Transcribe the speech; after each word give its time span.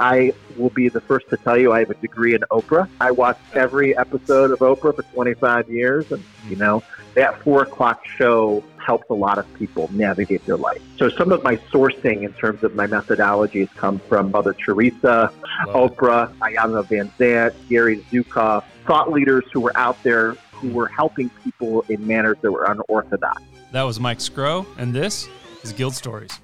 I 0.00 0.32
will 0.56 0.70
be 0.70 0.88
the 0.88 1.00
first 1.00 1.28
to 1.30 1.36
tell 1.36 1.58
you 1.58 1.72
I 1.72 1.80
have 1.80 1.90
a 1.90 1.94
degree 1.94 2.34
in 2.34 2.42
Oprah. 2.50 2.88
I 3.00 3.10
watched 3.10 3.40
every 3.54 3.96
episode 3.96 4.50
of 4.50 4.58
Oprah 4.60 4.94
for 4.94 5.02
25 5.14 5.68
years, 5.70 6.10
and 6.12 6.22
you 6.48 6.56
know 6.56 6.82
that 7.14 7.40
four 7.42 7.62
o'clock 7.62 8.04
show 8.06 8.62
helps 8.78 9.10
a 9.10 9.14
lot 9.14 9.38
of 9.38 9.54
people 9.54 9.90
navigate 9.92 10.44
their 10.46 10.56
life. 10.56 10.80
So 10.96 11.10
some 11.10 11.30
of 11.32 11.42
my 11.42 11.56
sourcing 11.56 12.22
in 12.22 12.32
terms 12.34 12.62
of 12.62 12.74
my 12.74 12.86
methodologies 12.86 13.68
come 13.74 13.98
from 13.98 14.30
Mother 14.30 14.54
Teresa, 14.54 15.32
Oprah, 15.66 16.34
Iyanla 16.38 16.84
Vanzant, 16.86 17.52
Gary 17.68 17.98
Zukav, 18.10 18.64
thought 18.86 19.12
leaders 19.12 19.44
who 19.52 19.60
were 19.60 19.76
out 19.76 20.02
there 20.02 20.32
who 20.52 20.70
were 20.70 20.88
helping 20.88 21.28
people 21.44 21.82
in 21.88 22.04
manners 22.06 22.36
that 22.40 22.50
were 22.50 22.64
unorthodox. 22.64 23.42
That 23.72 23.82
was 23.82 24.00
Mike 24.00 24.20
Scrow, 24.20 24.66
and 24.78 24.94
this 24.94 25.28
is 25.62 25.72
Guild 25.72 25.94
Stories. 25.94 26.40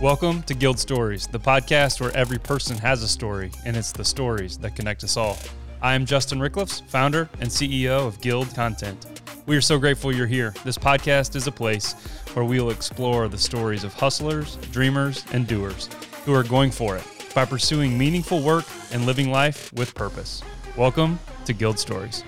Welcome 0.00 0.44
to 0.44 0.54
Guild 0.54 0.78
Stories, 0.78 1.26
the 1.26 1.40
podcast 1.40 2.00
where 2.00 2.16
every 2.16 2.38
person 2.38 2.76
has 2.78 3.02
a 3.02 3.08
story, 3.08 3.50
and 3.64 3.76
it's 3.76 3.90
the 3.90 4.04
stories 4.04 4.56
that 4.58 4.76
connect 4.76 5.02
us 5.02 5.16
all. 5.16 5.36
I 5.82 5.94
am 5.94 6.06
Justin 6.06 6.38
Rickliffs, 6.38 6.86
founder 6.86 7.28
and 7.40 7.50
CEO 7.50 8.06
of 8.06 8.20
Guild 8.20 8.54
Content. 8.54 9.22
We 9.46 9.56
are 9.56 9.60
so 9.60 9.76
grateful 9.76 10.14
you're 10.14 10.28
here. 10.28 10.54
This 10.62 10.78
podcast 10.78 11.34
is 11.34 11.48
a 11.48 11.52
place 11.52 11.94
where 12.34 12.44
we 12.44 12.60
will 12.60 12.70
explore 12.70 13.26
the 13.26 13.36
stories 13.36 13.82
of 13.82 13.92
hustlers, 13.92 14.54
dreamers, 14.70 15.24
and 15.32 15.48
doers 15.48 15.88
who 16.24 16.32
are 16.32 16.44
going 16.44 16.70
for 16.70 16.96
it 16.96 17.04
by 17.34 17.44
pursuing 17.44 17.98
meaningful 17.98 18.40
work 18.40 18.66
and 18.92 19.04
living 19.04 19.32
life 19.32 19.72
with 19.72 19.96
purpose. 19.96 20.44
Welcome 20.76 21.18
to 21.44 21.52
Guild 21.52 21.76
Stories. 21.76 22.22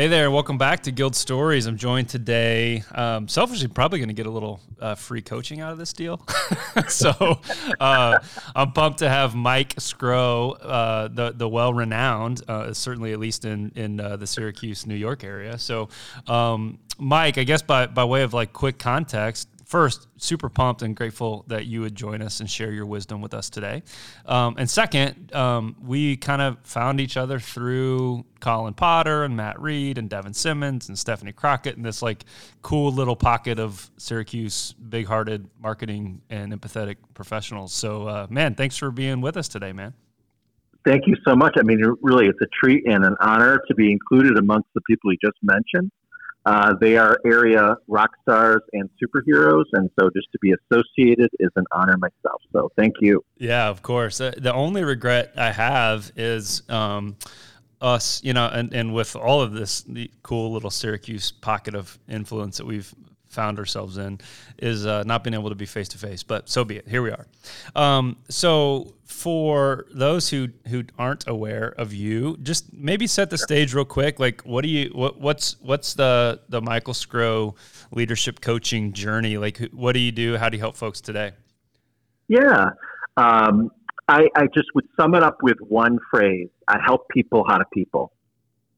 Hey 0.00 0.08
there, 0.08 0.30
welcome 0.30 0.56
back 0.56 0.84
to 0.84 0.92
Guild 0.92 1.14
Stories. 1.14 1.66
I'm 1.66 1.76
joined 1.76 2.08
today, 2.08 2.82
um, 2.92 3.28
selfishly, 3.28 3.68
probably 3.68 3.98
going 3.98 4.08
to 4.08 4.14
get 4.14 4.24
a 4.24 4.30
little 4.30 4.58
uh, 4.80 4.94
free 4.94 5.20
coaching 5.20 5.60
out 5.60 5.72
of 5.72 5.78
this 5.78 5.92
deal. 5.92 6.26
so 6.88 7.38
uh, 7.78 8.18
I'm 8.56 8.72
pumped 8.72 9.00
to 9.00 9.10
have 9.10 9.34
Mike 9.34 9.74
Scrow, 9.76 10.52
uh, 10.52 11.08
the 11.08 11.32
the 11.32 11.46
well 11.46 11.74
renowned, 11.74 12.40
uh, 12.48 12.72
certainly 12.72 13.12
at 13.12 13.18
least 13.18 13.44
in 13.44 13.72
in 13.74 14.00
uh, 14.00 14.16
the 14.16 14.26
Syracuse, 14.26 14.86
New 14.86 14.94
York 14.94 15.22
area. 15.22 15.58
So, 15.58 15.90
um, 16.26 16.78
Mike, 16.98 17.36
I 17.36 17.44
guess 17.44 17.60
by 17.60 17.86
by 17.86 18.06
way 18.06 18.22
of 18.22 18.32
like 18.32 18.54
quick 18.54 18.78
context, 18.78 19.49
first, 19.70 20.08
super 20.16 20.48
pumped 20.48 20.82
and 20.82 20.96
grateful 20.96 21.44
that 21.46 21.64
you 21.64 21.80
would 21.80 21.94
join 21.94 22.20
us 22.20 22.40
and 22.40 22.50
share 22.50 22.72
your 22.72 22.86
wisdom 22.86 23.20
with 23.20 23.32
us 23.32 23.48
today. 23.48 23.84
Um, 24.26 24.56
and 24.58 24.68
second, 24.68 25.32
um, 25.32 25.76
we 25.80 26.16
kind 26.16 26.42
of 26.42 26.58
found 26.64 27.00
each 27.00 27.16
other 27.16 27.38
through 27.38 28.24
Colin 28.40 28.74
Potter 28.74 29.22
and 29.22 29.36
Matt 29.36 29.60
Reed 29.60 29.96
and 29.96 30.10
Devin 30.10 30.34
Simmons 30.34 30.88
and 30.88 30.98
Stephanie 30.98 31.30
Crockett 31.30 31.76
and 31.76 31.86
this 31.86 32.02
like 32.02 32.24
cool 32.62 32.90
little 32.90 33.14
pocket 33.14 33.60
of 33.60 33.88
Syracuse 33.96 34.72
big 34.72 35.06
hearted 35.06 35.48
marketing 35.60 36.20
and 36.30 36.52
empathetic 36.52 36.96
professionals. 37.14 37.72
So, 37.72 38.08
uh, 38.08 38.26
man, 38.28 38.56
thanks 38.56 38.76
for 38.76 38.90
being 38.90 39.20
with 39.20 39.36
us 39.36 39.46
today, 39.46 39.72
man. 39.72 39.94
Thank 40.84 41.06
you 41.06 41.14
so 41.24 41.36
much. 41.36 41.54
I 41.56 41.62
mean, 41.62 41.80
really, 42.02 42.26
it's 42.26 42.40
a 42.40 42.48
treat 42.60 42.86
and 42.86 43.04
an 43.04 43.14
honor 43.20 43.62
to 43.68 43.74
be 43.76 43.92
included 43.92 44.36
amongst 44.36 44.68
the 44.74 44.80
people 44.80 45.12
you 45.12 45.18
just 45.22 45.38
mentioned. 45.42 45.92
Uh, 46.50 46.74
they 46.80 46.96
are 46.96 47.16
area 47.24 47.76
rock 47.86 48.10
stars 48.22 48.60
and 48.72 48.90
superheroes, 49.00 49.66
and 49.74 49.88
so 49.96 50.10
just 50.16 50.26
to 50.32 50.38
be 50.42 50.52
associated 50.52 51.30
is 51.38 51.50
an 51.54 51.64
honor 51.70 51.96
myself. 51.96 52.42
So 52.52 52.72
thank 52.76 52.94
you. 53.00 53.24
Yeah, 53.38 53.68
of 53.68 53.82
course. 53.82 54.20
Uh, 54.20 54.32
the 54.36 54.52
only 54.52 54.82
regret 54.82 55.32
I 55.36 55.52
have 55.52 56.10
is 56.16 56.62
um, 56.68 57.16
us, 57.80 58.20
you 58.24 58.32
know, 58.32 58.48
and, 58.48 58.74
and 58.74 58.92
with 58.92 59.14
all 59.14 59.40
of 59.40 59.52
this 59.52 59.84
cool 60.24 60.50
little 60.50 60.70
Syracuse 60.70 61.30
pocket 61.30 61.76
of 61.76 62.00
influence 62.08 62.56
that 62.56 62.66
we've 62.66 62.92
found 63.30 63.58
ourselves 63.58 63.96
in 63.96 64.18
is 64.58 64.84
uh, 64.84 65.02
not 65.04 65.24
being 65.24 65.34
able 65.34 65.48
to 65.48 65.54
be 65.54 65.64
face 65.64 65.88
to 65.88 65.98
face. 65.98 66.22
But 66.22 66.48
so 66.48 66.64
be 66.64 66.76
it. 66.76 66.88
Here 66.88 67.00
we 67.00 67.10
are. 67.10 67.26
Um, 67.74 68.18
so 68.28 68.94
for 69.04 69.86
those 69.94 70.28
who 70.28 70.48
who 70.68 70.84
aren't 70.98 71.26
aware 71.26 71.74
of 71.78 71.94
you, 71.94 72.36
just 72.42 72.72
maybe 72.72 73.06
set 73.06 73.30
the 73.30 73.38
stage 73.38 73.72
real 73.72 73.84
quick. 73.84 74.20
Like, 74.20 74.42
what 74.42 74.62
do 74.62 74.68
you 74.68 74.90
what 74.92 75.18
what's 75.20 75.56
what's 75.60 75.94
the 75.94 76.40
the 76.48 76.60
Michael 76.60 76.94
Scrow 76.94 77.54
leadership 77.92 78.40
coaching 78.40 78.92
journey? 78.92 79.38
Like, 79.38 79.58
what 79.72 79.92
do 79.92 80.00
you 80.00 80.12
do? 80.12 80.36
How 80.36 80.48
do 80.48 80.56
you 80.56 80.60
help 80.60 80.76
folks 80.76 81.00
today? 81.00 81.32
Yeah. 82.28 82.70
Um, 83.16 83.70
I, 84.08 84.28
I 84.34 84.46
just 84.52 84.68
would 84.74 84.86
sum 84.98 85.14
it 85.14 85.22
up 85.22 85.38
with 85.42 85.58
one 85.60 85.98
phrase. 86.10 86.48
I 86.66 86.78
help 86.84 87.08
people 87.10 87.44
how 87.48 87.58
to 87.58 87.64
people. 87.72 88.12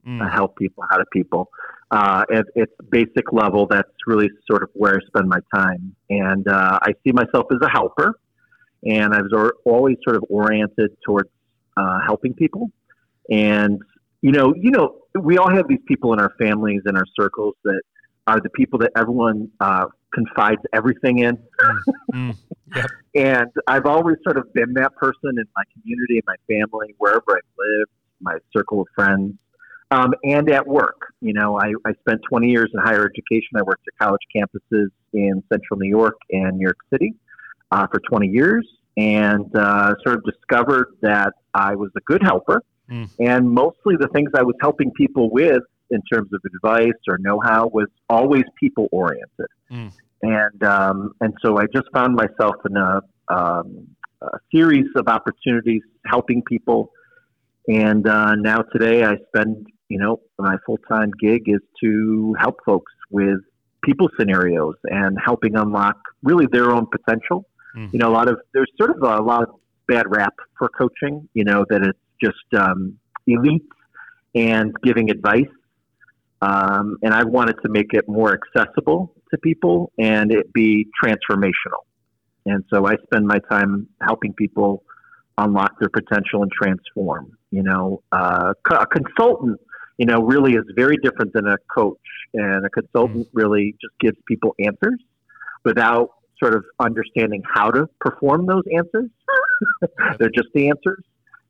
Mm. 0.06 0.20
I 0.20 0.28
help 0.30 0.56
people 0.56 0.84
how 0.90 0.98
to 0.98 1.04
people 1.12 1.48
uh, 1.92 2.24
at 2.32 2.46
its 2.54 2.72
basic 2.90 3.32
level, 3.32 3.66
that's 3.66 3.90
really 4.06 4.30
sort 4.50 4.62
of 4.62 4.70
where 4.72 4.94
I 4.94 5.06
spend 5.06 5.28
my 5.28 5.40
time. 5.54 5.94
And 6.08 6.48
uh, 6.48 6.78
I 6.82 6.92
see 7.04 7.12
myself 7.12 7.46
as 7.52 7.58
a 7.62 7.68
helper, 7.68 8.18
and 8.82 9.12
I 9.14 9.20
was 9.20 9.52
always 9.66 9.98
sort 10.02 10.16
of 10.16 10.24
oriented 10.30 10.96
towards 11.06 11.28
uh, 11.76 11.98
helping 12.04 12.32
people. 12.32 12.70
And 13.30 13.80
you 14.22 14.32
know, 14.32 14.54
you 14.56 14.70
know, 14.70 14.96
we 15.20 15.36
all 15.36 15.50
have 15.50 15.68
these 15.68 15.82
people 15.86 16.14
in 16.14 16.20
our 16.20 16.32
families 16.40 16.80
and 16.86 16.96
our 16.96 17.04
circles 17.14 17.54
that 17.64 17.82
are 18.26 18.40
the 18.40 18.50
people 18.50 18.78
that 18.78 18.92
everyone 18.96 19.50
uh, 19.60 19.86
confides 20.14 20.62
everything 20.72 21.18
in. 21.18 21.36
Mm, 21.36 21.78
mm, 22.14 22.36
yep. 22.76 22.86
and 23.14 23.50
I've 23.66 23.84
always 23.84 24.16
sort 24.24 24.38
of 24.38 24.50
been 24.54 24.72
that 24.74 24.94
person 24.96 25.30
in 25.36 25.44
my 25.54 25.64
community, 25.74 26.16
in 26.16 26.22
my 26.26 26.36
family, 26.48 26.94
wherever 26.98 27.24
I've 27.28 27.52
lived, 27.58 27.90
my 28.20 28.38
circle 28.54 28.80
of 28.80 28.86
friends 28.94 29.34
um, 29.92 30.14
and 30.24 30.50
at 30.50 30.66
work. 30.66 31.12
You 31.20 31.34
know, 31.34 31.58
I, 31.58 31.72
I 31.84 31.92
spent 32.00 32.20
20 32.28 32.48
years 32.48 32.70
in 32.72 32.80
higher 32.80 33.04
education. 33.04 33.56
I 33.56 33.62
worked 33.62 33.86
at 33.86 34.04
college 34.04 34.22
campuses 34.34 34.88
in 35.12 35.42
central 35.52 35.78
New 35.78 35.88
York 35.88 36.16
and 36.30 36.56
New 36.56 36.62
York 36.62 36.78
City 36.90 37.14
uh, 37.70 37.86
for 37.88 38.00
20 38.08 38.28
years 38.28 38.66
and 38.96 39.54
uh, 39.54 39.94
sort 40.02 40.16
of 40.16 40.24
discovered 40.24 40.96
that 41.02 41.34
I 41.54 41.74
was 41.74 41.90
a 41.96 42.00
good 42.00 42.22
helper. 42.22 42.62
Mm. 42.90 43.10
And 43.20 43.50
mostly 43.50 43.96
the 43.98 44.08
things 44.08 44.30
I 44.34 44.42
was 44.42 44.54
helping 44.60 44.90
people 44.92 45.30
with 45.30 45.62
in 45.90 46.00
terms 46.10 46.30
of 46.32 46.40
advice 46.54 46.98
or 47.06 47.18
know 47.18 47.40
how 47.44 47.68
was 47.68 47.88
always 48.08 48.44
people 48.58 48.88
oriented. 48.92 49.46
Mm. 49.70 49.92
And, 50.22 50.62
um, 50.64 51.12
and 51.20 51.34
so 51.44 51.58
I 51.58 51.64
just 51.74 51.86
found 51.92 52.14
myself 52.14 52.54
in 52.68 52.76
a, 52.76 53.00
um, 53.28 53.88
a 54.22 54.38
series 54.54 54.86
of 54.96 55.08
opportunities 55.08 55.82
helping 56.06 56.42
people. 56.42 56.92
And 57.68 58.06
uh, 58.08 58.34
now 58.36 58.62
today 58.72 59.04
I 59.04 59.16
spend 59.34 59.66
you 59.92 59.98
know, 59.98 60.20
my 60.38 60.56
full 60.64 60.78
time 60.88 61.10
gig 61.20 61.42
is 61.46 61.60
to 61.82 62.34
help 62.40 62.56
folks 62.64 62.92
with 63.10 63.40
people 63.84 64.08
scenarios 64.18 64.76
and 64.84 65.18
helping 65.22 65.54
unlock 65.54 65.98
really 66.22 66.46
their 66.50 66.72
own 66.72 66.86
potential. 66.86 67.44
Mm-hmm. 67.76 67.88
You 67.92 67.98
know, 67.98 68.08
a 68.08 68.14
lot 68.14 68.26
of 68.26 68.38
there's 68.54 68.70
sort 68.80 68.90
of 68.90 69.02
a 69.02 69.22
lot 69.22 69.42
of 69.42 69.50
bad 69.86 70.06
rap 70.08 70.32
for 70.56 70.70
coaching. 70.70 71.28
You 71.34 71.44
know 71.44 71.66
that 71.68 71.82
it's 71.82 71.98
just 72.24 72.62
um, 72.62 72.98
elite 73.26 73.68
and 74.34 74.72
giving 74.82 75.10
advice. 75.10 75.52
Um, 76.40 76.96
and 77.02 77.12
I 77.12 77.24
wanted 77.24 77.56
to 77.62 77.68
make 77.68 77.92
it 77.92 78.08
more 78.08 78.34
accessible 78.38 79.14
to 79.30 79.38
people 79.38 79.92
and 79.98 80.32
it 80.32 80.54
be 80.54 80.86
transformational. 81.04 81.82
And 82.46 82.64
so 82.72 82.86
I 82.86 82.94
spend 83.04 83.26
my 83.26 83.38
time 83.50 83.88
helping 84.00 84.32
people 84.32 84.84
unlock 85.36 85.78
their 85.78 85.90
potential 85.90 86.42
and 86.42 86.50
transform. 86.50 87.36
You 87.50 87.62
know, 87.62 88.02
uh, 88.10 88.54
a 88.70 88.86
consultant 88.86 89.60
you 89.98 90.06
know, 90.06 90.22
really 90.22 90.52
is 90.54 90.64
very 90.74 90.96
different 91.02 91.32
than 91.32 91.46
a 91.46 91.56
coach. 91.74 91.98
And 92.34 92.64
a 92.64 92.70
consultant 92.70 93.26
mm-hmm. 93.26 93.38
really 93.38 93.74
just 93.80 93.94
gives 94.00 94.16
people 94.26 94.54
answers 94.58 95.00
without 95.64 96.10
sort 96.42 96.54
of 96.54 96.64
understanding 96.80 97.42
how 97.52 97.70
to 97.70 97.88
perform 98.00 98.46
those 98.46 98.64
answers. 98.74 99.10
They're 100.18 100.30
just 100.30 100.48
the 100.54 100.68
answers. 100.68 101.04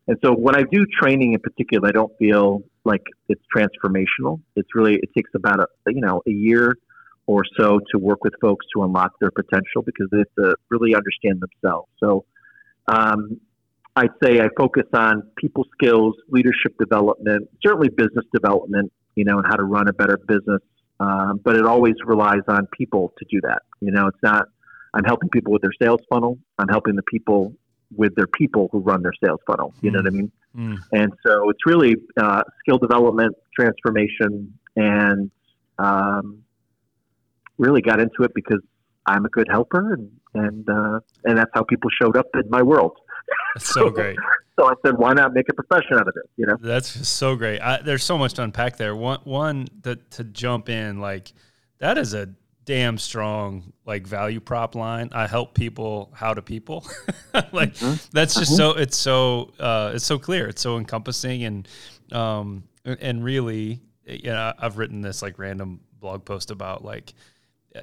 And 0.08 0.18
so 0.24 0.32
when 0.32 0.56
I 0.56 0.64
do 0.64 0.84
training 1.00 1.32
in 1.34 1.40
particular, 1.40 1.88
I 1.88 1.92
don't 1.92 2.12
feel 2.18 2.62
like 2.84 3.02
it's 3.28 3.42
transformational. 3.54 4.40
It's 4.56 4.68
really, 4.74 4.96
it 4.96 5.10
takes 5.16 5.30
about 5.34 5.60
a, 5.60 5.66
you 5.86 6.00
know, 6.00 6.22
a 6.26 6.30
year 6.30 6.76
or 7.26 7.42
so 7.56 7.78
to 7.92 7.98
work 7.98 8.24
with 8.24 8.34
folks 8.40 8.66
to 8.74 8.82
unlock 8.82 9.12
their 9.20 9.30
potential 9.30 9.82
because 9.86 10.08
they 10.10 10.18
have 10.18 10.34
to 10.38 10.56
really 10.70 10.94
understand 10.94 11.40
themselves. 11.40 11.88
So, 12.00 12.24
um, 12.88 13.40
I'd 13.94 14.10
say 14.22 14.40
I 14.40 14.48
focus 14.56 14.86
on 14.94 15.22
people 15.36 15.66
skills, 15.72 16.14
leadership 16.28 16.76
development, 16.78 17.48
certainly 17.64 17.88
business 17.90 18.24
development, 18.32 18.92
you 19.16 19.24
know, 19.24 19.38
and 19.38 19.46
how 19.46 19.56
to 19.56 19.64
run 19.64 19.88
a 19.88 19.92
better 19.92 20.18
business. 20.26 20.62
Um, 20.98 21.40
but 21.44 21.56
it 21.56 21.66
always 21.66 21.94
relies 22.04 22.42
on 22.48 22.66
people 22.78 23.12
to 23.18 23.24
do 23.30 23.40
that. 23.42 23.62
You 23.80 23.90
know, 23.90 24.06
it's 24.06 24.22
not, 24.22 24.46
I'm 24.94 25.04
helping 25.04 25.28
people 25.30 25.52
with 25.52 25.62
their 25.62 25.72
sales 25.80 26.00
funnel. 26.08 26.38
I'm 26.58 26.68
helping 26.68 26.96
the 26.96 27.02
people 27.02 27.54
with 27.94 28.14
their 28.14 28.26
people 28.26 28.68
who 28.72 28.78
run 28.78 29.02
their 29.02 29.12
sales 29.22 29.40
funnel. 29.46 29.74
You 29.82 29.90
mm. 29.90 29.94
know 29.94 29.98
what 30.00 30.06
I 30.06 30.10
mean? 30.10 30.32
Mm. 30.56 30.78
And 30.92 31.12
so 31.26 31.50
it's 31.50 31.66
really 31.66 31.96
uh, 32.16 32.42
skill 32.60 32.78
development, 32.78 33.34
transformation, 33.58 34.58
and 34.76 35.30
um, 35.78 36.42
really 37.58 37.82
got 37.82 38.00
into 38.00 38.22
it 38.22 38.32
because 38.34 38.60
I'm 39.06 39.24
a 39.24 39.28
good 39.28 39.48
helper, 39.50 39.94
and 39.94 40.10
and 40.34 40.68
uh, 40.68 41.00
and 41.24 41.38
that's 41.38 41.50
how 41.54 41.64
people 41.64 41.90
showed 42.00 42.16
up 42.16 42.26
in 42.34 42.48
my 42.48 42.62
world. 42.62 42.96
That's 43.54 43.68
so 43.72 43.90
great. 43.90 44.16
so 44.58 44.66
I 44.66 44.74
said, 44.84 44.96
why 44.98 45.12
not 45.12 45.34
make 45.34 45.48
a 45.48 45.54
profession 45.54 45.94
out 45.94 46.08
of 46.08 46.14
it? 46.16 46.30
You 46.36 46.46
know, 46.46 46.56
that's 46.60 47.08
so 47.08 47.36
great. 47.36 47.60
I, 47.60 47.80
there's 47.82 48.04
so 48.04 48.18
much 48.18 48.34
to 48.34 48.42
unpack 48.42 48.76
there. 48.76 48.94
One, 48.94 49.20
one 49.24 49.68
that 49.82 50.10
to 50.12 50.24
jump 50.24 50.68
in, 50.68 51.00
like 51.00 51.32
That 51.78 51.98
is 51.98 52.14
a 52.14 52.28
damn 52.64 52.96
strong 52.96 53.72
like 53.84 54.06
value 54.06 54.40
prop 54.40 54.74
line. 54.74 55.08
I 55.12 55.26
help 55.26 55.54
people 55.54 56.12
how 56.14 56.34
to 56.34 56.42
people. 56.42 56.86
like 57.52 57.74
mm-hmm. 57.74 57.94
that's 58.12 58.34
just 58.34 58.52
mm-hmm. 58.52 58.56
so 58.56 58.70
it's 58.74 58.96
so 58.96 59.52
uh, 59.58 59.92
it's 59.94 60.04
so 60.04 60.18
clear. 60.18 60.48
It's 60.48 60.62
so 60.62 60.78
encompassing 60.78 61.44
and 61.44 61.68
um 62.12 62.64
and 62.84 63.24
really 63.24 63.80
you 64.04 64.30
know 64.30 64.52
I've 64.58 64.78
written 64.78 65.00
this 65.00 65.22
like 65.22 65.38
random 65.38 65.80
blog 65.98 66.24
post 66.24 66.50
about 66.50 66.84
like 66.84 67.14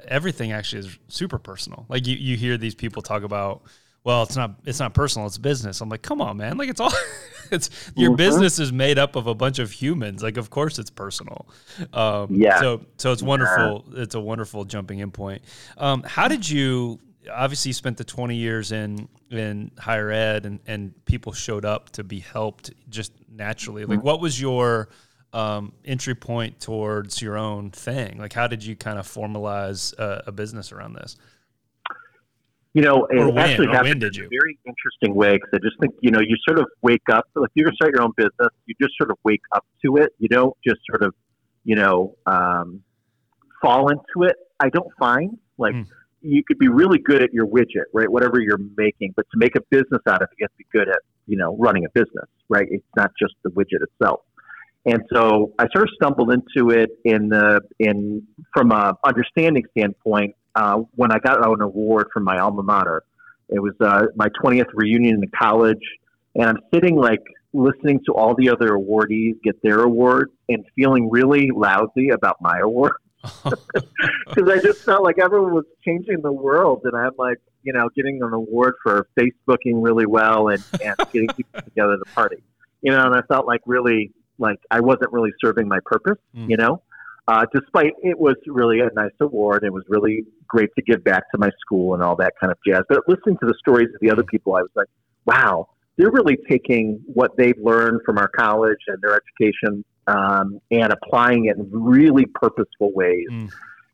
everything 0.07 0.51
actually 0.51 0.79
is 0.79 0.97
super 1.07 1.39
personal. 1.39 1.85
Like 1.89 2.07
you 2.07 2.15
you 2.15 2.37
hear 2.37 2.57
these 2.57 2.75
people 2.75 3.01
talk 3.01 3.23
about 3.23 3.63
well, 4.03 4.23
it's 4.23 4.35
not 4.35 4.55
it's 4.65 4.79
not 4.79 4.93
personal, 4.93 5.27
it's 5.27 5.37
business. 5.37 5.81
I'm 5.81 5.89
like, 5.89 6.01
come 6.01 6.21
on, 6.21 6.37
man. 6.37 6.57
Like 6.57 6.69
it's 6.69 6.79
all 6.79 6.93
it's 7.51 7.69
your 7.95 8.11
mm-hmm. 8.11 8.17
business 8.17 8.59
is 8.59 8.71
made 8.71 8.97
up 8.97 9.15
of 9.15 9.27
a 9.27 9.35
bunch 9.35 9.59
of 9.59 9.71
humans. 9.71 10.23
Like 10.23 10.37
of 10.37 10.49
course 10.49 10.79
it's 10.79 10.89
personal. 10.89 11.47
Um, 11.93 12.27
yeah. 12.31 12.59
So 12.59 12.85
so 12.97 13.11
it's 13.11 13.23
wonderful. 13.23 13.85
Yeah. 13.91 14.03
It's 14.03 14.15
a 14.15 14.19
wonderful 14.19 14.65
jumping 14.65 14.99
in 14.99 15.11
point. 15.11 15.41
Um, 15.77 16.03
how 16.03 16.27
did 16.27 16.49
you 16.49 16.99
obviously 17.31 17.69
you 17.69 17.73
spent 17.73 17.97
the 17.97 18.03
20 18.03 18.35
years 18.35 18.71
in 18.71 19.07
in 19.29 19.71
higher 19.77 20.09
ed 20.09 20.45
and 20.45 20.59
and 20.67 20.93
people 21.05 21.33
showed 21.33 21.65
up 21.65 21.89
to 21.91 22.03
be 22.03 22.19
helped 22.19 22.71
just 22.89 23.11
naturally. 23.29 23.85
Like 23.85 23.99
mm-hmm. 23.99 24.07
what 24.07 24.21
was 24.21 24.39
your 24.39 24.89
um, 25.31 25.73
entry 25.85 26.15
point 26.15 26.59
towards 26.59 27.21
your 27.21 27.37
own 27.37 27.71
thing? 27.71 28.17
Like 28.17 28.33
how 28.33 28.47
did 28.47 28.63
you 28.63 28.75
kind 28.75 28.97
of 28.97 29.07
formalize 29.07 29.97
a, 29.97 30.23
a 30.27 30.31
business 30.31 30.71
around 30.71 30.93
this? 30.93 31.17
You 32.73 32.83
know, 32.83 33.05
it 33.05 33.17
when, 33.17 33.37
actually 33.37 33.67
happened 33.67 34.03
in 34.03 34.09
a 34.09 34.27
very 34.29 34.59
interesting 34.65 35.15
way 35.15 35.33
because 35.37 35.49
I 35.53 35.57
just 35.57 35.79
think, 35.79 35.95
you 36.01 36.11
know, 36.11 36.19
you 36.19 36.35
sort 36.47 36.59
of 36.59 36.67
wake 36.83 37.01
up, 37.11 37.25
like 37.35 37.49
you're 37.55 37.65
going 37.65 37.73
to 37.73 37.75
start 37.75 37.93
your 37.93 38.03
own 38.03 38.11
business, 38.15 38.49
you 38.67 38.75
just 38.79 38.93
sort 38.95 39.09
of 39.09 39.17
wake 39.23 39.41
up 39.55 39.65
to 39.83 39.97
it. 39.97 40.11
You 40.19 40.29
don't 40.29 40.55
just 40.65 40.79
sort 40.87 41.01
of, 41.01 41.15
you 41.63 41.75
know, 41.75 42.15
um, 42.27 42.83
fall 43.61 43.89
into 43.89 44.29
it. 44.29 44.35
I 44.59 44.69
don't 44.69 44.91
find 44.99 45.37
like 45.57 45.73
mm. 45.73 45.85
you 46.21 46.43
could 46.43 46.59
be 46.59 46.67
really 46.67 46.99
good 46.99 47.23
at 47.23 47.33
your 47.33 47.47
widget, 47.47 47.85
right? 47.93 48.09
Whatever 48.09 48.39
you're 48.39 48.59
making, 48.77 49.13
but 49.15 49.25
to 49.31 49.37
make 49.37 49.55
a 49.55 49.61
business 49.71 50.01
out 50.07 50.21
of 50.21 50.29
it, 50.31 50.37
you 50.37 50.43
have 50.43 50.51
to 50.51 50.57
be 50.57 50.65
good 50.71 50.89
at, 50.89 50.99
you 51.25 51.37
know, 51.37 51.57
running 51.57 51.85
a 51.85 51.89
business, 51.93 52.29
right? 52.49 52.67
It's 52.69 52.85
not 52.95 53.11
just 53.19 53.33
the 53.43 53.49
widget 53.49 53.81
itself. 53.81 54.21
And 54.85 55.01
so 55.13 55.53
I 55.59 55.65
sort 55.73 55.83
of 55.83 55.89
stumbled 55.95 56.31
into 56.31 56.69
it 56.69 56.89
in 57.03 57.29
the 57.29 57.61
in 57.79 58.25
from 58.53 58.71
a 58.71 58.95
understanding 59.05 59.63
standpoint 59.77 60.35
uh, 60.55 60.77
when 60.95 61.11
I 61.11 61.19
got 61.19 61.45
an 61.45 61.61
award 61.61 62.07
from 62.13 62.23
my 62.23 62.37
alma 62.39 62.63
mater. 62.63 63.03
It 63.49 63.59
was 63.59 63.73
uh, 63.81 64.07
my 64.15 64.27
20th 64.43 64.69
reunion 64.73 65.23
in 65.23 65.31
college, 65.37 65.81
and 66.35 66.45
I'm 66.45 66.59
sitting 66.73 66.95
like 66.95 67.23
listening 67.53 67.99
to 68.05 68.13
all 68.13 68.35
the 68.35 68.49
other 68.49 68.69
awardees 68.69 69.41
get 69.43 69.61
their 69.63 69.81
awards 69.81 70.31
and 70.49 70.63
feeling 70.75 71.09
really 71.09 71.49
lousy 71.51 72.09
about 72.09 72.37
my 72.41 72.59
award 72.59 72.93
because 73.43 74.49
I 74.49 74.59
just 74.59 74.83
felt 74.83 75.03
like 75.03 75.17
everyone 75.19 75.53
was 75.53 75.65
changing 75.83 76.21
the 76.21 76.31
world, 76.31 76.81
and 76.83 76.95
I'm 76.95 77.13
like, 77.17 77.39
you 77.63 77.73
know, 77.73 77.89
getting 77.95 78.21
an 78.21 78.33
award 78.33 78.75
for 78.83 79.07
Facebooking 79.19 79.83
really 79.83 80.05
well 80.05 80.49
and, 80.49 80.63
and 80.83 80.95
getting 81.11 81.29
people 81.29 81.61
together 81.61 81.97
to 81.97 82.11
party, 82.13 82.37
you 82.81 82.91
know, 82.91 83.05
and 83.05 83.15
I 83.15 83.21
felt 83.23 83.45
like 83.45 83.61
really 83.65 84.11
like 84.37 84.59
I 84.71 84.79
wasn't 84.79 85.11
really 85.11 85.31
serving 85.43 85.67
my 85.67 85.79
purpose, 85.85 86.17
mm. 86.35 86.49
you 86.49 86.57
know. 86.57 86.81
Uh, 87.29 87.45
despite 87.53 87.93
it 88.01 88.17
was 88.17 88.35
really 88.47 88.79
a 88.79 88.89
nice 88.95 89.11
award, 89.21 89.63
it 89.63 89.71
was 89.71 89.83
really 89.87 90.25
great 90.47 90.69
to 90.75 90.81
give 90.81 91.03
back 91.03 91.29
to 91.29 91.37
my 91.37 91.51
school 91.61 91.93
and 91.93 92.01
all 92.01 92.15
that 92.15 92.33
kind 92.41 92.51
of 92.51 92.57
jazz. 92.65 92.81
But 92.89 93.03
listening 93.07 93.37
to 93.41 93.45
the 93.45 93.53
stories 93.59 93.89
of 93.93 94.01
the 94.01 94.09
other 94.09 94.23
people, 94.23 94.55
I 94.55 94.61
was 94.61 94.71
like, 94.75 94.87
wow, 95.27 95.67
they're 95.95 96.09
really 96.09 96.37
taking 96.49 96.99
what 97.05 97.37
they've 97.37 97.57
learned 97.61 98.01
from 98.03 98.17
our 98.17 98.29
college 98.29 98.79
and 98.87 98.97
their 99.03 99.19
education 99.21 99.85
um, 100.07 100.59
and 100.71 100.91
applying 100.91 101.45
it 101.45 101.57
in 101.57 101.69
really 101.71 102.25
purposeful 102.25 102.91
ways. 102.95 103.27
Mm. 103.31 103.51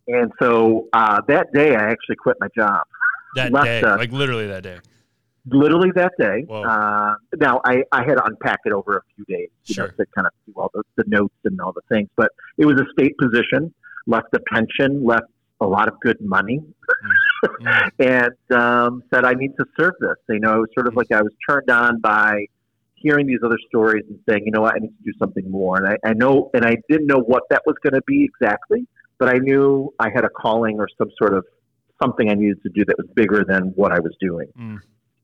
And 0.07 0.31
so 0.41 0.87
uh, 0.93 1.19
that 1.27 1.51
day, 1.51 1.75
I 1.75 1.89
actually 1.89 2.15
quit 2.15 2.37
my 2.39 2.47
job. 2.57 2.81
That 3.35 3.51
Left, 3.51 3.65
day, 3.65 3.81
like 3.81 4.13
literally 4.13 4.47
that 4.47 4.63
day 4.63 4.79
literally 5.47 5.91
that 5.95 6.13
day. 6.19 6.45
Uh, 6.49 7.15
now 7.37 7.61
I, 7.65 7.83
I 7.91 8.03
had 8.03 8.15
to 8.15 8.25
unpack 8.25 8.59
it 8.65 8.73
over 8.73 8.97
a 8.97 9.01
few 9.15 9.25
days, 9.25 9.49
you 9.65 9.75
sure. 9.75 9.87
know, 9.87 9.93
to 9.97 10.05
kind 10.15 10.27
of 10.27 10.33
do 10.45 10.53
all 10.59 10.71
the, 10.73 10.83
the 10.95 11.03
notes 11.07 11.35
and 11.43 11.59
all 11.61 11.71
the 11.71 11.81
things. 11.89 12.09
But 12.15 12.31
it 12.57 12.65
was 12.65 12.79
a 12.79 12.85
state 12.97 13.17
position, 13.17 13.73
left 14.07 14.33
a 14.33 14.39
pension, 14.51 15.05
left 15.05 15.27
a 15.61 15.67
lot 15.67 15.87
of 15.87 15.99
good 16.01 16.19
money, 16.19 16.61
mm. 17.61 17.91
and 17.99 18.59
um, 18.59 19.03
said 19.13 19.25
I 19.25 19.33
need 19.33 19.55
to 19.57 19.65
serve 19.79 19.93
this. 19.99 20.17
You 20.29 20.39
know, 20.39 20.55
it 20.55 20.59
was 20.59 20.69
sort 20.73 20.87
of 20.87 20.95
like 20.95 21.11
I 21.11 21.21
was 21.21 21.31
turned 21.47 21.69
on 21.69 21.99
by 22.01 22.45
hearing 22.95 23.27
these 23.27 23.39
other 23.45 23.59
stories 23.67 24.03
and 24.09 24.19
saying, 24.27 24.43
you 24.45 24.51
know 24.51 24.61
what, 24.61 24.75
I 24.75 24.79
need 24.79 24.87
to 24.97 25.03
do 25.03 25.13
something 25.19 25.49
more. 25.49 25.77
And 25.77 25.87
I, 25.87 26.09
I 26.09 26.13
know, 26.13 26.49
and 26.53 26.65
I 26.65 26.75
didn't 26.89 27.07
know 27.07 27.19
what 27.19 27.43
that 27.51 27.61
was 27.65 27.75
going 27.83 27.93
to 27.93 28.01
be 28.07 28.23
exactly, 28.23 28.87
but 29.19 29.29
I 29.29 29.37
knew 29.37 29.93
I 29.99 30.09
had 30.13 30.25
a 30.25 30.29
calling 30.29 30.79
or 30.79 30.87
some 30.97 31.11
sort 31.17 31.35
of 31.35 31.45
something 32.01 32.29
I 32.29 32.33
needed 32.33 32.63
to 32.63 32.69
do 32.69 32.83
that 32.85 32.97
was 32.97 33.07
bigger 33.15 33.45
than 33.47 33.73
what 33.75 33.91
I 33.91 33.99
was 33.99 34.13
doing. 34.19 34.47
Mm 34.59 34.81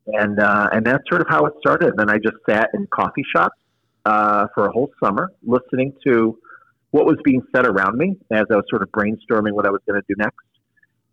and 0.08 0.40
uh, 0.40 0.70
and 0.72 0.86
that's 0.86 1.04
sort 1.10 1.22
of 1.22 1.28
how 1.30 1.46
it 1.46 1.54
started. 1.60 1.90
And 1.90 2.00
then 2.00 2.10
I 2.10 2.18
just 2.18 2.38
sat 2.50 2.70
in 2.74 2.88
coffee 2.88 3.24
shops 3.36 3.58
uh, 4.06 4.48
for 4.54 4.68
a 4.68 4.72
whole 4.72 4.92
summer, 5.04 5.32
listening 5.44 5.94
to 6.06 6.38
what 6.92 7.06
was 7.06 7.18
being 7.24 7.42
said 7.56 7.66
around 7.66 7.98
me 7.98 8.18
as 8.32 8.44
I 8.52 8.56
was 8.56 8.66
sort 8.70 8.82
of 8.82 8.90
brainstorming 8.90 9.54
what 9.54 9.66
I 9.66 9.70
was 9.70 9.82
going 9.88 10.02
to 10.02 10.06
do 10.08 10.16
next. 10.18 10.38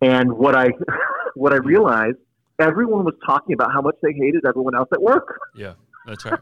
And 0.01 0.33
what 0.33 0.55
I 0.55 0.69
what 1.35 1.53
I 1.53 1.57
realized, 1.57 2.17
everyone 2.59 3.05
was 3.05 3.15
talking 3.25 3.53
about 3.53 3.71
how 3.71 3.81
much 3.81 3.95
they 4.01 4.13
hated 4.13 4.45
everyone 4.47 4.75
else 4.75 4.89
at 4.93 5.01
work. 5.01 5.39
Yeah, 5.55 5.73
that's 6.05 6.25
right. 6.25 6.39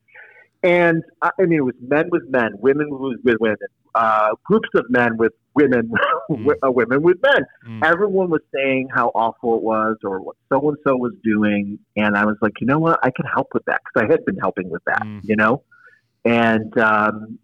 and 0.62 1.02
I 1.22 1.30
mean, 1.38 1.58
it 1.58 1.64
was 1.64 1.74
men 1.80 2.08
with 2.10 2.28
men, 2.28 2.52
women 2.58 2.88
with 2.90 3.36
women, 3.40 3.56
uh, 3.96 4.28
groups 4.44 4.68
of 4.74 4.84
men 4.90 5.16
with 5.16 5.32
women, 5.54 5.90
mm. 6.30 6.50
Uh, 6.62 6.70
women 6.70 7.02
with 7.02 7.16
men. 7.22 7.46
Mm. 7.66 7.84
Everyone 7.84 8.28
was 8.28 8.42
saying 8.54 8.88
how 8.94 9.08
awful 9.14 9.56
it 9.56 9.62
was 9.62 9.96
or 10.04 10.20
what 10.20 10.36
so 10.52 10.68
and 10.68 10.78
so 10.86 10.96
was 10.96 11.14
doing, 11.24 11.78
and 11.96 12.16
I 12.16 12.24
was 12.24 12.36
like, 12.42 12.52
you 12.60 12.66
know 12.66 12.78
what, 12.78 12.98
I 13.02 13.10
can 13.10 13.26
help 13.26 13.48
with 13.54 13.64
that 13.64 13.80
because 13.84 14.06
I 14.06 14.12
had 14.12 14.24
been 14.24 14.36
helping 14.36 14.68
with 14.68 14.82
that, 14.86 15.02
mm. 15.02 15.20
you 15.24 15.36
know, 15.36 15.62
and 16.24 16.76
um, 16.78 17.38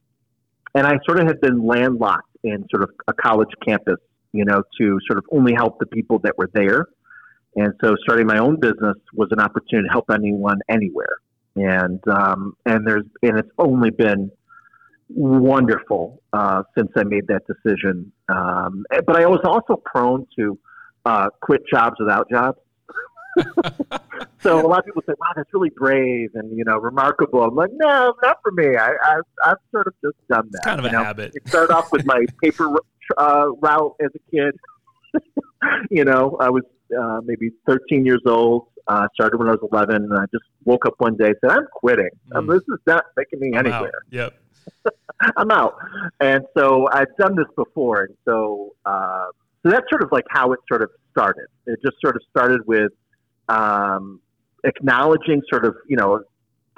and 0.75 0.87
I 0.87 0.99
sort 1.07 1.21
of 1.21 1.27
had 1.27 1.41
been 1.41 1.67
landlocked 1.67 2.29
in 2.45 2.67
sort 2.71 2.83
of 2.83 2.91
a 3.09 3.13
college 3.13 3.51
campus, 3.67 3.99
you 4.33 4.45
know, 4.45 4.63
to 4.79 4.99
sort 5.07 5.19
of 5.19 5.25
only 5.33 5.55
help 5.55 5.79
the 5.79 5.87
people 5.87 6.19
that 6.21 6.37
were 6.37 6.51
there. 6.53 6.87
And 7.55 7.75
so 7.83 7.95
starting 8.03 8.27
my 8.27 8.39
own 8.39 8.59
business 8.59 8.97
was 9.15 9.29
an 9.31 9.41
opportunity 9.41 9.89
to 9.89 9.93
help 9.93 10.11
anyone 10.11 10.61
anywhere. 10.69 11.17
And 11.57 12.01
um, 12.09 12.57
and 12.67 12.87
there's 12.87 13.05
and 13.23 13.39
it's 13.39 13.51
only 13.59 13.91
been 13.91 14.31
wonderful 15.15 16.23
uh, 16.33 16.63
since 16.77 16.91
I 16.97 17.05
made 17.05 17.27
that 17.29 17.43
decision. 17.47 18.13
Um, 18.29 18.85
but 19.07 19.17
I 19.17 19.27
was 19.27 19.41
also 19.45 19.81
prone 19.85 20.27
to 20.39 20.59
uh, 21.05 21.29
quit 21.41 21.63
jobs 21.73 21.97
without 21.99 22.29
jobs. 22.31 22.59
so 24.43 24.65
a 24.65 24.69
lot 24.69 24.81
of 24.81 24.85
people 24.85 25.03
say, 25.07 25.15
"Wow, 25.19 25.29
that's 25.35 25.49
really 25.55 25.71
brave 25.71 26.31
and 26.35 26.57
you 26.57 26.65
know 26.65 26.77
remarkable." 26.79 27.43
I'm 27.43 27.55
like, 27.55 27.71
"No, 27.73 28.15
not 28.23 28.39
for 28.43 28.53
me. 28.53 28.77
I, 28.77 28.91
I 29.03 29.21
I've 29.45 29.57
sort 29.71 29.87
of 29.87 29.95
just 30.05 30.17
done 30.29 30.49
that. 30.53 30.59
It's 30.59 30.67
kind 30.67 30.79
of 30.79 30.85
a 30.85 30.93
know? 30.93 31.03
habit." 31.03 31.33
It 31.35 31.49
started 31.49 31.73
off 31.75 31.91
with 31.93 32.05
my 32.05 32.27
paper 32.43 32.69
uh, 33.17 33.47
route 33.61 33.97
as 34.01 34.11
a 34.15 34.31
kid. 34.31 34.59
you 35.91 36.05
know, 36.05 36.37
I 36.41 36.51
was 36.51 36.65
uh, 36.99 37.21
maybe 37.25 37.51
13 37.67 38.05
years 38.05 38.23
old. 38.27 38.67
Uh, 38.89 39.07
started 39.15 39.39
when 39.39 39.49
I 39.49 39.53
was 39.53 39.61
11, 39.73 39.95
and 39.95 40.13
I 40.13 40.25
just 40.33 40.45
woke 40.65 40.85
up 40.87 40.95
one 40.99 41.17
day 41.17 41.29
and 41.29 41.37
said, 41.41 41.51
"I'm 41.53 41.67
quitting. 41.73 42.11
Mm. 42.33 42.37
Um, 42.37 42.47
this 42.49 42.63
is 42.63 42.81
not 42.87 43.05
taking 43.19 43.41
me 43.41 43.57
I'm 43.57 43.65
anywhere." 43.65 43.87
Out. 43.87 44.13
Yep. 44.13 44.35
I'm 45.37 45.51
out. 45.51 45.77
And 46.21 46.45
so 46.57 46.89
I've 46.93 47.15
done 47.19 47.37
this 47.37 47.47
before. 47.57 48.05
And 48.05 48.17
so, 48.25 48.75
uh, 48.85 49.27
so 49.63 49.71
that's 49.71 49.87
sort 49.91 50.03
of 50.03 50.11
like 50.13 50.25
how 50.31 50.53
it 50.53 50.61
sort 50.69 50.83
of 50.83 50.91
started. 51.11 51.47
It 51.67 51.79
just 51.85 51.97
sort 52.01 52.17
of 52.17 52.23
started 52.31 52.67
with 52.67 52.93
um, 53.49 54.21
acknowledging 54.65 55.43
sort 55.51 55.65
of, 55.65 55.77
you 55.89 55.97
know, 55.97 56.23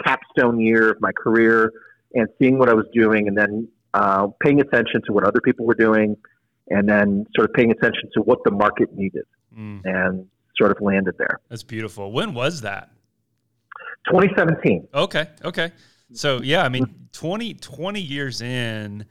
capstone 0.05 0.61
year 0.61 0.91
of 0.91 1.01
my 1.01 1.13
career 1.13 1.73
and 2.15 2.29
seeing 2.39 2.59
what 2.59 2.69
I 2.69 2.75
was 2.75 2.87
doing 2.93 3.29
and 3.29 3.37
then 3.37 3.69
uh, 3.95 4.29
paying 4.43 4.61
attention 4.61 5.03
to 5.07 5.13
what 5.13 5.25
other 5.25 5.41
people 5.41 5.67
were 5.67 5.75
doing 5.75 6.17
and 6.69 6.89
then 6.89 7.27
sort 7.37 7.49
of 7.49 7.55
paying 7.55 7.71
attention 7.71 8.11
to 8.15 8.23
what 8.23 8.39
the 8.45 8.51
market 8.51 8.93
needed 8.95 9.25
mm. 9.57 9.81
and 9.85 10.27
sort 10.57 10.71
of 10.71 10.81
landed 10.81 11.15
there. 11.19 11.41
That's 11.49 11.63
beautiful. 11.63 12.13
When 12.13 12.35
was 12.35 12.63
that? 12.63 12.91
2017. 14.11 14.89
Okay. 14.95 15.29
Okay. 15.45 15.73
So 16.13 16.43
yeah, 16.43 16.63
I 16.63 16.69
mean, 16.69 17.09
20, 17.13 17.55
20 17.55 18.01
years 18.01 18.41
in 18.41 19.07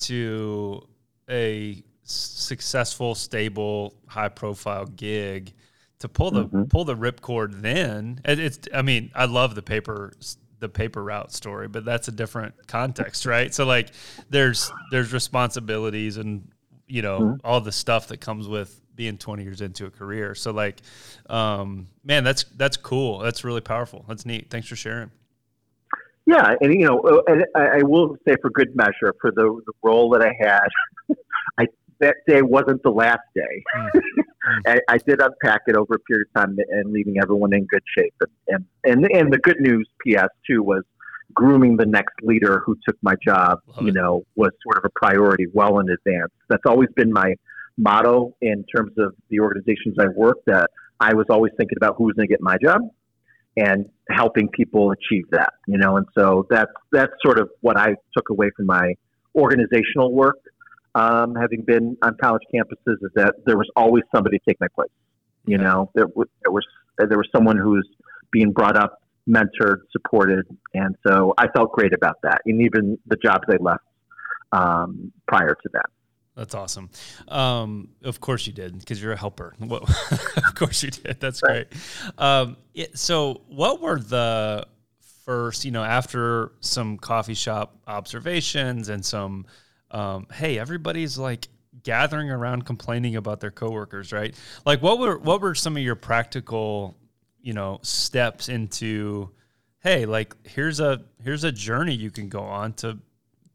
to 0.00 0.86
a 1.30 1.82
successful, 2.02 3.14
stable, 3.14 3.94
high 4.06 4.28
profile 4.28 4.86
gig 4.86 5.52
to 6.00 6.08
pull 6.08 6.32
the 6.32 6.46
mm-hmm. 6.46 6.64
pull 6.64 6.84
the 6.84 6.96
ripcord 6.96 7.62
then 7.62 8.20
it, 8.24 8.40
it's 8.40 8.58
I 8.74 8.82
mean, 8.82 9.12
I 9.14 9.26
love 9.26 9.54
the 9.54 9.62
paper 9.62 10.12
the 10.58 10.68
paper 10.68 11.02
route 11.02 11.32
story, 11.32 11.68
but 11.68 11.84
that's 11.84 12.08
a 12.08 12.12
different 12.12 12.66
context, 12.66 13.24
right? 13.24 13.54
So 13.54 13.64
like 13.64 13.90
there's 14.28 14.72
there's 14.90 15.12
responsibilities 15.12 16.16
and 16.16 16.50
you 16.88 17.02
know, 17.02 17.20
mm-hmm. 17.20 17.46
all 17.46 17.60
the 17.60 17.72
stuff 17.72 18.08
that 18.08 18.20
comes 18.20 18.48
with 18.48 18.80
being 18.94 19.16
20 19.16 19.44
years 19.44 19.60
into 19.60 19.86
a 19.86 19.90
career. 19.90 20.34
So 20.34 20.50
like 20.50 20.82
um 21.30 21.86
man, 22.02 22.24
that's 22.24 22.44
that's 22.56 22.76
cool. 22.76 23.18
That's 23.18 23.44
really 23.44 23.60
powerful. 23.60 24.04
That's 24.08 24.26
neat. 24.26 24.50
Thanks 24.50 24.66
for 24.66 24.76
sharing. 24.76 25.12
Yeah, 26.26 26.54
and 26.60 26.72
you 26.72 26.86
know, 26.86 27.00
uh, 27.00 27.22
and 27.26 27.44
I, 27.54 27.78
I 27.78 27.82
will 27.82 28.16
say 28.26 28.34
for 28.40 28.50
good 28.50 28.76
measure, 28.76 29.14
for 29.20 29.32
the, 29.32 29.60
the 29.66 29.72
role 29.82 30.10
that 30.10 30.22
I 30.22 30.32
had, 30.38 30.68
I 31.58 31.66
that 32.00 32.16
day 32.26 32.42
wasn't 32.42 32.82
the 32.82 32.90
last 32.90 33.22
day. 33.34 34.00
Mm. 34.42 34.58
I, 34.66 34.78
I, 34.88 34.98
did 34.98 35.20
unpack 35.20 35.60
it 35.68 35.76
over 35.76 35.94
a 35.94 35.98
period 36.00 36.26
of 36.34 36.40
time 36.40 36.58
and 36.70 36.92
leaving 36.92 37.14
everyone 37.22 37.54
in 37.54 37.64
good 37.66 37.84
shape. 37.96 38.12
And 38.48 38.64
and 38.82 39.06
and 39.12 39.32
the 39.32 39.38
good 39.38 39.60
news, 39.60 39.88
P.S. 40.04 40.30
too, 40.44 40.64
was 40.64 40.82
grooming 41.32 41.76
the 41.76 41.86
next 41.86 42.14
leader 42.22 42.60
who 42.66 42.76
took 42.84 42.96
my 43.02 43.14
job. 43.24 43.60
Love 43.68 43.82
you 43.82 43.90
it. 43.90 43.94
know, 43.94 44.24
was 44.34 44.50
sort 44.64 44.78
of 44.78 44.84
a 44.84 44.90
priority 44.96 45.46
well 45.52 45.78
in 45.78 45.88
advance. 45.88 46.32
That's 46.48 46.66
always 46.66 46.88
been 46.96 47.12
my 47.12 47.36
motto 47.78 48.34
in 48.42 48.64
terms 48.74 48.90
of 48.98 49.14
the 49.30 49.38
organizations 49.38 49.94
I've 50.00 50.16
worked 50.16 50.48
at. 50.48 50.68
I 50.98 51.14
was 51.14 51.26
always 51.30 51.52
thinking 51.56 51.78
about 51.78 51.94
who's 51.96 52.14
going 52.14 52.26
to 52.26 52.32
get 52.32 52.40
my 52.40 52.56
job 52.60 52.80
and 53.56 53.88
helping 54.10 54.48
people 54.48 54.92
achieve 54.92 55.24
that. 55.30 55.52
You 55.66 55.78
know, 55.78 55.96
and 55.96 56.06
so 56.16 56.46
that's 56.50 56.72
that's 56.90 57.12
sort 57.24 57.38
of 57.38 57.50
what 57.60 57.76
I 57.76 57.94
took 58.16 58.30
away 58.30 58.50
from 58.56 58.66
my 58.66 58.94
organizational 59.34 60.12
work 60.12 60.38
um, 60.94 61.34
having 61.34 61.62
been 61.62 61.96
on 62.02 62.16
college 62.22 62.42
campuses, 62.54 62.96
is 63.02 63.10
that 63.14 63.34
there 63.46 63.56
was 63.56 63.68
always 63.76 64.04
somebody 64.14 64.38
to 64.38 64.44
take 64.46 64.60
my 64.60 64.68
place. 64.74 64.90
You 65.46 65.58
know, 65.58 65.90
there, 65.94 66.06
was, 66.14 66.28
there 66.42 66.52
was 66.52 66.64
there 66.98 67.18
was 67.18 67.28
someone 67.34 67.56
who 67.56 67.70
was 67.70 67.88
being 68.30 68.52
brought 68.52 68.76
up, 68.76 69.02
mentored, 69.28 69.78
supported, 69.90 70.46
and 70.74 70.94
so 71.06 71.34
I 71.38 71.48
felt 71.48 71.72
great 71.72 71.94
about 71.94 72.16
that. 72.22 72.42
And 72.44 72.62
even 72.62 72.98
the 73.06 73.16
jobs 73.16 73.44
I 73.48 73.56
left 73.60 73.84
um, 74.52 75.12
prior 75.26 75.54
to 75.54 75.68
that. 75.72 75.86
That's 76.34 76.54
awesome. 76.54 76.88
Um, 77.28 77.88
of 78.02 78.20
course 78.20 78.46
you 78.46 78.52
did, 78.52 78.78
because 78.78 79.02
you're 79.02 79.12
a 79.12 79.18
helper. 79.18 79.54
of 79.60 80.54
course 80.54 80.82
you 80.82 80.90
did. 80.90 81.20
That's 81.20 81.40
great. 81.40 81.68
Um, 82.16 82.56
it, 82.74 82.98
so, 82.98 83.42
what 83.48 83.82
were 83.82 83.98
the 83.98 84.66
first, 85.24 85.64
you 85.64 85.70
know, 85.70 85.84
after 85.84 86.52
some 86.60 86.96
coffee 86.96 87.34
shop 87.34 87.76
observations 87.86 88.88
and 88.88 89.04
some 89.04 89.46
um, 89.92 90.26
hey, 90.32 90.58
everybody's 90.58 91.18
like 91.18 91.48
gathering 91.82 92.30
around 92.30 92.64
complaining 92.64 93.16
about 93.16 93.40
their 93.40 93.50
coworkers, 93.50 94.12
right? 94.12 94.34
Like, 94.64 94.82
what 94.82 94.98
were 94.98 95.18
what 95.18 95.40
were 95.40 95.54
some 95.54 95.76
of 95.76 95.82
your 95.82 95.94
practical, 95.94 96.96
you 97.40 97.52
know, 97.52 97.78
steps 97.82 98.48
into, 98.48 99.30
hey, 99.80 100.06
like 100.06 100.34
here's 100.46 100.80
a 100.80 101.02
here's 101.22 101.44
a 101.44 101.52
journey 101.52 101.94
you 101.94 102.10
can 102.10 102.28
go 102.28 102.40
on 102.40 102.72
to 102.74 102.98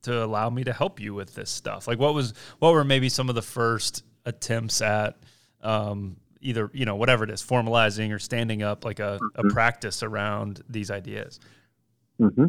to 0.07 0.23
allow 0.23 0.49
me 0.49 0.63
to 0.63 0.73
help 0.73 0.99
you 0.99 1.13
with 1.13 1.35
this 1.35 1.49
stuff. 1.49 1.87
Like, 1.87 1.99
what 1.99 2.13
was 2.13 2.33
what 2.59 2.73
were 2.73 2.83
maybe 2.83 3.09
some 3.09 3.29
of 3.29 3.35
the 3.35 3.41
first 3.41 4.03
attempts 4.25 4.81
at 4.81 5.17
um, 5.61 6.17
either 6.41 6.69
you 6.73 6.85
know 6.85 6.95
whatever 6.95 7.23
it 7.23 7.29
is, 7.29 7.41
formalizing 7.43 8.13
or 8.13 8.19
standing 8.19 8.63
up 8.63 8.85
like 8.85 8.99
a, 8.99 9.19
mm-hmm. 9.21 9.47
a 9.47 9.51
practice 9.51 10.03
around 10.03 10.63
these 10.69 10.91
ideas. 10.91 11.39
Mm-hmm. 12.19 12.45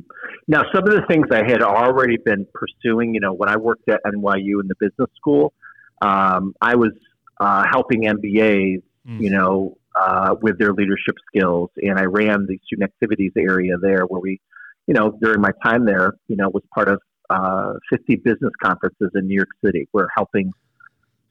Now, 0.46 0.62
some 0.74 0.84
of 0.84 0.94
the 0.94 1.02
things 1.08 1.26
I 1.30 1.44
had 1.46 1.62
already 1.62 2.16
been 2.16 2.46
pursuing, 2.54 3.12
you 3.12 3.20
know, 3.20 3.34
when 3.34 3.50
I 3.50 3.56
worked 3.56 3.88
at 3.90 4.00
NYU 4.06 4.62
in 4.62 4.68
the 4.68 4.74
business 4.80 5.10
school, 5.16 5.52
um, 6.00 6.54
I 6.62 6.74
was 6.74 6.92
uh, 7.38 7.64
helping 7.70 8.02
MBAs, 8.04 8.82
mm. 9.06 9.20
you 9.20 9.30
know, 9.30 9.76
uh, 9.94 10.34
with 10.40 10.58
their 10.58 10.72
leadership 10.72 11.16
skills, 11.26 11.70
and 11.76 11.98
I 11.98 12.04
ran 12.04 12.46
the 12.46 12.58
student 12.64 12.90
activities 12.90 13.32
area 13.36 13.76
there, 13.76 14.04
where 14.06 14.20
we, 14.20 14.40
you 14.86 14.94
know, 14.94 15.18
during 15.20 15.42
my 15.42 15.50
time 15.62 15.84
there, 15.84 16.14
you 16.28 16.36
know, 16.36 16.48
was 16.48 16.62
part 16.74 16.88
of 16.88 17.02
uh, 17.30 17.74
50 17.90 18.16
business 18.16 18.52
conferences 18.62 19.10
in 19.14 19.26
New 19.26 19.34
York 19.34 19.50
City. 19.64 19.88
We're 19.92 20.08
helping 20.16 20.52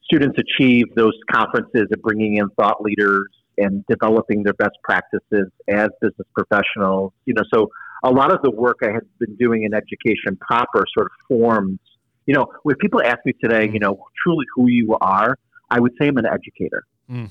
students 0.04 0.38
achieve 0.40 0.86
those 0.96 1.14
conferences 1.32 1.88
and 1.92 2.02
bringing 2.02 2.38
in 2.38 2.50
thought 2.52 2.82
leaders 2.82 3.28
and 3.58 3.84
developing 3.88 4.44
their 4.44 4.54
best 4.54 4.78
practices 4.84 5.52
as 5.68 5.90
business 6.02 6.28
professionals. 6.36 7.14
You 7.26 7.34
know, 7.34 7.44
so 7.54 7.70
a 8.04 8.12
lot 8.12 8.32
of 8.32 8.42
the 8.44 8.52
work 8.52 8.78
I 8.84 8.92
had 8.92 9.04
been 9.20 9.36
doing 9.36 9.64
in 9.64 9.74
education 9.74 10.38
proper 10.40 10.86
sort 10.94 11.08
of 11.08 11.12
forms. 11.28 11.80
You 12.26 12.36
know, 12.36 12.48
when 12.64 12.76
people 12.78 13.02
ask 13.04 13.20
me 13.26 13.34
today, 13.42 13.70
you 13.72 13.80
know, 13.80 14.06
truly 14.24 14.46
who 14.56 14.68
you 14.70 14.98
are, 15.02 15.38
I 15.70 15.80
would 15.80 15.94
say 16.00 16.08
I'm 16.08 16.18
an 16.18 16.26
educator. 16.26 16.84
Mm. 17.10 17.30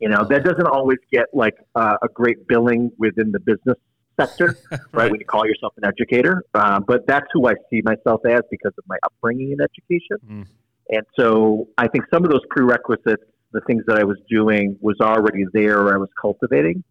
You 0.00 0.08
know, 0.08 0.26
that 0.28 0.44
doesn't 0.44 0.66
always 0.66 0.98
get 1.12 1.26
like 1.32 1.54
uh, 1.74 1.96
a 2.02 2.08
great 2.08 2.46
billing 2.46 2.90
within 2.98 3.32
the 3.32 3.40
business 3.40 3.78
sector, 4.20 4.56
right? 4.70 4.80
right? 4.92 5.10
When 5.10 5.20
you 5.20 5.26
call 5.26 5.46
yourself 5.46 5.74
an 5.76 5.84
educator, 5.84 6.42
uh, 6.54 6.80
but 6.80 7.06
that's 7.06 7.26
who 7.32 7.48
I 7.48 7.54
see 7.70 7.82
myself 7.84 8.20
as 8.26 8.42
because 8.50 8.72
of 8.78 8.84
my 8.86 8.96
upbringing 9.04 9.52
in 9.52 9.58
education. 9.60 10.18
Mm. 10.26 10.46
And 10.90 11.06
so 11.18 11.68
I 11.78 11.88
think 11.88 12.04
some 12.12 12.24
of 12.24 12.30
those 12.30 12.44
prerequisites, 12.50 13.24
the 13.52 13.60
things 13.66 13.84
that 13.86 13.98
I 13.98 14.04
was 14.04 14.18
doing, 14.28 14.76
was 14.80 14.96
already 15.00 15.44
there 15.52 15.80
or 15.80 15.94
I 15.94 15.98
was 15.98 16.10
cultivating. 16.20 16.84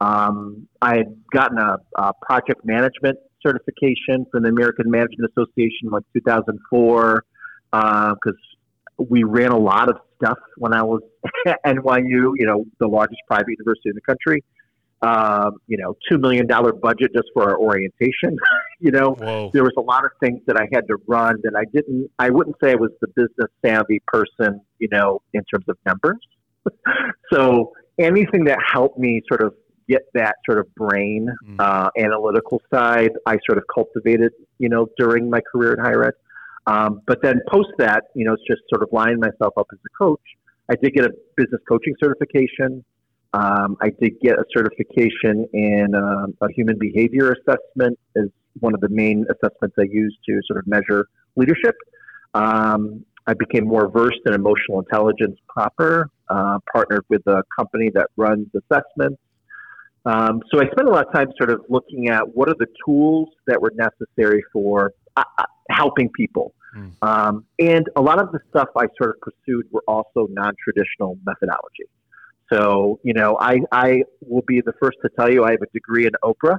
Um, 0.00 0.68
I 0.80 0.96
had 0.96 1.16
gotten 1.32 1.58
a, 1.58 1.76
a, 1.96 2.12
project 2.22 2.64
management 2.64 3.18
certification 3.40 4.26
from 4.32 4.42
the 4.42 4.48
American 4.48 4.90
Management 4.90 5.30
Association 5.30 5.84
in 5.84 5.90
like 5.90 6.02
2004 6.12 7.24
because 7.70 8.16
uh, 8.98 9.04
we 9.08 9.22
ran 9.22 9.52
a 9.52 9.58
lot 9.58 9.88
of 9.88 9.96
stuff 10.16 10.38
when 10.56 10.72
I 10.72 10.82
was 10.82 11.02
at 11.46 11.58
NYU, 11.64 12.32
you 12.36 12.46
know, 12.46 12.64
the 12.80 12.88
largest 12.88 13.20
private 13.28 13.48
university 13.48 13.90
in 13.90 13.94
the 13.94 14.00
country. 14.00 14.42
Um, 15.02 15.58
you 15.66 15.78
know, 15.78 15.96
$2 16.10 16.20
million 16.20 16.46
budget 16.46 17.10
just 17.12 17.28
for 17.34 17.42
our 17.42 17.58
orientation. 17.58 18.36
you 18.80 18.92
know, 18.92 19.16
Whoa. 19.18 19.50
there 19.52 19.64
was 19.64 19.72
a 19.76 19.80
lot 19.80 20.04
of 20.04 20.12
things 20.22 20.40
that 20.46 20.56
I 20.56 20.68
had 20.72 20.86
to 20.86 20.96
run 21.08 21.40
that 21.42 21.54
I 21.56 21.64
didn't, 21.74 22.08
I 22.20 22.30
wouldn't 22.30 22.54
say 22.62 22.70
I 22.70 22.76
was 22.76 22.92
the 23.00 23.08
business 23.08 23.50
savvy 23.66 24.00
person, 24.06 24.60
you 24.78 24.86
know, 24.92 25.20
in 25.34 25.42
terms 25.52 25.64
of 25.68 25.76
numbers. 25.84 26.24
so 27.32 27.72
anything 27.98 28.44
that 28.44 28.58
helped 28.72 28.96
me 28.96 29.22
sort 29.28 29.42
of 29.42 29.54
get 29.88 30.02
that 30.14 30.36
sort 30.48 30.58
of 30.58 30.74
brain 30.74 31.28
mm. 31.46 31.56
uh, 31.58 31.90
analytical 31.98 32.60
side. 32.72 33.12
I 33.26 33.38
sort 33.46 33.58
of 33.58 33.64
cultivated, 33.72 34.32
you 34.58 34.68
know, 34.68 34.86
during 34.98 35.28
my 35.28 35.40
career 35.52 35.74
in 35.74 35.80
higher 35.80 36.04
ed. 36.06 36.14
Um, 36.66 37.02
but 37.06 37.22
then 37.22 37.40
post 37.50 37.70
that, 37.78 38.04
you 38.14 38.24
know, 38.24 38.34
it's 38.34 38.44
just 38.48 38.62
sort 38.72 38.82
of 38.82 38.88
lining 38.92 39.18
myself 39.18 39.54
up 39.56 39.66
as 39.72 39.78
a 39.84 40.04
coach. 40.04 40.20
I 40.70 40.76
did 40.80 40.94
get 40.94 41.04
a 41.04 41.10
business 41.36 41.60
coaching 41.68 41.94
certification. 42.02 42.84
Um, 43.34 43.76
I 43.80 43.90
did 44.00 44.20
get 44.20 44.38
a 44.38 44.44
certification 44.54 45.48
in 45.52 45.94
um, 45.94 46.34
a 46.40 46.52
human 46.52 46.78
behavior 46.78 47.32
assessment 47.32 47.98
as 48.16 48.24
one 48.60 48.74
of 48.74 48.80
the 48.80 48.88
main 48.90 49.24
assessments 49.30 49.76
I 49.78 49.84
use 49.90 50.16
to 50.28 50.40
sort 50.46 50.58
of 50.58 50.66
measure 50.66 51.06
leadership. 51.36 51.74
Um, 52.34 53.04
I 53.26 53.34
became 53.34 53.66
more 53.66 53.88
versed 53.88 54.20
in 54.26 54.34
emotional 54.34 54.80
intelligence 54.80 55.38
proper, 55.48 56.10
uh, 56.28 56.58
partnered 56.72 57.04
with 57.08 57.26
a 57.26 57.42
company 57.56 57.90
that 57.94 58.08
runs 58.16 58.48
assessments. 58.54 59.20
Um, 60.04 60.40
so 60.52 60.60
I 60.60 60.66
spent 60.72 60.88
a 60.88 60.90
lot 60.90 61.06
of 61.06 61.12
time 61.12 61.28
sort 61.38 61.50
of 61.50 61.62
looking 61.68 62.08
at 62.08 62.34
what 62.34 62.48
are 62.48 62.56
the 62.58 62.66
tools 62.84 63.28
that 63.46 63.62
were 63.62 63.72
necessary 63.76 64.42
for 64.52 64.92
uh, 65.16 65.22
uh, 65.38 65.44
helping 65.70 66.10
people. 66.10 66.52
Mm. 66.76 66.92
Um, 67.02 67.44
and 67.60 67.86
a 67.96 68.02
lot 68.02 68.18
of 68.18 68.32
the 68.32 68.40
stuff 68.50 68.68
I 68.76 68.86
sort 69.00 69.16
of 69.16 69.20
pursued 69.20 69.66
were 69.70 69.84
also 69.86 70.26
non 70.30 70.54
traditional 70.62 71.18
methodology. 71.24 71.84
So, 72.52 73.00
you 73.02 73.14
know, 73.14 73.38
I, 73.40 73.60
I 73.70 74.02
will 74.20 74.42
be 74.46 74.60
the 74.60 74.72
first 74.80 74.98
to 75.02 75.10
tell 75.18 75.32
you 75.32 75.44
I 75.44 75.52
have 75.52 75.62
a 75.62 75.72
degree 75.72 76.06
in 76.06 76.12
Oprah. 76.22 76.58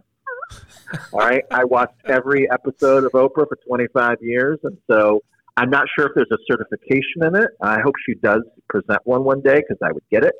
All 1.14 1.20
right. 1.20 1.44
I 1.52 1.64
watched 1.66 1.94
every 2.06 2.50
episode 2.52 3.04
of 3.04 3.12
Oprah 3.12 3.48
for 3.48 3.58
25 3.68 4.18
years. 4.22 4.60
And 4.64 4.78
so 4.90 5.22
I'm 5.58 5.70
not 5.70 5.86
sure 5.96 6.08
if 6.08 6.14
there's 6.16 6.32
a 6.32 6.38
certification 6.50 7.24
in 7.24 7.36
it. 7.36 7.50
I 7.62 7.80
hope 7.82 7.94
she 8.06 8.16
does 8.16 8.42
present 8.70 9.00
one 9.04 9.24
one 9.24 9.42
day 9.42 9.58
because 9.58 9.78
I 9.84 9.92
would 9.92 10.04
get 10.12 10.24
it. 10.24 10.34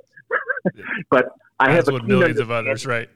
but 1.10 1.30
I 1.60 1.72
have 1.72 1.88
with 1.88 2.04
millions 2.04 2.40
of 2.40 2.50
others, 2.50 2.86
right? 2.86 3.10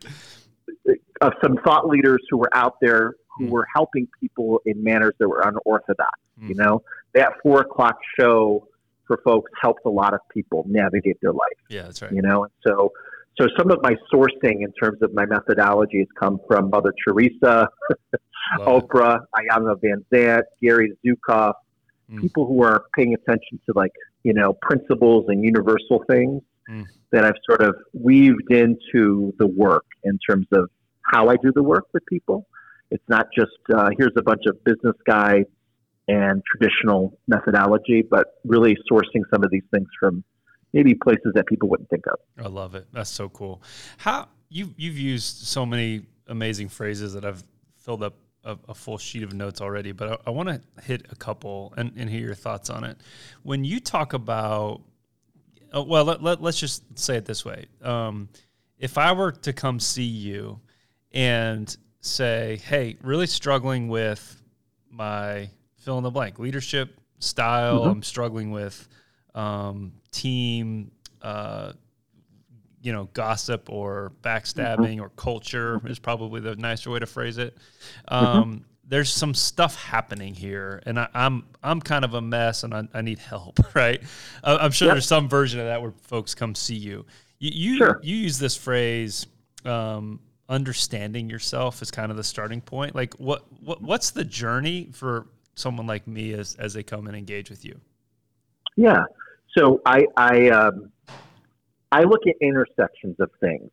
Of 1.22 1.34
some 1.44 1.58
thought 1.66 1.88
leaders 1.88 2.22
who 2.30 2.38
were 2.38 2.56
out 2.56 2.76
there 2.82 3.16
who 3.38 3.48
mm. 3.48 3.50
were 3.50 3.68
helping 3.76 4.08
people 4.20 4.62
in 4.66 4.84
manners 4.84 5.14
that 5.20 5.28
were 5.28 5.42
unorthodox. 5.42 6.20
Mm. 6.42 6.50
You 6.50 6.56
know, 6.56 6.84
that 7.16 7.34
four 7.42 7.62
o'clock 7.62 7.98
show 8.20 8.68
for 9.08 9.20
folks 9.24 9.52
helped 9.62 9.82
a 9.86 9.90
lot 9.90 10.14
of 10.14 10.20
people 10.30 10.66
navigate 10.68 11.18
their 11.22 11.32
life. 11.32 11.58
Yeah, 11.70 11.84
that's 11.84 12.02
right. 12.02 12.12
You 12.12 12.22
know, 12.22 12.44
and 12.44 12.54
so 12.66 12.92
so 13.40 13.48
some 13.58 13.72
of 13.72 13.82
my 13.82 13.96
sourcing 14.12 14.64
in 14.64 14.72
terms 14.82 15.02
of 15.02 15.14
my 15.14 15.26
methodology 15.26 16.00
has 16.00 16.08
come 16.20 16.40
from 16.48 16.70
Mother 16.70 16.94
Teresa, 17.06 17.70
Oprah, 18.60 19.20
Iyanla 19.36 19.76
Vanzant, 19.84 20.44
Gary 20.62 20.94
Zukav, 21.06 21.54
mm. 22.12 22.22
people 22.22 22.48
who 22.48 22.64
are 22.64 22.86
paying 22.96 23.14
attention 23.14 23.60
to 23.66 23.74
like 23.76 23.92
you 24.24 24.34
know 24.34 24.54
principles 24.62 25.26
and 25.28 25.44
universal 25.44 26.04
things 26.10 26.42
mm. 26.70 26.84
that 27.12 27.26
I've 27.26 27.40
sort 27.48 27.62
of 27.62 27.76
weaved 27.94 28.52
into 28.52 29.34
the 29.38 29.48
work 29.48 29.86
in 30.04 30.18
terms 30.28 30.48
of 30.52 30.70
how 31.04 31.30
I 31.30 31.36
do 31.38 31.52
the 31.54 31.64
work 31.64 31.86
with 31.94 32.06
people. 32.08 32.48
It's 32.90 33.04
not 33.08 33.28
just 33.38 33.52
uh, 33.74 33.90
here's 33.98 34.14
a 34.18 34.22
bunch 34.22 34.44
of 34.48 34.64
business 34.64 34.96
guides 35.06 35.48
and 36.08 36.42
traditional 36.46 37.20
methodology, 37.28 38.02
but 38.02 38.36
really 38.46 38.78
sourcing 38.90 39.22
some 39.32 39.44
of 39.44 39.52
these 39.52 39.64
things 39.74 39.88
from 40.00 40.24
maybe 40.74 40.94
places 40.96 41.32
that 41.36 41.46
people 41.48 41.70
wouldn't 41.70 41.90
think 41.90 42.06
of. 42.08 42.20
I 42.44 42.48
love 42.48 42.76
it. 42.76 42.88
That's 42.94 43.10
so 43.10 43.30
cool. 43.30 43.62
How 43.98 44.30
you 44.50 44.74
you've 44.78 44.98
used 44.98 45.48
so 45.48 45.66
many 45.66 46.04
amazing 46.28 46.70
phrases 46.70 47.14
that 47.14 47.26
I've 47.26 47.44
filled 47.78 48.04
up 48.04 48.16
a, 48.44 48.58
a 48.70 48.74
full 48.74 48.98
sheet 48.98 49.24
of 49.24 49.34
notes 49.34 49.62
already, 49.62 49.92
but 49.92 50.12
I, 50.12 50.18
I 50.28 50.30
want 50.32 50.50
to 50.50 50.62
hit 50.82 51.08
a 51.12 51.16
couple 51.16 51.74
and, 51.78 51.92
and 51.98 52.10
hear 52.10 52.22
your 52.22 52.36
thoughts 52.36 52.70
on 52.70 52.84
it. 52.84 52.98
When 53.44 53.64
you 53.64 53.80
talk 53.80 54.14
about 54.14 54.82
uh, 55.76 55.84
well, 55.84 56.06
let, 56.06 56.24
let, 56.24 56.42
us 56.42 56.58
just 56.58 56.84
say 56.98 57.18
it 57.18 57.26
this 57.26 57.44
way. 57.44 57.66
Um, 57.82 58.30
if 58.78 58.98
I 58.98 59.12
were 59.12 59.32
to 59.32 59.54
come 59.54 59.80
see 59.80 60.04
you 60.04 60.62
and 61.12 61.76
say, 62.00 62.62
hey, 62.64 62.98
really 63.02 63.28
struggling 63.28 63.90
with 63.90 64.42
my 64.90 65.50
fill 65.88 65.98
in 65.98 66.04
the 66.04 66.12
blank 66.12 66.38
leadership 66.38 67.00
style, 67.20 67.80
mm-hmm. 67.80 67.92
I'm 67.92 68.04
struggling 68.04 68.52
with 68.52 68.90
um, 69.34 69.94
team, 70.12 70.92
uh, 71.22 71.72
you 72.82 72.92
know, 72.92 73.06
gossip 73.14 73.70
or 73.70 74.12
backstabbing 74.22 74.96
mm-hmm. 74.96 75.02
or 75.02 75.10
culture 75.16 75.80
is 75.86 75.98
probably 75.98 76.42
the 76.42 76.58
nicer 76.58 76.92
way 76.92 77.00
to 77.00 77.06
phrase 77.06 77.38
it. 77.38 77.58
Um, 78.10 78.26
mm-hmm. 78.26 78.64
There's 78.84 79.10
some 79.10 79.34
stuff 79.34 79.82
happening 79.82 80.36
here, 80.36 80.84
and 80.86 81.00
I, 81.00 81.04
am 81.04 81.10
I'm, 81.14 81.44
I'm 81.64 81.80
kind 81.80 82.04
of 82.04 82.16
a 82.16 82.22
mess, 82.22 82.66
and 82.66 82.74
I, 82.74 82.84
I 82.94 83.02
need 83.02 83.20
help. 83.20 83.58
Right? 83.74 84.04
I'm 84.44 84.72
sure 84.72 84.88
yep. 84.88 84.96
there's 84.96 85.08
some 85.08 85.30
version 85.30 85.62
of 85.62 85.68
that 85.68 85.82
where 85.82 85.94
folks 86.02 86.36
come 86.36 86.54
see 86.54 86.76
you. 86.76 87.06
You 87.40 87.52
you, 87.54 87.78
sure. 87.78 88.02
you 88.04 88.18
use 88.18 88.40
this 88.40 88.58
phrase. 88.58 89.26
Um, 89.64 90.20
understanding 90.50 91.30
yourself 91.30 91.82
is 91.82 91.92
kind 91.92 92.12
of 92.12 92.18
the 92.18 92.24
starting 92.24 92.60
point. 92.60 92.94
Like, 92.96 93.14
what, 93.16 93.46
what 93.62 93.82
what's 93.82 94.12
the 94.12 94.24
journey 94.24 94.90
for 94.94 95.28
someone 95.58 95.88
like 95.88 96.08
me 96.08 96.34
as 96.34 96.56
as 96.56 96.74
they 96.74 96.84
come 96.84 97.08
and 97.08 97.16
engage 97.16 97.50
with 97.50 97.66
you? 97.66 97.80
Yeah. 98.76 99.04
So 99.58 99.82
I 99.86 100.06
I 100.16 100.50
um, 100.50 100.92
I 101.92 102.04
look 102.04 102.22
at 102.28 102.36
intersections 102.42 103.16
of 103.20 103.30
things. 103.40 103.70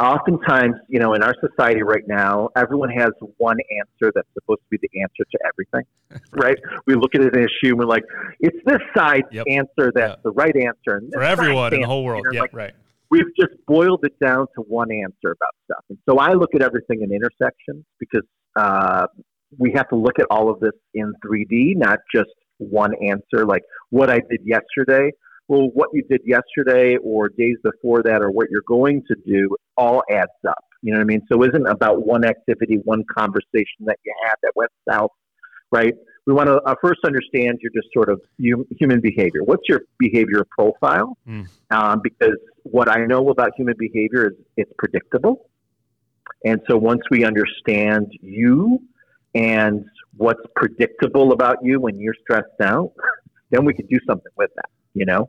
Oftentimes, 0.00 0.76
you 0.88 0.98
know, 0.98 1.12
in 1.12 1.22
our 1.22 1.34
society 1.46 1.82
right 1.82 2.04
now, 2.06 2.48
everyone 2.56 2.88
has 2.88 3.10
one 3.36 3.58
answer 3.78 4.10
that's 4.14 4.28
supposed 4.32 4.60
to 4.60 4.66
be 4.70 4.78
the 4.80 5.02
answer 5.02 5.22
to 5.30 5.38
everything, 5.46 5.84
right? 6.32 6.56
We 6.86 6.94
look 6.94 7.14
at 7.14 7.20
an 7.20 7.34
issue 7.34 7.72
and 7.72 7.78
we're 7.78 7.84
like, 7.84 8.04
it's 8.40 8.56
this 8.64 8.80
side 8.96 9.24
yep. 9.30 9.44
answer 9.50 9.92
that's 9.94 10.12
yep. 10.12 10.22
the 10.22 10.30
right 10.30 10.56
answer. 10.56 10.96
And 10.96 11.12
For 11.12 11.22
everyone 11.22 11.74
in 11.74 11.82
the 11.82 11.86
whole 11.86 12.04
world. 12.04 12.26
Yeah, 12.32 12.42
like, 12.42 12.54
right. 12.54 12.72
We've 13.10 13.36
just 13.38 13.52
boiled 13.66 14.00
it 14.04 14.18
down 14.18 14.46
to 14.54 14.62
one 14.62 14.90
answer 14.90 15.32
about 15.32 15.54
stuff. 15.66 15.84
And 15.90 15.98
so 16.08 16.18
I 16.18 16.32
look 16.32 16.54
at 16.54 16.62
everything 16.62 17.02
in 17.02 17.12
intersections 17.12 17.84
because 18.00 18.24
uh, 18.56 19.08
we 19.58 19.72
have 19.74 19.88
to 19.88 19.96
look 19.96 20.18
at 20.18 20.26
all 20.30 20.50
of 20.50 20.60
this 20.60 20.72
in 20.94 21.12
3D, 21.24 21.76
not 21.76 21.98
just 22.14 22.30
one 22.58 22.92
answer, 23.02 23.44
like 23.46 23.62
what 23.90 24.10
I 24.10 24.20
did 24.30 24.40
yesterday. 24.44 25.12
Well, 25.48 25.68
what 25.74 25.90
you 25.92 26.02
did 26.10 26.22
yesterday 26.24 26.96
or 27.02 27.28
days 27.28 27.56
before 27.62 28.02
that 28.02 28.20
or 28.20 28.30
what 28.30 28.48
you're 28.50 28.64
going 28.66 29.02
to 29.08 29.16
do 29.26 29.56
all 29.76 30.02
adds 30.10 30.30
up. 30.48 30.64
You 30.82 30.92
know 30.92 30.98
what 30.98 31.04
I 31.04 31.06
mean? 31.06 31.22
So 31.30 31.42
it 31.42 31.50
isn't 31.50 31.66
about 31.66 32.04
one 32.04 32.24
activity, 32.24 32.78
one 32.84 33.04
conversation 33.16 33.84
that 33.84 33.98
you 34.04 34.12
had 34.24 34.34
that 34.42 34.52
went 34.56 34.70
south, 34.88 35.10
right? 35.70 35.94
We 36.26 36.32
want 36.32 36.48
to 36.48 36.56
uh, 36.62 36.74
first 36.82 37.00
understand 37.04 37.58
your 37.62 37.70
just 37.72 37.88
sort 37.94 38.08
of 38.08 38.20
human 38.38 39.00
behavior. 39.00 39.44
What's 39.44 39.62
your 39.68 39.82
behavior 39.98 40.44
profile? 40.50 41.16
Mm. 41.28 41.46
Um, 41.70 42.00
because 42.02 42.36
what 42.64 42.88
I 42.88 43.06
know 43.06 43.28
about 43.28 43.52
human 43.56 43.76
behavior 43.78 44.28
is 44.28 44.32
it's 44.56 44.72
predictable. 44.78 45.48
And 46.44 46.60
so 46.68 46.76
once 46.76 47.02
we 47.10 47.24
understand 47.24 48.08
you 48.20 48.80
and 49.34 49.84
what's 50.16 50.40
predictable 50.54 51.32
about 51.32 51.58
you 51.62 51.80
when 51.80 51.98
you're 51.98 52.14
stressed 52.22 52.60
out, 52.62 52.92
then 53.50 53.64
we 53.64 53.74
can 53.74 53.86
do 53.86 53.98
something 54.06 54.32
with 54.36 54.50
that, 54.56 54.70
you 54.94 55.04
know? 55.04 55.28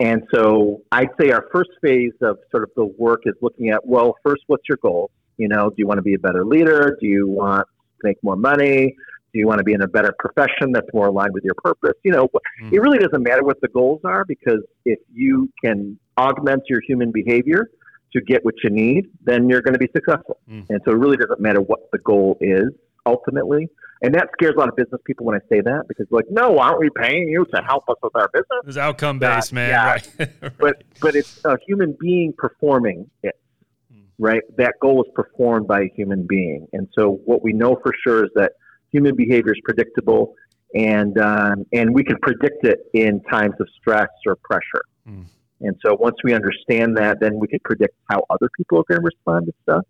And 0.00 0.22
so 0.34 0.82
I'd 0.90 1.10
say 1.20 1.30
our 1.30 1.46
first 1.52 1.70
phase 1.82 2.12
of 2.20 2.38
sort 2.50 2.64
of 2.64 2.70
the 2.76 2.84
work 2.84 3.22
is 3.26 3.34
looking 3.40 3.70
at, 3.70 3.86
well, 3.86 4.16
first, 4.24 4.42
what's 4.48 4.64
your 4.68 4.78
goal? 4.82 5.10
You 5.36 5.48
know, 5.48 5.68
do 5.68 5.76
you 5.78 5.86
want 5.86 5.98
to 5.98 6.02
be 6.02 6.14
a 6.14 6.18
better 6.18 6.44
leader? 6.44 6.96
Do 7.00 7.06
you 7.06 7.28
want 7.28 7.66
to 7.66 8.06
make 8.06 8.16
more 8.22 8.36
money? 8.36 8.94
Do 9.32 9.38
you 9.38 9.46
want 9.46 9.58
to 9.58 9.64
be 9.64 9.72
in 9.72 9.82
a 9.82 9.88
better 9.88 10.14
profession 10.18 10.72
that's 10.72 10.86
more 10.92 11.06
aligned 11.06 11.32
with 11.32 11.44
your 11.44 11.54
purpose? 11.54 11.94
You 12.04 12.12
know, 12.12 12.28
mm. 12.62 12.72
it 12.72 12.80
really 12.80 12.98
doesn't 12.98 13.22
matter 13.22 13.42
what 13.42 13.60
the 13.60 13.68
goals 13.68 14.00
are 14.04 14.24
because 14.24 14.62
if 14.84 14.98
you 15.12 15.50
can 15.64 15.98
augment 16.18 16.62
your 16.68 16.80
human 16.86 17.10
behavior 17.10 17.68
to 18.12 18.20
get 18.20 18.44
what 18.44 18.54
you 18.62 18.70
need, 18.70 19.06
then 19.24 19.48
you're 19.48 19.62
going 19.62 19.72
to 19.74 19.78
be 19.78 19.90
successful. 19.94 20.38
Mm. 20.48 20.66
And 20.70 20.80
so 20.84 20.92
it 20.92 20.98
really 20.98 21.16
doesn't 21.16 21.40
matter 21.40 21.60
what 21.60 21.90
the 21.92 21.98
goal 21.98 22.36
is 22.40 22.70
ultimately. 23.06 23.68
And 24.02 24.14
that 24.14 24.28
scares 24.34 24.54
a 24.56 24.58
lot 24.58 24.68
of 24.68 24.76
business 24.76 25.00
people 25.06 25.24
when 25.24 25.34
I 25.34 25.40
say 25.48 25.60
that 25.60 25.84
because 25.88 26.06
like, 26.10 26.26
no, 26.30 26.58
aren't 26.58 26.78
we 26.78 26.90
paying 26.90 27.28
you 27.28 27.46
to 27.54 27.62
help 27.62 27.84
us 27.88 27.96
with 28.02 28.14
our 28.14 28.28
business? 28.28 28.60
It's 28.66 28.76
outcome 28.76 29.18
based, 29.18 29.52
man. 29.52 29.70
Yeah. 29.70 29.86
Right. 29.86 30.08
right. 30.18 30.52
But 30.58 30.84
but 31.00 31.16
it's 31.16 31.42
a 31.44 31.56
human 31.66 31.96
being 31.98 32.34
performing 32.36 33.10
it. 33.22 33.38
Right? 34.18 34.42
That 34.58 34.74
goal 34.80 35.02
is 35.02 35.10
performed 35.14 35.66
by 35.66 35.82
a 35.82 35.90
human 35.96 36.26
being. 36.28 36.68
And 36.72 36.88
so 36.96 37.20
what 37.24 37.42
we 37.42 37.52
know 37.52 37.76
for 37.82 37.92
sure 38.04 38.24
is 38.24 38.30
that 38.36 38.52
human 38.92 39.16
behavior 39.16 39.52
is 39.52 39.60
predictable 39.64 40.34
and 40.74 41.18
um, 41.18 41.64
and 41.72 41.94
we 41.94 42.04
can 42.04 42.16
predict 42.20 42.64
it 42.64 42.80
in 42.92 43.20
times 43.30 43.54
of 43.60 43.68
stress 43.80 44.08
or 44.26 44.36
pressure. 44.36 44.84
Mm. 45.08 45.24
And 45.60 45.76
so 45.84 45.94
once 45.94 46.16
we 46.22 46.34
understand 46.34 46.96
that, 46.98 47.20
then 47.20 47.38
we 47.38 47.48
can 47.48 47.60
predict 47.64 47.94
how 48.10 48.24
other 48.28 48.50
people 48.56 48.78
are 48.78 48.84
going 48.86 49.00
to 49.00 49.04
respond 49.04 49.46
to 49.46 49.52
stuff 49.62 49.84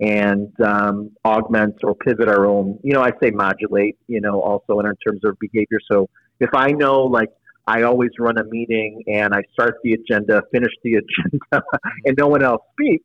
and 0.00 0.52
um, 0.60 1.10
augment 1.24 1.76
or 1.82 1.94
pivot 1.94 2.28
our 2.28 2.46
own, 2.46 2.78
you 2.82 2.92
know, 2.92 3.02
I 3.02 3.10
say 3.22 3.30
modulate, 3.30 3.96
you 4.06 4.20
know, 4.20 4.40
also 4.40 4.78
in 4.80 4.86
terms 5.06 5.20
of 5.24 5.38
behavior. 5.40 5.78
So 5.90 6.08
if 6.40 6.50
I 6.54 6.68
know, 6.68 7.04
like, 7.04 7.30
I 7.66 7.82
always 7.82 8.10
run 8.18 8.38
a 8.38 8.44
meeting 8.44 9.02
and 9.08 9.34
I 9.34 9.42
start 9.52 9.76
the 9.82 9.94
agenda, 9.94 10.42
finish 10.52 10.72
the 10.84 10.94
agenda, 11.52 11.64
and 12.04 12.16
no 12.16 12.28
one 12.28 12.42
else 12.42 12.62
speaks, 12.72 13.04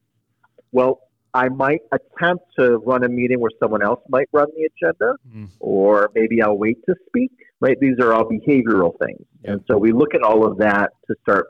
well, 0.71 1.01
I 1.34 1.47
might 1.47 1.82
attempt 1.91 2.43
to 2.60 2.77
run 2.80 3.04
a 3.04 3.10
meeting 3.10 3.39
where 3.39 3.51
someone 3.60 3.82
else 3.82 4.01
might 4.10 4.27
run 4.34 4.47
the 4.56 4.65
agenda, 4.65 5.15
mm. 5.34 5.47
or 5.60 6.12
maybe 6.13 6.41
I'll 6.41 6.58
wait 6.58 6.77
to 6.88 6.95
speak, 7.08 7.32
right? 7.62 7.77
These 7.80 7.99
are 7.99 8.13
all 8.13 8.25
behavioral 8.25 8.97
things. 8.99 9.25
Yep. 9.43 9.54
And 9.54 9.62
so 9.69 9.77
we 9.77 9.93
look 9.93 10.13
at 10.13 10.23
all 10.23 10.45
of 10.45 10.58
that 10.58 10.91
to 11.08 11.15
start 11.21 11.47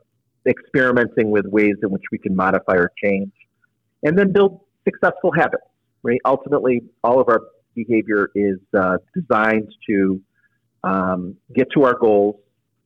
experimenting 0.48 1.32
with 1.32 1.46
ways 1.48 1.76
in 1.82 1.90
which 1.90 2.04
we 2.12 2.20
can 2.20 2.36
modify 2.36 2.76
or 2.76 2.92
change, 3.04 3.32
and 4.04 4.18
then 4.18 4.32
build 4.32 4.62
successful 4.84 5.32
habits. 5.32 5.64
Right? 6.04 6.20
Ultimately, 6.26 6.82
all 7.04 7.22
of 7.22 7.30
our 7.30 7.42
behavior 7.76 8.30
is 8.36 8.58
uh, 8.78 8.98
designed 9.14 9.72
to 9.88 10.22
um, 10.84 11.36
get 11.54 11.68
to 11.76 11.84
our 11.84 11.98
goals 11.98 12.36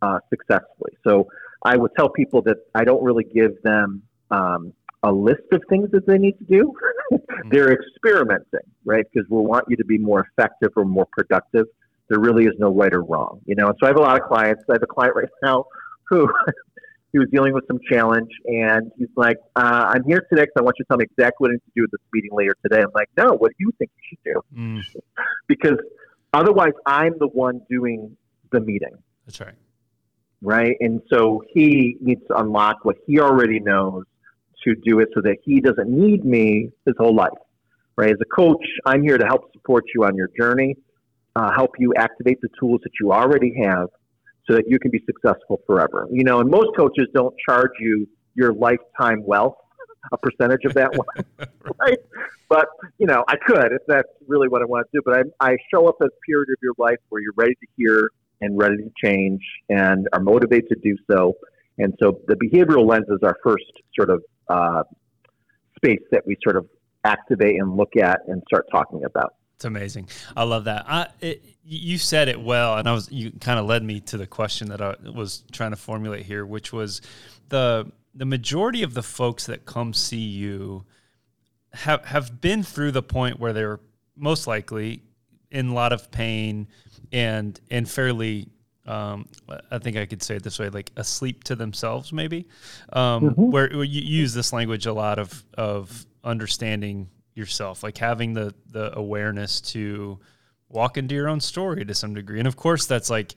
uh, 0.02 0.20
successfully. 0.30 0.98
So 1.08 1.28
I 1.64 1.78
would 1.78 1.92
tell 1.98 2.10
people 2.10 2.42
that 2.44 2.58
I 2.74 2.84
don't 2.84 3.04
really 3.04 3.24
give 3.24 3.62
them 3.64 4.04
um, 4.32 4.74
a 5.04 5.12
list 5.12 5.44
of 5.52 5.62
things 5.70 5.90
that 5.92 6.06
they 6.06 6.18
need 6.18 6.38
to 6.40 6.44
do. 6.46 6.74
They're 7.50 7.72
experimenting, 7.72 8.68
right? 8.84 9.06
Because 9.12 9.30
we 9.30 9.40
want 9.40 9.66
you 9.70 9.78
to 9.78 9.86
be 9.86 9.98
more 9.98 10.28
effective 10.32 10.72
or 10.76 10.86
more 10.86 11.08
productive. 11.12 11.66
There 12.10 12.20
really 12.20 12.46
is 12.46 12.54
no 12.60 12.70
right 12.74 12.94
or 12.94 13.04
wrong, 13.04 13.42
you 13.46 13.56
know. 13.56 13.68
And 13.68 13.76
so 13.80 13.88
I 13.88 13.90
have 13.90 13.98
a 13.98 14.02
lot 14.02 14.22
of 14.22 14.28
clients. 14.28 14.64
I 14.70 14.74
have 14.74 14.84
a 14.84 14.88
client 14.88 15.16
right 15.16 15.30
now 15.42 15.66
who 16.10 16.28
he 17.16 17.20
was 17.20 17.30
dealing 17.32 17.54
with 17.54 17.64
some 17.66 17.80
challenge, 17.90 18.30
and 18.44 18.92
he's 18.98 19.08
like, 19.16 19.38
uh, 19.56 19.86
"I'm 19.88 20.04
here 20.04 20.28
today 20.30 20.42
because 20.42 20.56
I 20.58 20.64
want 20.64 20.76
you 20.78 20.84
to 20.84 20.88
tell 20.90 20.98
me 20.98 21.06
exactly 21.06 21.46
what 21.46 21.52
I 21.52 21.54
need 21.54 21.60
to 21.60 21.72
do 21.74 21.82
with 21.84 21.92
this 21.92 22.02
meeting 22.12 22.32
later 22.34 22.54
today." 22.62 22.82
I'm 22.82 22.92
like, 22.94 23.08
"No, 23.16 23.38
what 23.38 23.52
do 23.52 23.56
you 23.60 23.72
think 23.80 23.90
you 23.96 24.04
should 24.10 24.34
do?" 24.34 24.60
Mm. 24.60 24.82
because 25.48 25.80
otherwise, 26.34 26.74
I'm 26.86 27.18
the 27.18 27.28
one 27.28 27.62
doing 27.70 28.18
the 28.52 28.60
meeting. 28.60 28.98
That's 29.26 29.40
right. 29.40 29.56
Right, 30.42 30.76
and 30.82 31.02
so 31.10 31.42
he 31.54 31.96
needs 32.02 32.22
to 32.28 32.36
unlock 32.38 32.84
what 32.84 32.98
he 33.08 33.22
already 33.22 33.62
knows 33.62 34.04
to 34.66 34.76
do 34.76 35.00
it, 35.00 35.08
so 35.16 35.22
that 35.22 35.38
he 35.46 35.62
doesn't 35.62 35.90
need 35.90 36.26
me 36.26 36.70
his 36.86 36.96
whole 36.98 37.16
life. 37.16 37.40
Right, 37.96 38.10
as 38.10 38.18
a 38.22 38.36
coach, 38.36 38.66
I'm 38.86 39.04
here 39.04 39.18
to 39.18 39.26
help 39.26 39.54
support 39.54 39.86
you 39.96 40.04
on 40.04 40.18
your 40.18 40.30
journey, 40.38 40.76
uh, 41.38 41.54
help 41.56 41.76
you 41.80 41.94
activate 41.96 42.42
the 42.42 42.50
tools 42.60 42.82
that 42.84 42.92
you 43.00 43.14
already 43.14 43.54
have 43.64 43.88
so 44.48 44.56
that 44.56 44.66
you 44.68 44.80
can 44.80 44.92
be 44.92 45.02
successful 45.06 45.62
forever. 45.66 46.08
You 46.12 46.24
know, 46.24 46.40
and 46.40 46.50
most 46.50 46.70
coaches 46.78 47.08
don't 47.14 47.34
charge 47.48 47.72
you 47.80 48.08
your 48.36 48.54
lifetime 48.54 49.24
wealth, 49.26 49.56
a 50.12 50.18
percentage 50.18 50.66
of 50.66 50.74
that, 50.74 50.92
right? 51.80 51.98
But 52.50 52.68
you 52.98 53.08
know, 53.08 53.24
I 53.28 53.36
could 53.38 53.72
if 53.72 53.82
that's 53.88 54.10
really 54.28 54.48
what 54.48 54.62
I 54.62 54.66
want 54.66 54.88
to 54.92 55.00
do. 55.00 55.02
But 55.04 55.26
I, 55.42 55.52
I 55.52 55.58
show 55.74 55.88
up 55.88 55.96
at 56.02 56.08
a 56.08 56.12
period 56.28 56.50
of 56.50 56.58
your 56.62 56.74
life 56.78 57.00
where 57.10 57.22
you're 57.22 57.34
ready 57.36 57.56
to 57.56 57.68
hear 57.78 58.10
and 58.42 58.58
ready 58.58 58.78
to 58.78 58.92
change 59.04 59.42
and 59.70 60.08
are 60.14 60.20
motivated 60.20 60.70
to 60.70 60.76
do 60.84 60.96
so. 61.10 61.34
And 61.78 61.94
so 62.02 62.20
the 62.28 62.36
behavioral 62.36 62.88
lens 62.88 63.06
is 63.10 63.20
our 63.24 63.38
first 63.44 63.66
sort 63.96 64.10
of 64.10 64.24
uh, 64.50 64.84
space 65.78 66.02
that 66.12 66.26
we 66.26 66.38
sort 66.44 66.58
of 66.58 66.68
activate 67.04 67.60
and 67.60 67.76
look 67.76 67.96
at 67.98 68.22
and 68.28 68.42
start 68.48 68.66
talking 68.72 69.04
about. 69.04 69.34
It's 69.56 69.66
amazing. 69.66 70.10
I 70.36 70.44
love 70.44 70.66
that. 70.66 70.86
I, 70.88 71.08
it, 71.22 71.44
you 71.64 71.98
said 71.98 72.28
it 72.28 72.40
well, 72.40 72.78
and 72.78 72.88
I 72.88 72.92
was 72.92 73.12
you 73.12 73.32
kind 73.32 73.60
of 73.60 73.66
led 73.66 73.84
me 73.84 74.00
to 74.02 74.18
the 74.18 74.28
question 74.28 74.70
that 74.70 74.82
I 74.82 74.96
was 75.14 75.44
trying 75.52 75.72
to 75.72 75.78
formulate 75.78 76.26
here, 76.26 76.46
which 76.46 76.72
was 76.72 77.02
the 77.50 77.92
the 78.14 78.26
majority 78.26 78.84
of 78.84 78.94
the 78.94 79.04
folks 79.04 79.46
that 79.48 79.66
come 79.66 79.94
see 79.94 80.18
you 80.18 80.86
have 81.74 82.06
have 82.06 82.42
been 82.42 82.64
through 82.64 82.92
the 82.92 83.04
point 83.04 83.40
where 83.40 83.54
they're 83.54 83.80
most 84.16 84.48
likely 84.48 85.02
in 85.52 85.70
a 85.70 85.74
lot 85.74 85.94
of 85.94 86.12
pain 86.12 86.68
and 87.12 87.60
and 87.72 87.90
fairly 87.90 88.48
um, 88.86 89.28
I 89.72 89.80
think 89.80 89.98
I 89.98 90.06
could 90.06 90.22
say 90.22 90.36
it 90.36 90.44
this 90.44 90.60
way, 90.60 90.70
like 90.70 90.92
asleep 90.96 91.44
to 91.46 91.56
themselves, 91.56 92.14
maybe, 92.14 92.48
um, 92.94 93.32
mm-hmm. 93.32 93.50
where, 93.50 93.68
where, 93.70 93.84
you 93.84 94.02
use 94.02 94.36
this 94.36 94.54
language 94.54 94.86
a 94.86 94.94
lot 94.94 95.18
of 95.18 95.44
of 95.58 96.06
understanding 96.24 97.10
yourself, 97.36 97.84
like 97.84 97.98
having 97.98 98.34
the 98.34 98.54
the 98.72 98.98
awareness 98.98 99.62
to 99.62 100.20
walk 100.70 100.98
into 100.98 101.14
your 101.14 101.28
own 101.28 101.40
story 101.40 101.86
to 101.86 101.94
some 101.94 102.14
degree. 102.16 102.40
And 102.40 102.48
of 102.48 102.56
course, 102.56 102.86
that's 102.86 103.10
like 103.10 103.36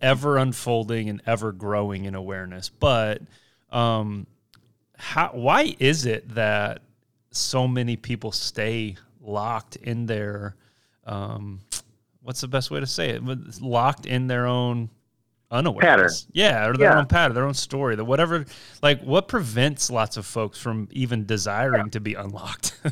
ever 0.00 0.38
unfolding 0.38 1.08
and 1.08 1.20
ever 1.26 1.52
growing 1.52 2.04
in 2.04 2.14
awareness. 2.14 2.68
But 2.68 3.22
um, 3.70 4.26
how? 4.96 5.30
Why 5.32 5.74
is 5.78 6.06
it 6.06 6.34
that 6.34 6.82
so 7.32 7.66
many 7.66 7.96
people 7.96 8.32
stay 8.32 8.96
locked 9.20 9.76
in 9.76 10.06
their 10.06 10.54
um, 11.04 11.60
what's 12.22 12.40
the 12.40 12.48
best 12.48 12.70
way 12.70 12.80
to 12.80 12.86
say 12.86 13.10
it? 13.10 13.22
Locked 13.60 14.06
in 14.06 14.26
their 14.26 14.46
own 14.46 14.90
unaware. 15.50 15.80
Pattern. 15.82 16.10
Yeah, 16.32 16.68
or 16.68 16.74
their 16.76 16.90
Yeah. 16.90 16.98
own 16.98 17.06
pattern, 17.06 17.34
their 17.34 17.44
own 17.46 17.54
story, 17.54 17.96
the 17.96 18.04
whatever. 18.04 18.44
Like, 18.82 19.02
what 19.02 19.28
prevents 19.28 19.90
lots 19.90 20.16
of 20.16 20.24
folks 20.26 20.58
from 20.60 20.88
even 20.90 21.26
desiring 21.26 21.90
to 21.90 22.00
be 22.00 22.14
unlocked? 22.14 22.78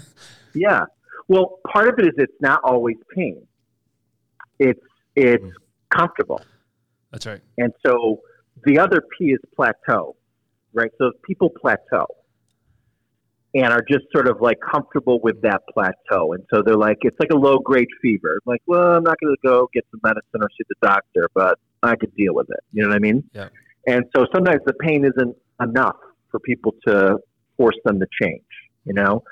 Yeah. 0.55 0.81
Well, 1.29 1.59
part 1.71 1.89
of 1.89 1.99
it 1.99 2.07
is 2.07 2.15
it's 2.17 2.33
not 2.41 2.61
always 2.65 2.97
pain. 3.15 3.47
It's 4.59 4.81
it's 5.15 5.45
Mm. 5.45 5.53
comfortable. 5.91 6.41
That's 7.13 7.27
right. 7.27 7.41
And 7.59 7.73
so 7.87 8.23
the 8.65 8.79
other 8.79 9.03
P 9.17 9.27
is 9.27 9.39
plateau, 9.55 10.17
right? 10.73 10.91
So 10.99 11.09
if 11.09 11.23
people 11.23 11.51
plateau 11.51 12.07
and 13.55 13.67
are 13.73 13.85
just 13.89 14.05
sort 14.13 14.27
of 14.29 14.41
like 14.41 14.59
comfortable 14.61 15.21
with 15.23 15.41
that 15.43 15.63
plateau. 15.73 16.33
And 16.33 16.45
so 16.53 16.63
they're 16.63 16.77
like, 16.77 16.99
it's 17.03 17.17
like 17.21 17.31
a 17.33 17.37
low 17.37 17.59
grade 17.59 17.89
fever. 18.03 18.39
Like, 18.47 18.63
well, 18.67 18.97
I'm 18.97 19.05
not 19.05 19.17
going 19.21 19.35
to 19.35 19.49
go 19.49 19.69
get 19.73 19.85
some 19.91 20.01
medicine 20.03 20.41
or 20.43 20.49
see 20.57 20.65
the 20.69 20.87
doctor, 20.87 21.29
but 21.35 21.59
I 21.83 21.97
could 21.97 22.15
deal 22.15 22.35
with 22.35 22.49
it. 22.51 22.61
You 22.73 22.83
know 22.83 22.89
what 22.89 22.97
I 22.97 23.01
mean? 23.01 23.25
Yeah. 23.33 23.49
And 23.87 24.05
so 24.15 24.27
sometimes 24.35 24.61
the 24.67 24.75
pain 24.75 25.05
isn't 25.05 25.37
enough 25.61 25.97
for 26.31 26.41
people 26.41 26.75
to 26.87 27.19
force 27.57 27.77
them 27.85 27.99
to 28.01 28.07
change, 28.21 28.43
you 28.85 28.93
know? 28.93 29.23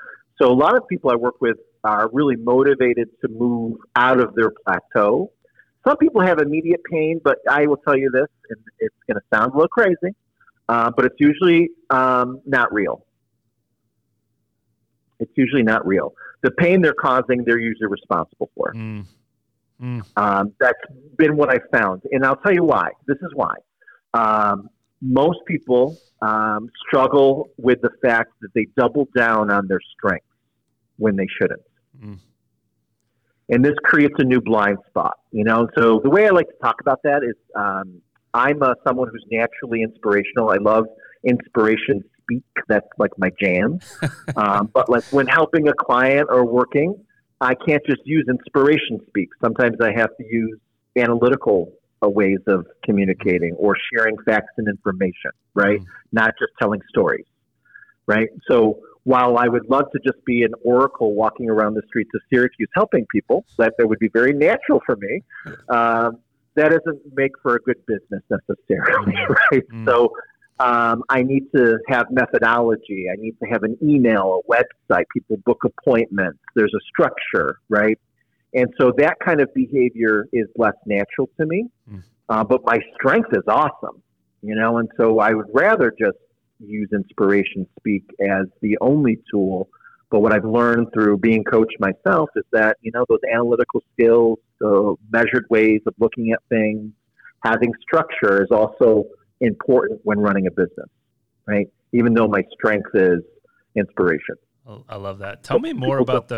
So 0.41 0.51
a 0.51 0.53
lot 0.53 0.75
of 0.75 0.87
people 0.87 1.11
I 1.11 1.15
work 1.15 1.41
with 1.41 1.57
are 1.83 2.09
really 2.11 2.35
motivated 2.35 3.09
to 3.21 3.27
move 3.27 3.77
out 3.95 4.19
of 4.19 4.35
their 4.35 4.51
plateau. 4.65 5.31
Some 5.87 5.97
people 5.97 6.21
have 6.21 6.39
immediate 6.39 6.81
pain, 6.91 7.21
but 7.23 7.37
I 7.49 7.65
will 7.65 7.77
tell 7.77 7.97
you 7.97 8.09
this, 8.11 8.27
and 8.49 8.59
it's 8.79 8.95
going 9.07 9.15
to 9.15 9.35
sound 9.35 9.53
a 9.53 9.55
little 9.55 9.69
crazy, 9.69 10.15
uh, 10.67 10.91
but 10.95 11.05
it's 11.05 11.15
usually 11.19 11.69
um, 11.89 12.41
not 12.45 12.73
real. 12.73 13.05
It's 15.19 15.31
usually 15.35 15.63
not 15.63 15.87
real. 15.87 16.13
The 16.41 16.51
pain 16.51 16.81
they're 16.81 16.93
causing, 16.93 17.43
they're 17.45 17.59
usually 17.59 17.87
responsible 17.87 18.51
for. 18.55 18.73
Mm. 18.75 19.05
Mm. 19.81 20.03
Um, 20.15 20.53
that's 20.59 20.79
been 21.17 21.35
what 21.37 21.53
I 21.53 21.59
found, 21.77 22.01
and 22.11 22.25
I'll 22.25 22.37
tell 22.37 22.53
you 22.53 22.63
why. 22.63 22.89
This 23.05 23.17
is 23.17 23.29
why. 23.33 23.55
Um, 24.13 24.69
most 25.01 25.39
people 25.45 25.97
um, 26.21 26.69
struggle 26.87 27.49
with 27.57 27.81
the 27.81 27.91
fact 28.01 28.31
that 28.41 28.49
they 28.55 28.67
double 28.75 29.07
down 29.15 29.51
on 29.51 29.67
their 29.67 29.79
strengths 29.95 30.25
when 30.97 31.15
they 31.15 31.27
shouldn't, 31.39 31.61
Mm. 32.03 32.17
and 33.49 33.65
this 33.65 33.75
creates 33.83 34.15
a 34.19 34.23
new 34.23 34.41
blind 34.41 34.77
spot. 34.87 35.17
You 35.31 35.43
know, 35.43 35.67
so 35.77 35.99
the 36.03 36.09
way 36.09 36.27
I 36.27 36.31
like 36.31 36.47
to 36.47 36.57
talk 36.61 36.81
about 36.81 37.01
that 37.03 37.23
is, 37.23 37.35
um, 37.55 38.01
I'm 38.33 38.61
uh, 38.61 38.73
someone 38.85 39.09
who's 39.11 39.25
naturally 39.31 39.83
inspirational. 39.83 40.49
I 40.49 40.57
love 40.57 40.85
inspiration 41.23 42.03
speak. 42.21 42.43
That's 42.67 42.87
like 42.97 43.11
my 43.17 43.31
jam. 43.41 43.79
um, 44.35 44.69
but 44.73 44.89
like 44.89 45.03
when 45.11 45.27
helping 45.27 45.67
a 45.67 45.73
client 45.73 46.27
or 46.29 46.45
working, 46.45 46.95
I 47.39 47.53
can't 47.53 47.83
just 47.85 48.01
use 48.05 48.25
inspiration 48.29 48.99
speak. 49.07 49.29
Sometimes 49.43 49.77
I 49.81 49.91
have 49.95 50.15
to 50.17 50.25
use 50.29 50.59
analytical 50.97 51.71
uh, 52.03 52.09
ways 52.09 52.39
of 52.47 52.65
communicating 52.83 53.53
or 53.53 53.75
sharing 53.93 54.17
facts 54.25 54.53
and 54.57 54.67
information, 54.67 55.31
right? 55.53 55.79
Mm. 55.79 55.85
Not 56.11 56.33
just 56.39 56.51
telling 56.59 56.81
stories, 56.89 57.25
right? 58.07 58.29
So 58.49 58.79
while 59.03 59.37
I 59.37 59.47
would 59.47 59.69
love 59.69 59.85
to 59.93 59.99
just 60.03 60.23
be 60.25 60.43
an 60.43 60.53
oracle 60.63 61.13
walking 61.13 61.49
around 61.49 61.75
the 61.75 61.83
streets 61.87 62.11
of 62.13 62.21
Syracuse 62.29 62.69
helping 62.75 63.05
people, 63.11 63.45
that, 63.57 63.73
that 63.77 63.87
would 63.87 63.99
be 63.99 64.09
very 64.09 64.33
natural 64.33 64.81
for 64.85 64.95
me. 64.95 65.23
Um, 65.69 66.19
that 66.55 66.71
doesn't 66.71 67.01
make 67.13 67.31
for 67.41 67.55
a 67.55 67.59
good 67.59 67.77
business 67.85 68.23
necessarily, 68.29 69.13
right? 69.51 69.67
Mm. 69.69 69.85
So 69.85 70.11
um, 70.59 71.03
I 71.09 71.21
need 71.21 71.51
to 71.55 71.77
have 71.87 72.07
methodology. 72.09 73.05
I 73.11 73.15
need 73.21 73.35
to 73.43 73.45
have 73.49 73.63
an 73.63 73.77
email, 73.81 74.41
a 74.43 74.51
website. 74.51 75.03
People 75.13 75.37
book 75.45 75.63
appointments. 75.63 76.39
There's 76.55 76.73
a 76.73 76.83
structure, 76.89 77.59
right? 77.69 77.99
And 78.53 78.73
so 78.79 78.91
that 78.97 79.17
kind 79.23 79.39
of 79.41 79.53
behavior 79.53 80.27
is 80.33 80.47
less 80.55 80.73
natural 80.85 81.29
to 81.39 81.45
me. 81.45 81.69
Mm. 81.91 82.03
Uh, 82.29 82.43
but 82.43 82.61
my 82.65 82.79
strength 82.95 83.29
is 83.33 83.43
awesome, 83.47 84.01
you 84.41 84.55
know. 84.55 84.77
And 84.77 84.89
so 84.97 85.19
I 85.19 85.33
would 85.33 85.47
rather 85.53 85.93
just 85.97 86.17
use 86.59 86.89
inspiration 86.91 87.67
speak 87.79 88.03
as 88.19 88.47
the 88.61 88.77
only 88.81 89.19
tool. 89.31 89.69
But 90.09 90.21
what 90.21 90.33
I've 90.33 90.45
learned 90.45 90.87
through 90.93 91.17
being 91.17 91.43
coached 91.43 91.77
myself 91.79 92.29
is 92.35 92.45
that 92.51 92.77
you 92.81 92.91
know 92.93 93.05
those 93.09 93.19
analytical 93.31 93.83
skills, 93.93 94.39
the 94.59 94.95
measured 95.11 95.45
ways 95.49 95.81
of 95.85 95.93
looking 95.99 96.31
at 96.31 96.39
things, 96.49 96.91
having 97.43 97.73
structure 97.81 98.41
is 98.41 98.49
also 98.49 99.05
important 99.41 100.01
when 100.03 100.19
running 100.19 100.47
a 100.47 100.51
business, 100.51 100.89
right? 101.45 101.67
Even 101.93 102.13
though 102.13 102.27
my 102.27 102.43
strength 102.51 102.89
is 102.93 103.19
inspiration. 103.75 104.35
I- 104.67 104.81
I 104.89 104.95
love 104.97 105.19
that. 105.19 105.43
Tell 105.43 105.59
me 105.59 105.73
more 105.73 105.99
about 105.99 106.27
the. 106.27 106.37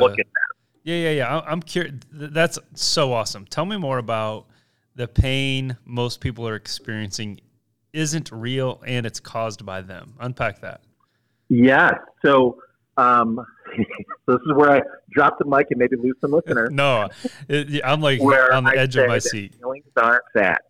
Yeah, 0.84 0.96
yeah, 0.96 1.12
yeah. 1.12 1.42
I'm 1.46 1.62
curious. 1.62 1.96
That's 2.12 2.58
so 2.74 3.12
awesome. 3.14 3.46
Tell 3.46 3.66
me 3.66 3.78
more 3.78 3.98
about 3.98 4.46
the 4.96 5.08
pain 5.08 5.78
most 5.86 6.22
people 6.22 6.48
are 6.48 6.56
experiencing 6.56 7.40
isn't 7.94 8.32
real 8.32 8.82
and 8.86 9.06
it's 9.06 9.20
caused 9.20 9.66
by 9.66 9.82
them. 9.82 10.14
Unpack 10.20 10.62
that. 10.62 10.82
Yes. 11.50 11.96
So, 12.24 12.60
um, 12.98 13.40
so 13.76 13.84
this 14.34 14.42
is 14.46 14.54
where 14.56 14.72
I 14.72 14.82
drop 15.12 15.40
the 15.40 15.46
mic 15.46 15.68
and 15.72 15.80
maybe 15.80 15.96
lose 15.98 16.16
some 16.22 16.32
listeners. 16.32 16.70
No, 16.74 17.10
it, 17.48 17.82
I'm 17.84 18.02
like 18.02 18.22
where 18.22 18.54
on 18.54 18.64
the 18.64 18.78
edge 18.78 18.96
of 18.96 19.08
my 19.08 19.16
that 19.16 19.24
seat. 19.24 19.56
Feelings 19.56 19.86
aren't 19.98 20.24
facts. 20.34 20.66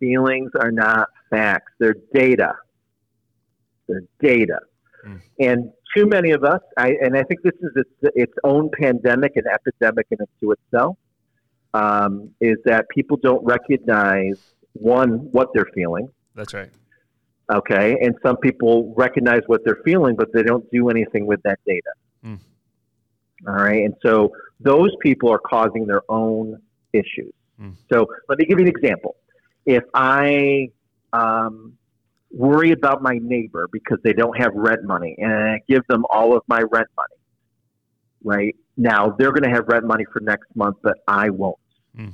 Feelings 0.00 0.50
are 0.60 0.72
not 0.72 1.08
facts. 1.30 1.72
They're 1.78 1.96
data. 2.12 2.54
They're 3.86 4.02
data. 4.20 4.58
Hmm. 5.04 5.16
And 5.38 5.72
too 5.96 6.06
many 6.06 6.30
of 6.30 6.44
us, 6.44 6.60
I, 6.76 6.96
and 7.00 7.16
I 7.16 7.22
think 7.22 7.42
this 7.42 7.54
is 7.60 7.70
its, 7.76 8.14
its 8.14 8.32
own 8.44 8.70
pandemic 8.80 9.32
and 9.36 9.46
epidemic 9.46 10.06
in 10.10 10.18
into 10.20 10.52
itself, 10.52 10.96
um, 11.74 12.30
is 12.40 12.56
that 12.64 12.88
people 12.88 13.16
don't 13.16 13.44
recognize 13.44 14.38
one 14.72 15.30
what 15.32 15.48
they're 15.54 15.68
feeling. 15.74 16.08
That's 16.34 16.54
right. 16.54 16.70
Okay, 17.52 17.98
and 18.00 18.14
some 18.22 18.36
people 18.36 18.94
recognize 18.96 19.40
what 19.46 19.64
they're 19.64 19.80
feeling, 19.84 20.14
but 20.14 20.32
they 20.32 20.44
don't 20.44 20.70
do 20.70 20.88
anything 20.88 21.26
with 21.26 21.42
that 21.42 21.58
data. 21.66 21.90
Hmm. 22.22 22.36
All 23.48 23.54
right, 23.54 23.84
and 23.84 23.94
so 24.02 24.32
those 24.60 24.90
people 25.00 25.30
are 25.30 25.40
causing 25.40 25.86
their 25.86 26.02
own 26.08 26.60
issues. 26.92 27.32
Hmm. 27.58 27.70
So 27.92 28.06
let 28.28 28.38
me 28.38 28.44
give 28.46 28.60
you 28.60 28.66
an 28.66 28.70
example. 28.70 29.16
If 29.66 29.84
I 29.94 30.68
um, 31.12 31.74
worry 32.30 32.72
about 32.72 33.02
my 33.02 33.18
neighbor 33.20 33.68
because 33.72 33.98
they 34.02 34.12
don't 34.12 34.38
have 34.40 34.52
rent 34.54 34.84
money, 34.84 35.16
and 35.18 35.32
I 35.32 35.60
give 35.68 35.86
them 35.88 36.04
all 36.10 36.36
of 36.36 36.42
my 36.48 36.60
rent 36.60 36.88
money, 36.96 37.20
right 38.22 38.56
now 38.76 39.14
they're 39.18 39.32
going 39.32 39.44
to 39.44 39.50
have 39.50 39.68
rent 39.68 39.84
money 39.84 40.04
for 40.12 40.20
next 40.20 40.54
month, 40.54 40.76
but 40.82 40.98
I 41.06 41.30
won't. 41.30 41.56
Hmm. 41.94 42.08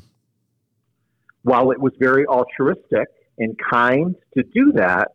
While 1.42 1.70
it 1.70 1.80
was 1.80 1.92
very 1.98 2.26
altruistic 2.26 3.08
and 3.38 3.56
kind 3.70 4.16
to 4.36 4.42
do 4.42 4.72
that, 4.72 5.12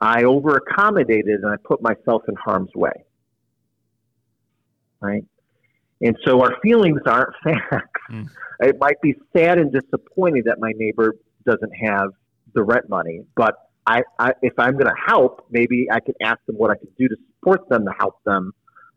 I 0.00 0.24
over 0.24 0.56
accommodated 0.56 1.40
and 1.42 1.46
I 1.46 1.56
put 1.62 1.82
myself 1.82 2.22
in 2.28 2.34
harm's 2.36 2.74
way. 2.74 3.04
Right? 5.00 5.24
And 6.00 6.16
so 6.24 6.40
our 6.40 6.56
feelings 6.62 7.00
aren't 7.04 7.34
facts. 7.44 8.00
Mm. 8.10 8.28
It 8.60 8.78
might 8.80 9.00
be 9.02 9.14
sad 9.36 9.58
and 9.58 9.70
disappointing 9.70 10.44
that 10.46 10.58
my 10.58 10.72
neighbor 10.76 11.16
doesn't 11.44 11.72
have 11.84 12.10
the 12.54 12.62
rent 12.62 12.88
money, 12.88 13.22
but 13.36 13.54
I, 13.86 14.02
I 14.18 14.32
if 14.42 14.52
I'm 14.58 14.74
going 14.74 14.86
to 14.86 15.00
help, 15.06 15.46
maybe 15.50 15.88
I 15.90 16.00
can 16.00 16.14
ask 16.22 16.38
them 16.46 16.56
what 16.56 16.70
I 16.70 16.76
can 16.76 16.88
do 16.98 17.08
to 17.08 17.16
support 17.34 17.68
them 17.68 17.84
to 17.84 17.92
help 17.98 18.22
them 18.24 18.52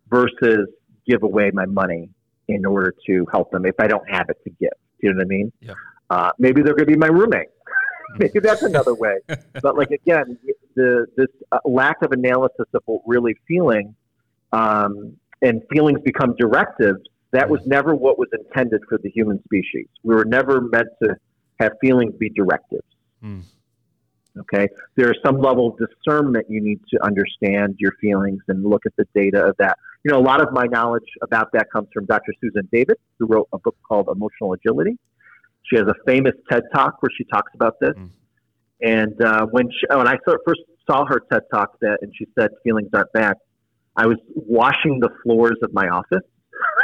versus 0.09 0.67
give 1.07 1.23
away 1.23 1.51
my 1.53 1.65
money 1.65 2.09
in 2.47 2.65
order 2.65 2.93
to 3.07 3.25
help 3.31 3.51
them 3.51 3.65
if 3.65 3.75
I 3.79 3.87
don't 3.87 4.07
have 4.09 4.29
it 4.29 4.37
to 4.43 4.49
give. 4.49 4.71
Do 4.99 5.07
you 5.07 5.13
know 5.13 5.17
what 5.17 5.25
I 5.25 5.27
mean? 5.27 5.51
Yeah. 5.61 5.73
Uh, 6.09 6.31
maybe 6.37 6.61
they're 6.61 6.75
going 6.75 6.87
to 6.87 6.91
be 6.91 6.97
my 6.97 7.07
roommate. 7.07 7.47
maybe 8.17 8.39
that's 8.39 8.63
another 8.63 8.93
way. 8.93 9.17
But 9.61 9.77
like 9.77 9.91
again, 9.91 10.37
the 10.75 11.05
this 11.15 11.27
uh, 11.51 11.59
lack 11.65 12.01
of 12.01 12.11
analysis 12.11 12.65
of 12.73 12.81
what 12.85 13.01
really 13.05 13.35
feeling, 13.47 13.95
um, 14.51 15.15
and 15.41 15.61
feelings 15.71 16.01
become 16.03 16.35
directives. 16.37 16.99
That 17.31 17.49
was 17.49 17.65
never 17.65 17.95
what 17.95 18.19
was 18.19 18.27
intended 18.33 18.81
for 18.89 18.97
the 18.97 19.09
human 19.09 19.41
species. 19.45 19.87
We 20.03 20.13
were 20.13 20.25
never 20.25 20.61
meant 20.61 20.89
to 21.01 21.15
have 21.59 21.73
feelings 21.81 22.13
be 22.19 22.29
directives. 22.29 22.83
Hmm. 23.21 23.41
Okay, 24.39 24.67
there 24.95 25.11
is 25.11 25.17
some 25.23 25.39
level 25.39 25.67
of 25.67 25.77
discernment 25.77 26.47
you 26.49 26.59
need 26.59 26.79
to 26.91 27.03
understand 27.05 27.75
your 27.77 27.91
feelings 28.01 28.41
and 28.47 28.65
look 28.65 28.81
at 28.87 28.93
the 28.97 29.05
data 29.13 29.45
of 29.45 29.55
that. 29.59 29.77
You 30.03 30.11
know, 30.11 30.17
a 30.17 30.25
lot 30.25 30.41
of 30.41 30.51
my 30.51 30.65
knowledge 30.65 31.03
about 31.21 31.51
that 31.53 31.71
comes 31.71 31.87
from 31.93 32.05
Dr. 32.05 32.33
Susan 32.41 32.67
David, 32.71 32.97
who 33.19 33.27
wrote 33.27 33.47
a 33.53 33.59
book 33.59 33.75
called 33.87 34.09
Emotional 34.09 34.53
Agility. 34.53 34.97
She 35.69 35.77
has 35.77 35.85
a 35.87 35.93
famous 36.07 36.33
TED 36.51 36.63
Talk 36.73 37.01
where 37.01 37.11
she 37.15 37.25
talks 37.25 37.51
about 37.53 37.79
this. 37.79 37.93
Mm. 37.95 38.09
And 38.81 39.21
uh, 39.21 39.45
when 39.51 39.69
she, 39.69 39.85
when 39.95 40.07
I 40.07 40.17
first 40.25 40.61
saw 40.89 41.05
her 41.05 41.21
TED 41.31 41.43
Talk, 41.53 41.79
that 41.81 41.99
and 42.01 42.11
she 42.17 42.25
said 42.37 42.49
feelings 42.63 42.89
aren't 42.93 43.11
facts, 43.13 43.41
I 43.95 44.07
was 44.07 44.17
washing 44.35 44.99
the 44.99 45.09
floors 45.23 45.57
of 45.61 45.73
my 45.73 45.87
office, 45.87 46.27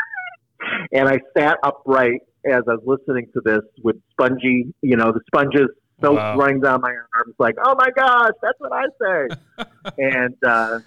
and 0.93 1.09
I 1.09 1.17
sat 1.35 1.57
upright 1.63 2.21
as 2.45 2.63
I 2.67 2.75
was 2.75 2.81
listening 2.85 3.27
to 3.33 3.41
this 3.43 3.61
with 3.83 3.97
spongy, 4.11 4.73
you 4.81 4.95
know, 4.95 5.11
the 5.11 5.21
sponges 5.27 5.67
soap 6.01 6.17
Wow. 6.17 6.37
running 6.37 6.61
down 6.61 6.81
my 6.81 6.93
arms, 7.15 7.35
like, 7.39 7.55
oh 7.63 7.75
my 7.77 7.89
gosh, 7.95 8.31
that's 8.41 8.57
what 8.59 8.71
I 8.73 8.85
say. 9.01 9.29
and 9.97 10.35
uh, 10.45 10.79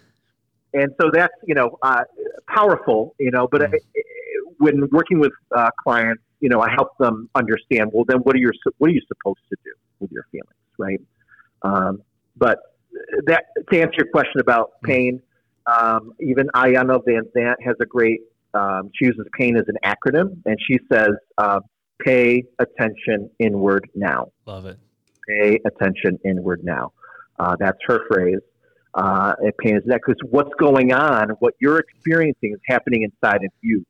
and 0.73 0.93
so 1.01 1.11
that's 1.13 1.35
you 1.47 1.55
know 1.55 1.79
uh, 1.83 2.03
powerful, 2.49 3.15
you 3.19 3.31
know. 3.31 3.47
But 3.51 3.63
Mm. 3.63 3.75
it, 3.75 3.83
it, 3.95 4.07
when 4.59 4.89
working 4.91 5.19
with 5.21 5.33
uh, 5.57 5.71
clients, 5.83 6.23
you 6.41 6.49
know, 6.49 6.61
I 6.61 6.71
help 6.71 6.89
them 6.99 7.29
understand. 7.35 7.91
Well, 7.93 8.05
then 8.07 8.19
what 8.19 8.35
are 8.37 8.39
your 8.39 8.53
what 8.79 8.89
are 8.89 8.93
you 8.93 9.03
supposed 9.07 9.41
to 9.51 9.57
do 9.65 9.73
with 10.01 10.11
your 10.13 10.25
feelings, 10.33 10.49
right? 10.79 11.01
Um, 11.63 12.03
but 12.37 12.59
that 13.27 13.45
to 13.71 13.81
answer 13.81 13.95
your 13.99 14.11
question 14.11 14.41
about 14.41 14.71
pain, 14.85 15.21
um, 15.67 16.13
even 16.21 16.49
Van 16.55 16.75
Vanzant 16.87 17.55
has 17.65 17.77
a 17.81 17.87
great. 17.87 18.21
Um, 18.55 18.91
she 18.95 19.07
uses 19.07 19.27
pain 19.39 19.57
as 19.57 19.65
an 19.69 19.77
acronym, 19.85 20.43
and 20.45 20.57
she 20.67 20.79
says, 20.93 21.11
uh, 21.39 21.61
"Pay 22.05 22.45
attention 22.59 23.31
inward 23.39 23.89
now." 23.95 24.33
Love 24.47 24.67
it. 24.67 24.79
Pay 25.29 25.59
attention 25.65 26.19
inward 26.25 26.63
now. 26.65 26.93
Uh, 27.39 27.57
that's 27.59 27.79
her 27.87 28.01
phrase. 28.09 28.41
Uh, 28.95 29.35
pain 29.59 29.77
is 29.77 29.83
that 29.87 30.01
because 30.05 30.21
what's 30.31 30.53
going 30.59 30.93
on, 30.93 31.31
what 31.39 31.55
you're 31.61 31.79
experiencing, 31.79 32.53
is 32.53 32.61
happening 32.67 33.03
inside 33.03 33.43
of 33.43 33.51
you. 33.63 33.85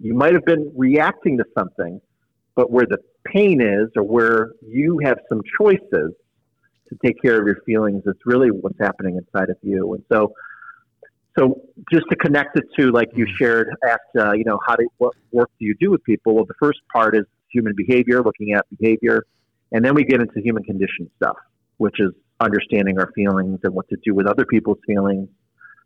You 0.00 0.14
might 0.14 0.32
have 0.32 0.44
been 0.44 0.72
reacting 0.74 1.36
to 1.38 1.44
something, 1.56 2.00
but 2.54 2.70
where 2.70 2.86
the 2.86 2.98
pain 3.26 3.60
is, 3.60 3.88
or 3.96 4.02
where 4.02 4.52
you 4.66 5.00
have 5.04 5.18
some 5.28 5.42
choices 5.60 6.12
to 6.88 6.96
take 7.04 7.20
care 7.20 7.38
of 7.38 7.46
your 7.46 7.60
feelings, 7.66 8.02
it's 8.06 8.20
really 8.24 8.50
what's 8.50 8.78
happening 8.80 9.16
inside 9.16 9.50
of 9.50 9.56
you. 9.62 9.92
And 9.94 10.02
so, 10.10 10.32
so 11.38 11.60
just 11.92 12.04
to 12.10 12.16
connect 12.16 12.56
it 12.56 12.64
to, 12.78 12.90
like 12.90 13.10
you 13.14 13.26
mm. 13.26 13.36
shared, 13.38 13.68
asked, 13.84 14.00
uh, 14.18 14.32
you 14.32 14.44
know, 14.44 14.58
how 14.66 14.76
do 14.76 14.88
what 14.98 15.14
work 15.32 15.50
do 15.58 15.66
you 15.66 15.74
do 15.80 15.90
with 15.90 16.02
people? 16.04 16.34
Well, 16.34 16.44
the 16.44 16.54
first 16.60 16.80
part 16.92 17.16
is 17.16 17.24
human 17.50 17.74
behavior, 17.76 18.22
looking 18.22 18.52
at 18.52 18.64
behavior, 18.78 19.24
and 19.72 19.84
then 19.84 19.94
we 19.94 20.04
get 20.04 20.20
into 20.20 20.40
human 20.40 20.62
condition 20.62 21.10
stuff, 21.16 21.36
which 21.78 21.96
is 21.98 22.12
understanding 22.40 22.98
our 22.98 23.10
feelings 23.14 23.60
and 23.62 23.74
what 23.74 23.88
to 23.88 23.96
do 24.04 24.14
with 24.14 24.26
other 24.26 24.44
people's 24.44 24.78
feelings. 24.86 25.28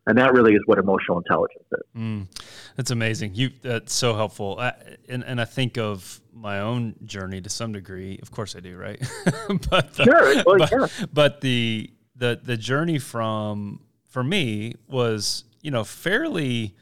And 0.07 0.17
that 0.19 0.33
really 0.33 0.55
is 0.55 0.63
what 0.65 0.79
emotional 0.79 1.19
intelligence 1.19 1.67
is. 1.73 2.01
Mm, 2.01 2.27
that's 2.75 2.91
amazing. 2.91 3.35
You 3.35 3.51
that's 3.61 3.93
so 3.93 4.15
helpful. 4.15 4.57
I, 4.59 4.73
and 5.09 5.23
and 5.25 5.41
I 5.41 5.45
think 5.45 5.77
of 5.77 6.21
my 6.33 6.61
own 6.61 6.95
journey 7.05 7.41
to 7.43 7.51
some 7.51 7.73
degree. 7.73 8.19
Of 8.23 8.31
course, 8.31 8.57
I 8.57 8.61
do, 8.61 8.77
right? 8.79 8.99
but 9.71 9.93
the, 9.95 10.05
sure. 10.05 10.43
Well, 10.47 10.59
but, 10.59 10.73
yeah. 10.73 11.07
but 11.13 11.41
the 11.43 11.93
the 12.17 12.41
the 12.43 12.57
journey 12.57 12.99
from 12.99 13.81
for 14.11 14.23
me 14.23 14.75
was 14.87 15.45
you 15.63 15.71
know 15.71 15.85
fairly. 15.85 16.75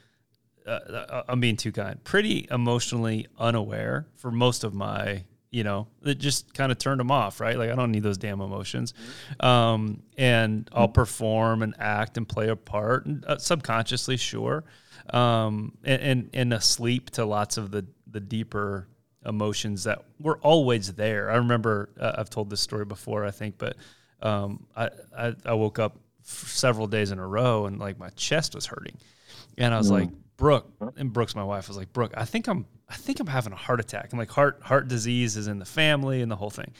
Uh, 0.66 0.70
uh 0.70 1.22
I'm 1.28 1.40
being 1.40 1.56
too 1.56 1.72
kind. 1.72 2.02
Pretty 2.04 2.46
emotionally 2.50 3.26
unaware 3.38 4.06
for 4.16 4.30
most 4.30 4.64
of 4.64 4.74
my 4.74 5.24
you 5.50 5.64
know, 5.64 5.86
it 6.04 6.18
just 6.18 6.52
kind 6.52 6.70
of 6.70 6.78
turned 6.78 7.00
them 7.00 7.10
off, 7.10 7.40
right? 7.40 7.56
Like 7.56 7.70
I 7.70 7.74
don't 7.74 7.90
need 7.90 8.02
those 8.02 8.18
damn 8.18 8.40
emotions, 8.40 8.92
um, 9.40 10.02
and 10.16 10.68
I'll 10.72 10.88
perform 10.88 11.62
and 11.62 11.74
act 11.78 12.18
and 12.18 12.28
play 12.28 12.48
a 12.48 12.56
part, 12.56 13.06
and, 13.06 13.24
uh, 13.24 13.38
subconsciously, 13.38 14.18
sure, 14.18 14.64
um, 15.10 15.76
and, 15.84 16.02
and 16.02 16.30
and 16.34 16.52
asleep 16.52 17.10
to 17.10 17.24
lots 17.24 17.56
of 17.56 17.70
the 17.70 17.86
the 18.10 18.20
deeper 18.20 18.88
emotions 19.24 19.84
that 19.84 20.04
were 20.20 20.38
always 20.38 20.94
there. 20.94 21.30
I 21.30 21.36
remember 21.36 21.90
uh, 21.98 22.12
I've 22.18 22.30
told 22.30 22.50
this 22.50 22.60
story 22.60 22.84
before, 22.84 23.24
I 23.24 23.30
think, 23.30 23.56
but 23.58 23.76
um, 24.20 24.66
I, 24.76 24.90
I, 25.16 25.34
I 25.44 25.54
woke 25.54 25.78
up 25.78 25.98
several 26.28 26.86
days 26.86 27.10
in 27.10 27.18
a 27.18 27.26
row 27.26 27.66
and 27.66 27.78
like 27.78 27.98
my 27.98 28.10
chest 28.10 28.54
was 28.54 28.66
hurting, 28.66 28.98
and 29.56 29.74
I 29.74 29.78
was 29.78 29.88
mm. 29.88 30.00
like, 30.00 30.08
Brooke, 30.36 30.70
and 30.96 31.12
Brooke's 31.12 31.34
my 31.34 31.44
wife, 31.44 31.68
was 31.68 31.76
like, 31.76 31.92
Brooke, 31.92 32.12
I 32.16 32.24
think 32.24 32.48
I'm 32.48 32.66
I 32.88 32.94
think 32.94 33.20
I'm 33.20 33.26
having 33.26 33.52
a 33.52 33.56
heart 33.56 33.80
attack. 33.80 34.10
I'm 34.12 34.18
like 34.18 34.30
heart 34.30 34.60
heart 34.62 34.88
disease 34.88 35.36
is 35.36 35.46
in 35.46 35.58
the 35.58 35.64
family 35.64 36.22
and 36.22 36.30
the 36.30 36.36
whole 36.36 36.50
thing. 36.50 36.72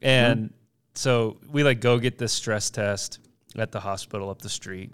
And 0.00 0.44
mm-hmm. 0.44 0.54
so 0.94 1.38
we 1.50 1.64
like 1.64 1.80
go 1.80 1.98
get 1.98 2.18
this 2.18 2.32
stress 2.32 2.70
test 2.70 3.18
at 3.56 3.72
the 3.72 3.80
hospital 3.80 4.30
up 4.30 4.40
the 4.40 4.48
street. 4.48 4.92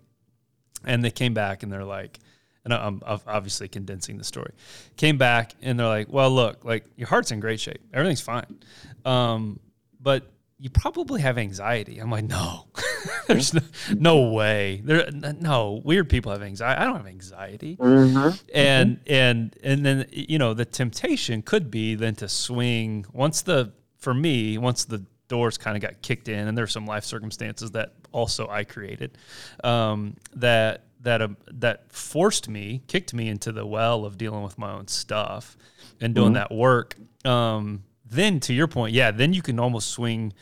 And 0.87 1.05
they 1.05 1.11
came 1.11 1.35
back 1.35 1.63
and 1.63 1.73
they're 1.73 1.85
like, 1.85 2.19
and 2.65 2.73
I'm 2.73 3.03
obviously 3.05 3.69
condensing 3.69 4.17
the 4.17 4.25
story. 4.25 4.53
Came 4.97 5.19
back 5.19 5.55
and 5.61 5.79
they're 5.79 5.87
like, 5.87 6.11
well, 6.11 6.31
look, 6.31 6.65
like 6.65 6.85
your 6.97 7.09
heart's 7.09 7.31
in 7.31 7.41
great 7.41 7.61
shape. 7.61 7.81
Everything's 7.93 8.21
fine. 8.21 8.61
Um, 9.05 9.61
but 10.01 10.31
you 10.59 10.71
probably 10.71 11.21
have 11.21 11.37
anxiety. 11.37 11.99
I'm 11.99 12.11
like, 12.11 12.25
no, 12.25 12.67
there's 13.27 13.55
no, 13.55 13.61
no, 13.97 14.31
way. 14.31 14.81
There, 14.85 15.11
no 15.13 15.81
weird 15.85 16.09
people 16.09 16.33
have 16.33 16.43
anxiety. 16.43 16.81
I 16.81 16.85
don't 16.85 16.97
have 16.97 17.07
anxiety. 17.07 17.77
Mm-hmm. 17.77 18.37
And 18.55 18.97
mm-hmm. 18.99 19.13
and 19.13 19.57
and 19.63 19.87
then 19.87 20.07
you 20.11 20.39
know 20.39 20.55
the 20.55 20.65
temptation 20.65 21.43
could 21.43 21.71
be 21.71 21.95
then 21.95 22.15
to 22.17 22.29
swing 22.29 23.07
once 23.13 23.43
the 23.43 23.73
for 23.99 24.15
me 24.15 24.59
once 24.59 24.85
the 24.85 25.05
doors 25.29 25.57
kind 25.57 25.77
of 25.77 25.83
got 25.83 26.03
kicked 26.03 26.29
in 26.29 26.47
and 26.47 26.57
there's 26.57 26.73
some 26.73 26.87
life 26.87 27.05
circumstances 27.05 27.71
that 27.73 27.95
also 28.13 28.47
I 28.49 28.65
created 28.65 29.17
um, 29.63 30.17
that 30.35 30.85
that 31.01 31.23
uh, 31.23 31.29
that 31.53 31.93
forced 31.93 32.49
me 32.49 32.83
kicked 32.87 33.15
me 33.15 33.29
into 33.29 33.53
the 33.53 33.67
well 33.67 34.05
of 34.05 34.19
dealing 34.19 34.43
with 34.43 34.59
my 34.59 34.73
own 34.73 34.89
stuff 34.89 35.57
and 36.01 36.15
doing 36.15 36.29
mm-hmm. 36.29 36.35
that 36.35 36.53
work. 36.53 36.97
Um, 37.25 37.85
then 38.05 38.41
to 38.41 38.53
your 38.53 38.69
point, 38.69 38.95
yeah, 38.95 39.11
then 39.11 39.33
you 39.33 39.43
can 39.43 39.59
almost 39.59 39.91
swing 39.91 40.33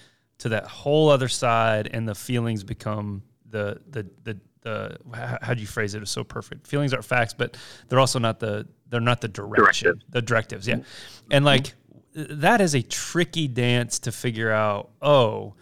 to 0.42 0.48
that 0.48 0.66
whole 0.66 1.08
other 1.08 1.28
side, 1.28 1.88
and 1.92 2.08
the 2.08 2.16
feelings 2.16 2.64
become 2.64 3.22
the 3.48 3.80
the 3.90 4.10
the 4.24 4.36
the 4.62 4.98
how 5.40 5.54
do 5.54 5.60
you 5.60 5.68
phrase 5.68 5.94
it? 5.94 6.02
It's 6.02 6.10
so 6.10 6.24
perfect. 6.24 6.66
Feelings 6.66 6.92
aren't 6.92 7.04
facts, 7.04 7.32
but 7.32 7.56
they're 7.88 8.00
also 8.00 8.18
not 8.18 8.40
the 8.40 8.66
they're 8.88 9.00
not 9.00 9.20
the 9.20 9.28
direction. 9.28 9.86
Directives. 9.86 10.04
The 10.10 10.22
directives, 10.22 10.68
yeah. 10.68 10.74
Mm-hmm. 10.74 11.28
And 11.30 11.44
like 11.44 11.74
that 12.14 12.60
is 12.60 12.74
a 12.74 12.82
tricky 12.82 13.46
dance 13.46 14.00
to 14.00 14.10
figure 14.10 14.50
out. 14.50 14.90
Oh, 15.00 15.54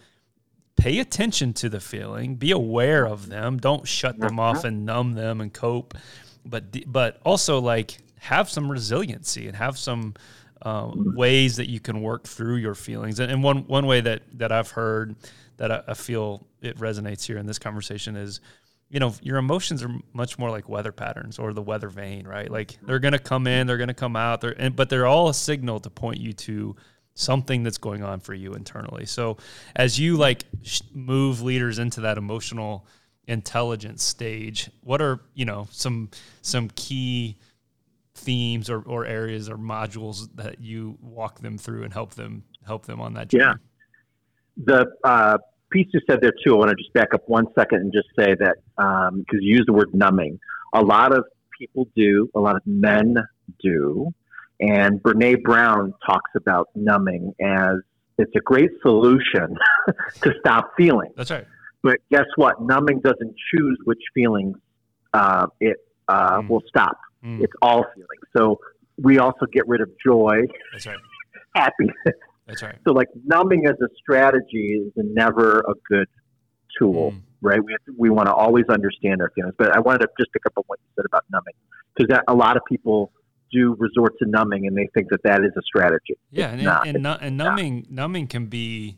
pay 0.77 0.97
attention 0.97 1.53
to 1.53 1.69
the 1.69 1.79
feeling, 1.79 2.35
be 2.35 2.49
aware 2.49 3.05
of 3.05 3.29
them. 3.29 3.59
Don't 3.59 3.87
shut 3.87 4.17
them 4.19 4.39
off 4.39 4.59
mm-hmm. 4.59 4.67
and 4.67 4.85
numb 4.87 5.13
them 5.13 5.41
and 5.41 5.53
cope. 5.53 5.93
But 6.43 6.91
but 6.91 7.21
also 7.23 7.59
like 7.59 7.99
have 8.21 8.49
some 8.49 8.71
resiliency 8.71 9.47
and 9.47 9.55
have 9.55 9.77
some 9.77 10.15
um, 10.63 11.15
ways 11.15 11.55
that 11.55 11.69
you 11.69 11.79
can 11.79 12.01
work 12.01 12.27
through 12.27 12.57
your 12.57 12.75
feelings. 12.75 13.19
And, 13.19 13.31
and, 13.31 13.43
one 13.43 13.67
one 13.67 13.85
way 13.87 14.01
that 14.01 14.21
that 14.33 14.51
I've 14.51 14.71
heard 14.71 15.15
that 15.57 15.71
I, 15.71 15.83
I, 15.89 15.93
feel 15.93 16.47
it 16.61 16.77
resonates 16.77 17.25
here 17.25 17.37
in 17.37 17.45
this 17.45 17.59
conversation 17.59 18.15
is, 18.15 18.41
you 18.89 18.99
know, 18.99 19.13
your 19.21 19.37
emotions 19.37 19.83
are 19.83 19.91
much 20.13 20.37
more 20.37 20.49
like 20.49 20.69
weather 20.69 20.91
patterns 20.91 21.39
or 21.39 21.53
the 21.53 21.61
weather 21.61 21.89
vane, 21.89 22.27
right? 22.27 22.49
Like 22.49 22.77
they're 22.83 22.99
going 22.99 23.13
to 23.13 23.19
come 23.19 23.47
in, 23.47 23.67
they're 23.67 23.77
going 23.77 23.87
to 23.87 23.93
come 23.93 24.15
out, 24.15 24.41
they're, 24.41 24.55
and, 24.59 24.75
but 24.75 24.89
they're 24.89 25.07
all 25.07 25.29
a 25.29 25.33
signal 25.33 25.79
to 25.79 25.89
point 25.89 26.19
you 26.19 26.33
to 26.33 26.75
something 27.13 27.63
that's 27.63 27.77
going 27.77 28.03
on 28.03 28.19
for 28.19 28.33
you 28.33 28.53
internally. 28.53 29.05
So 29.05 29.37
as 29.75 29.99
you 29.99 30.17
like 30.17 30.45
move 30.93 31.41
leaders 31.41 31.79
into 31.79 32.01
that 32.01 32.17
emotional 32.17 32.85
intelligence 33.27 34.03
stage, 34.03 34.69
what 34.81 35.01
are 35.01 35.19
you 35.33 35.45
know 35.45 35.67
some 35.71 36.09
some 36.41 36.69
key 36.75 37.37
themes 38.21 38.69
or, 38.69 38.81
or 38.81 39.05
areas 39.05 39.49
or 39.49 39.57
modules 39.57 40.29
that 40.35 40.61
you 40.61 40.97
walk 41.01 41.39
them 41.39 41.57
through 41.57 41.83
and 41.83 41.93
help 41.93 42.13
them 42.15 42.43
help 42.65 42.85
them 42.85 43.01
on 43.01 43.13
that 43.15 43.29
journey? 43.29 43.43
Yeah. 43.43 43.53
The 44.57 44.85
uh, 45.03 45.37
piece 45.71 45.87
you 45.93 46.01
said 46.09 46.19
there 46.21 46.33
too, 46.45 46.55
I 46.55 46.57
want 46.57 46.69
to 46.69 46.75
just 46.75 46.93
back 46.93 47.13
up 47.13 47.27
one 47.27 47.45
second 47.57 47.79
and 47.79 47.93
just 47.93 48.07
say 48.17 48.35
that 48.35 48.55
because 48.75 49.09
um, 49.09 49.25
you 49.39 49.55
use 49.55 49.63
the 49.65 49.73
word 49.73 49.93
numbing, 49.93 50.39
a 50.73 50.81
lot 50.81 51.13
of 51.13 51.25
people 51.57 51.87
do, 51.95 52.29
a 52.35 52.39
lot 52.39 52.55
of 52.55 52.61
men 52.65 53.15
do, 53.61 54.13
and 54.59 55.01
Brene 55.01 55.41
Brown 55.41 55.93
talks 56.05 56.31
about 56.35 56.69
numbing 56.75 57.33
as 57.41 57.77
it's 58.17 58.31
a 58.35 58.41
great 58.41 58.69
solution 58.81 59.57
to 60.21 60.33
stop 60.39 60.71
feeling. 60.77 61.09
That's 61.15 61.31
right. 61.31 61.47
But 61.81 61.97
guess 62.11 62.25
what? 62.35 62.61
Numbing 62.61 62.99
doesn't 62.99 63.35
choose 63.51 63.79
which 63.85 64.01
feelings 64.13 64.55
uh, 65.13 65.47
it 65.59 65.77
uh, 66.07 66.39
mm. 66.41 66.49
will 66.49 66.61
stop. 66.67 66.97
Mm. 67.23 67.41
It's 67.41 67.53
all 67.61 67.85
feelings. 67.93 68.23
So 68.35 68.59
we 68.97 69.19
also 69.19 69.45
get 69.51 69.67
rid 69.67 69.81
of 69.81 69.89
joy. 70.05 70.41
That's 70.71 70.85
right. 70.85 70.97
happiness. 71.55 71.95
That's 72.47 72.61
right. 72.61 72.77
So 72.87 72.93
like 72.93 73.07
numbing 73.25 73.65
as 73.65 73.75
a 73.81 73.87
strategy 73.97 74.81
is 74.85 74.91
never 74.95 75.59
a 75.59 75.73
good 75.89 76.07
tool, 76.77 77.11
mm. 77.11 77.21
right? 77.41 77.63
We 77.63 77.73
to, 77.73 77.95
we 77.97 78.09
want 78.09 78.27
to 78.27 78.33
always 78.33 78.65
understand 78.69 79.21
our 79.21 79.31
feelings. 79.35 79.55
But 79.57 79.75
I 79.75 79.79
wanted 79.79 79.99
to 79.99 80.07
just 80.19 80.31
pick 80.33 80.45
up 80.45 80.53
on 80.57 80.63
what 80.67 80.79
you 80.79 80.89
said 80.95 81.05
about 81.05 81.23
numbing 81.31 81.53
because 81.95 82.19
a 82.27 82.33
lot 82.33 82.57
of 82.57 82.63
people 82.67 83.11
do 83.51 83.75
resort 83.79 84.17
to 84.19 84.29
numbing 84.29 84.65
and 84.65 84.77
they 84.77 84.87
think 84.93 85.09
that 85.09 85.21
that 85.23 85.41
is 85.41 85.51
a 85.57 85.61
strategy. 85.61 86.17
Yeah, 86.29 86.51
and, 86.51 86.61
and, 86.61 86.95
and, 86.95 87.17
and, 87.21 87.37
numbing 87.37 87.75
not. 87.75 87.91
numbing 87.91 88.27
can 88.27 88.47
be 88.47 88.97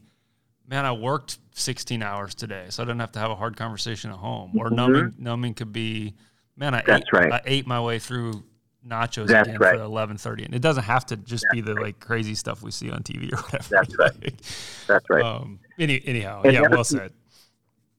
man, 0.68 0.86
I 0.86 0.92
worked 0.94 1.40
16 1.54 2.02
hours 2.02 2.34
today, 2.36 2.66
so 2.70 2.84
I 2.84 2.86
didn't 2.86 3.02
have 3.02 3.12
to 3.14 3.20
have 3.20 3.32
a 3.32 3.36
hard 3.36 3.58
conversation 3.58 4.12
at 4.12 4.18
home. 4.18 4.54
Or 4.58 4.68
mm-hmm. 4.68 4.76
numbing 4.76 5.14
numbing 5.18 5.54
could 5.56 5.74
be 5.74 6.16
Man, 6.56 6.76
I 6.76 6.84
That's 6.86 7.04
ate, 7.04 7.14
right. 7.14 7.32
I 7.32 7.42
ate 7.46 7.68
my 7.68 7.82
way 7.82 8.00
through 8.00 8.44
nachos 8.88 9.28
That's 9.28 9.48
again 9.48 9.60
right. 9.60 9.78
for 9.78 9.84
eleven 9.84 10.18
thirty, 10.18 10.44
and 10.44 10.54
it 10.54 10.62
doesn't 10.62 10.84
have 10.84 11.06
to 11.08 11.18
just 11.18 11.46
That's 11.46 11.56
be 11.56 11.62
the 11.62 11.76
right. 11.76 11.86
like 11.86 12.00
crazy 12.00 12.36
stuff 12.36 12.62
we 12.62 12.72
see 12.72 12.92
on 12.92 13.02
TV 13.02 13.34
or 13.34 13.42
whatever. 13.42 13.68
That's 13.70 13.98
right. 14.00 14.42
That's 14.88 15.10
right. 15.10 15.24
Um, 15.24 15.60
any, 15.80 16.02
anyhow, 16.06 16.42
and 16.44 16.54
yeah, 16.54 16.62
well 16.62 16.80
piece, 16.80 16.90
said. 16.90 17.12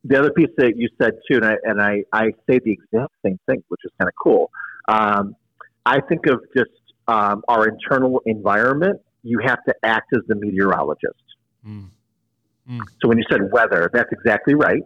The 0.04 0.18
other 0.18 0.30
piece 0.30 0.50
that 0.58 0.76
you 0.76 0.88
said 1.00 1.18
too, 1.28 1.38
and 1.38 1.46
I 1.46 1.56
and 1.64 1.82
I, 1.82 2.04
I 2.12 2.32
say 2.48 2.60
the 2.64 2.72
exact 2.72 3.12
same 3.24 3.38
thing, 3.46 3.62
which 3.68 3.80
is 3.84 3.90
kind 3.98 4.08
of 4.08 4.14
cool. 4.22 4.50
Um, 4.86 5.36
I 5.86 6.00
think 6.00 6.26
of 6.26 6.40
just 6.56 6.70
um, 7.08 7.42
our 7.48 7.66
internal 7.68 8.20
environment. 8.26 9.00
You 9.22 9.40
have 9.44 9.64
to 9.64 9.74
act 9.82 10.12
as 10.14 10.20
the 10.28 10.34
meteorologist. 10.34 11.14
Mm. 11.66 11.88
Mm. 12.68 12.80
So 13.00 13.08
when 13.08 13.16
you 13.16 13.24
said 13.30 13.50
weather, 13.52 13.90
that's 13.92 14.12
exactly 14.12 14.54
right. 14.54 14.82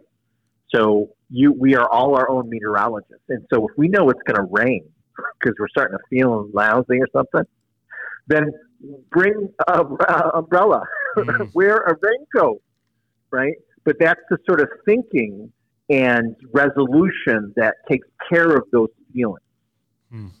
So 0.73 1.09
you, 1.29 1.51
we 1.51 1.75
are 1.75 1.87
all 1.89 2.15
our 2.15 2.29
own 2.29 2.49
meteorologists, 2.49 3.23
and 3.29 3.45
so 3.53 3.67
if 3.67 3.77
we 3.77 3.87
know 3.87 4.09
it's 4.09 4.21
going 4.25 4.37
to 4.37 4.47
rain 4.51 4.83
because 5.39 5.55
we're 5.59 5.67
starting 5.69 5.97
to 5.97 6.03
feel 6.09 6.49
lousy 6.53 6.99
or 6.99 7.07
something, 7.13 7.43
then 8.27 8.51
bring 9.09 9.49
a 9.67 9.81
uh, 9.81 10.31
umbrella, 10.35 10.83
mm. 11.17 11.49
wear 11.53 11.77
a 11.77 11.95
raincoat, 12.01 12.61
right? 13.31 13.55
But 13.83 13.97
that's 13.99 14.21
the 14.29 14.37
sort 14.45 14.61
of 14.61 14.69
thinking 14.85 15.51
and 15.89 16.35
resolution 16.53 17.51
that 17.55 17.75
takes 17.89 18.07
care 18.31 18.55
of 18.55 18.63
those 18.71 18.89
feelings, 19.13 19.39
mm. 20.13 20.31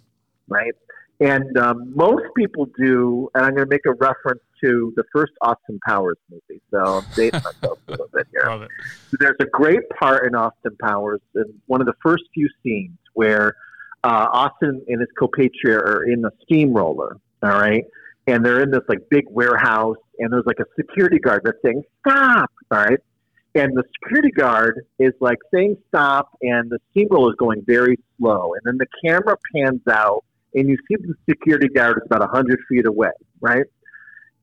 right? 0.47 0.73
And 1.19 1.57
um, 1.57 1.91
most 1.95 2.23
people 2.37 2.67
do, 2.77 3.29
and 3.33 3.45
I'm 3.45 3.55
going 3.55 3.67
to 3.67 3.69
make 3.69 3.85
a 3.85 3.93
reference 3.93 4.41
to 4.63 4.93
the 4.95 5.03
first 5.13 5.33
Austin 5.41 5.79
Powers 5.85 6.17
movie. 6.29 6.61
So 6.71 6.79
I'm 6.79 7.05
dating 7.15 7.41
myself 7.43 7.79
a 7.87 7.91
little 7.91 8.09
bit 8.13 8.27
here. 8.31 8.67
There's 9.19 9.35
a 9.39 9.45
great 9.45 9.89
part 9.99 10.27
in 10.27 10.35
Austin 10.35 10.75
Powers, 10.81 11.21
in 11.35 11.45
one 11.67 11.81
of 11.81 11.87
the 11.87 11.95
first 12.03 12.23
few 12.33 12.47
scenes 12.63 12.97
where 13.13 13.55
uh, 14.03 14.27
Austin 14.31 14.81
and 14.87 14.99
his 14.99 15.09
compatriot 15.17 15.81
are 15.81 16.03
in 16.03 16.23
a 16.25 16.31
steamroller, 16.43 17.17
all 17.43 17.49
right? 17.49 17.83
And 18.27 18.45
they're 18.45 18.61
in 18.61 18.71
this 18.71 18.83
like 18.87 18.99
big 19.09 19.25
warehouse, 19.29 19.97
and 20.19 20.31
there's 20.31 20.45
like 20.45 20.59
a 20.59 20.65
security 20.75 21.19
guard 21.19 21.41
that's 21.43 21.57
saying, 21.63 21.83
Stop, 22.07 22.51
all 22.71 22.77
right? 22.77 22.99
And 23.55 23.75
the 23.75 23.83
security 23.95 24.31
guard 24.31 24.85
is 24.99 25.13
like 25.19 25.39
saying 25.53 25.77
stop, 25.87 26.29
and 26.41 26.69
the 26.69 26.77
steamroller 26.91 27.31
is 27.31 27.35
going 27.37 27.63
very 27.65 27.97
slow. 28.17 28.53
And 28.53 28.61
then 28.63 28.77
the 28.77 28.85
camera 29.03 29.37
pans 29.55 29.81
out, 29.89 30.23
and 30.53 30.69
you 30.69 30.77
see 30.87 30.95
the 30.97 31.15
security 31.27 31.67
guard 31.67 31.97
is 31.97 32.03
about 32.05 32.21
100 32.21 32.59
feet 32.69 32.85
away, 32.85 33.11
right? 33.41 33.65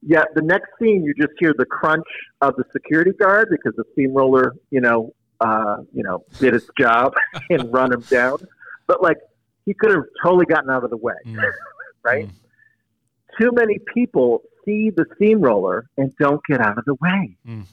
Yet 0.09 0.29
the 0.35 0.43
next 0.43 0.69
scene, 0.81 1.03
you 1.05 1.15
just 1.15 1.33
hear 1.39 1.53
the 1.57 1.67
crunch 1.67 2.07
of 2.41 2.55
the 2.57 2.65
security 2.73 3.13
guard 3.13 3.49
because 3.51 3.73
the 3.77 3.85
steamroller, 3.93 4.55
you 4.71 4.81
know, 4.81 5.13
uh, 5.41 5.79
you 5.93 6.03
know, 6.03 6.25
did 6.39 6.55
its 6.55 6.69
job 6.79 7.13
and 7.51 7.73
run 7.73 7.93
him 7.93 8.01
down. 8.03 8.39
But 8.87 9.03
like, 9.03 9.19
he 9.65 9.75
could 9.75 9.91
have 9.91 10.05
totally 10.23 10.47
gotten 10.47 10.71
out 10.71 10.85
of 10.85 10.91
the 10.91 10.97
way, 10.97 11.15
mm. 11.27 11.53
right? 12.05 12.29
Mm. 12.29 12.33
Too 13.41 13.51
many 13.53 13.79
people 13.93 14.43
see 14.65 14.91
the 14.91 15.05
steamroller 15.17 15.89
and 15.99 16.15
don't 16.19 16.41
get 16.49 16.61
out 16.61 16.79
of 16.79 16.85
the 16.85 16.95
way. 16.95 17.37
Mm 17.47 17.67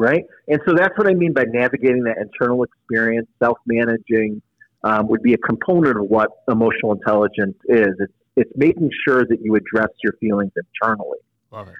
right? 0.00 0.24
And 0.48 0.58
so 0.66 0.74
that's 0.74 0.96
what 0.96 1.06
I 1.06 1.12
mean 1.12 1.34
by 1.34 1.44
navigating 1.44 2.04
that 2.04 2.16
internal 2.16 2.64
experience, 2.64 3.28
self 3.38 3.58
managing 3.66 4.40
um, 4.82 5.08
would 5.08 5.22
be 5.22 5.34
a 5.34 5.38
component 5.38 5.98
of 5.98 6.04
what 6.04 6.30
emotional 6.48 6.92
intelligence 6.92 7.56
is. 7.66 7.88
It's, 7.98 8.12
it's 8.40 8.52
making 8.56 8.90
sure 9.06 9.22
that 9.28 9.38
you 9.42 9.54
address 9.54 9.90
your 10.02 10.14
feelings 10.14 10.50
internally. 10.56 11.18
Love 11.50 11.68
it. 11.68 11.74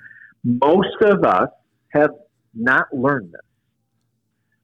Most 0.44 0.96
of 1.00 1.24
us 1.24 1.48
have 1.94 2.10
not 2.54 2.86
learned 2.92 3.32
this. 3.32 3.40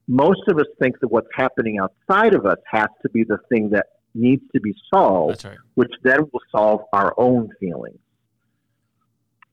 Most 0.06 0.42
of 0.48 0.58
us 0.58 0.66
think 0.80 1.00
that 1.00 1.08
what's 1.08 1.28
happening 1.34 1.78
outside 1.78 2.34
of 2.34 2.44
us 2.44 2.58
has 2.70 2.88
to 3.02 3.08
be 3.08 3.24
the 3.24 3.38
thing 3.48 3.70
that 3.70 3.86
needs 4.14 4.42
to 4.54 4.60
be 4.60 4.74
solved, 4.92 5.44
right. 5.44 5.56
which 5.74 5.90
then 6.02 6.20
will 6.32 6.42
solve 6.54 6.82
our 6.92 7.14
own 7.16 7.48
feelings. 7.58 7.98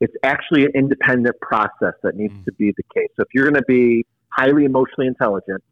It's 0.01 0.13
actually 0.23 0.65
an 0.65 0.71
independent 0.75 1.39
process 1.41 1.93
that 2.03 2.15
needs 2.15 2.33
mm. 2.33 2.45
to 2.45 2.51
be 2.53 2.73
the 2.75 2.83
case. 2.93 3.09
So 3.15 3.23
if 3.23 3.29
you're 3.33 3.45
going 3.45 3.55
to 3.55 3.65
be 3.67 4.05
highly 4.29 4.65
emotionally 4.65 5.07
intelligent, 5.07 5.63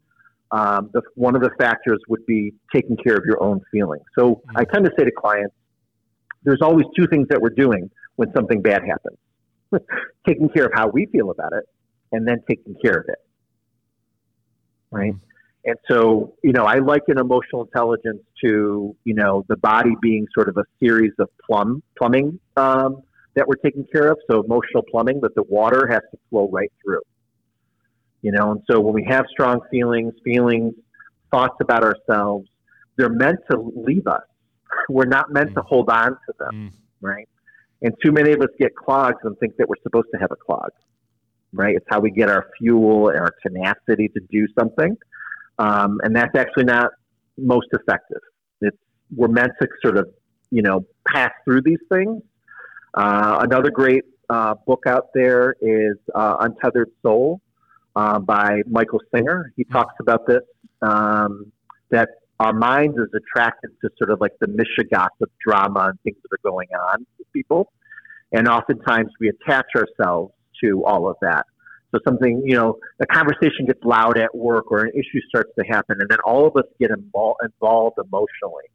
um, 0.52 0.90
the, 0.94 1.02
one 1.16 1.36
of 1.36 1.42
the 1.42 1.52
factors 1.60 2.00
would 2.08 2.26
be 2.26 2.54
taking 2.74 2.96
care 2.96 3.16
of 3.16 3.24
your 3.26 3.44
own 3.44 3.60
feelings. 3.72 4.04
So 4.18 4.36
mm. 4.36 4.40
I 4.56 4.64
tend 4.64 4.86
to 4.86 4.92
say 4.98 5.04
to 5.04 5.12
clients, 5.12 5.54
there's 6.44 6.62
always 6.62 6.86
two 6.98 7.08
things 7.08 7.28
that 7.30 7.42
we're 7.42 7.50
doing 7.50 7.90
when 8.16 8.32
something 8.34 8.62
bad 8.62 8.82
happens 8.84 9.18
taking 10.28 10.50
care 10.50 10.66
of 10.66 10.72
how 10.74 10.88
we 10.88 11.06
feel 11.08 11.32
about 11.32 11.54
it, 11.54 11.66
and 12.12 12.28
then 12.28 12.38
taking 12.50 12.76
care 12.84 13.00
of 13.00 13.06
it. 13.08 13.20
Right? 14.92 15.14
And 15.64 15.76
so, 15.90 16.34
you 16.44 16.54
know, 16.54 16.66
I 16.66 16.80
liken 16.80 17.20
emotional 17.20 17.64
intelligence 17.64 18.22
to, 18.44 18.96
you 19.04 19.14
know, 19.14 19.46
the 19.48 19.58
body 19.58 19.96
being 20.02 20.28
sort 20.34 20.50
of 20.50 20.58
a 20.58 20.64
series 20.80 21.14
of 21.20 21.30
plumb 21.46 21.84
plumbing 21.98 22.40
um, 22.58 23.04
that 23.36 23.48
we're 23.48 23.56
taking 23.64 23.86
care 23.94 24.12
of. 24.12 24.18
So 24.30 24.44
emotional 24.44 24.84
plumbing, 24.90 25.22
that 25.22 25.36
the 25.36 25.44
water 25.44 25.88
has 25.88 26.02
to 26.12 26.18
flow 26.30 26.50
right 26.52 26.72
through. 26.84 27.02
You 28.24 28.32
know, 28.32 28.52
and 28.52 28.62
so 28.70 28.80
when 28.80 28.94
we 28.94 29.06
have 29.08 29.26
strong 29.32 29.62
feelings, 29.72 30.14
feelings, 30.24 30.74
thoughts 31.32 31.56
about 31.62 31.84
ourselves, 31.84 32.48
they're 32.98 33.10
meant 33.10 33.40
to 33.52 33.72
leave 33.76 34.08
us. 34.08 34.22
We're 34.90 35.06
not 35.06 35.32
meant 35.32 35.52
mm. 35.52 35.56
to 35.56 35.62
hold 35.62 35.90
on 35.90 36.12
to 36.12 36.34
them, 36.40 36.52
mm. 36.54 36.72
right? 37.02 37.28
And 37.82 37.94
too 38.04 38.12
many 38.12 38.32
of 38.32 38.42
us 38.42 38.50
get 38.60 38.76
clogs 38.76 39.18
and 39.24 39.38
think 39.40 39.58
that 39.58 39.68
we're 39.68 39.82
supposed 39.84 40.08
to 40.14 40.20
have 40.20 40.32
a 40.32 40.36
clog, 40.36 40.70
right? 41.54 41.76
It's 41.76 41.86
how 41.90 42.00
we 42.00 42.12
get 42.12 42.30
our 42.30 42.48
fuel 42.58 43.10
and 43.10 43.20
our 43.20 43.34
tenacity 43.46 44.08
to 44.10 44.20
do 44.32 44.48
something. 44.58 44.96
Um, 45.58 46.00
and 46.04 46.16
that's 46.16 46.36
actually 46.36 46.66
not 46.66 46.92
most 47.38 47.68
effective. 47.74 48.22
It's, 48.62 48.78
we're 49.16 49.28
meant 49.28 49.52
to 49.62 49.68
sort 49.84 49.98
of, 49.98 50.10
you 50.52 50.62
know, 50.62 50.86
pass 51.08 51.32
through 51.46 51.62
these 51.62 51.80
things 51.92 52.22
uh, 52.94 53.40
another 53.42 53.72
great 53.72 54.04
uh, 54.30 54.56
book 54.66 54.84
out 54.88 55.08
there 55.14 55.56
is 55.62 55.98
uh, 56.14 56.38
Untethered 56.42 56.92
Soul 57.02 57.42
uh, 57.96 58.20
by 58.20 58.62
Michael 58.68 59.00
Singer. 59.14 59.52
He 59.56 59.64
talks 59.66 59.94
about 60.00 60.28
this 60.28 60.42
um, 60.82 61.52
that 61.90 62.10
our 62.42 62.54
minds 62.54 62.98
is 62.98 63.10
attracted 63.16 63.70
to 63.82 63.90
sort 63.98 64.10
of 64.10 64.20
like 64.20 64.34
the 64.40 64.48
mishigas 64.48 65.10
of 65.22 65.30
drama 65.46 65.90
and 65.90 66.02
things 66.02 66.18
that 66.24 66.36
are 66.36 66.50
going 66.52 66.70
on 66.90 67.06
with 67.18 67.32
people, 67.34 67.72
and 68.32 68.48
oftentimes 68.48 69.10
we 69.20 69.30
attach 69.30 69.68
ourselves 69.76 70.34
to 70.64 70.84
all 70.86 71.08
of 71.08 71.18
that. 71.22 71.46
So 71.94 72.00
something, 72.08 72.42
you 72.46 72.56
know, 72.56 72.78
a 73.00 73.06
conversation 73.06 73.66
gets 73.68 73.84
loud 73.84 74.18
at 74.18 74.34
work 74.34 74.72
or 74.72 74.80
an 74.80 74.92
issue 74.96 75.20
starts 75.30 75.52
to 75.60 75.66
happen, 75.66 75.98
and 76.00 76.10
then 76.10 76.20
all 76.26 76.48
of 76.48 76.56
us 76.56 76.64
get 76.80 76.90
involved 76.90 77.40
emotionally 77.98 78.70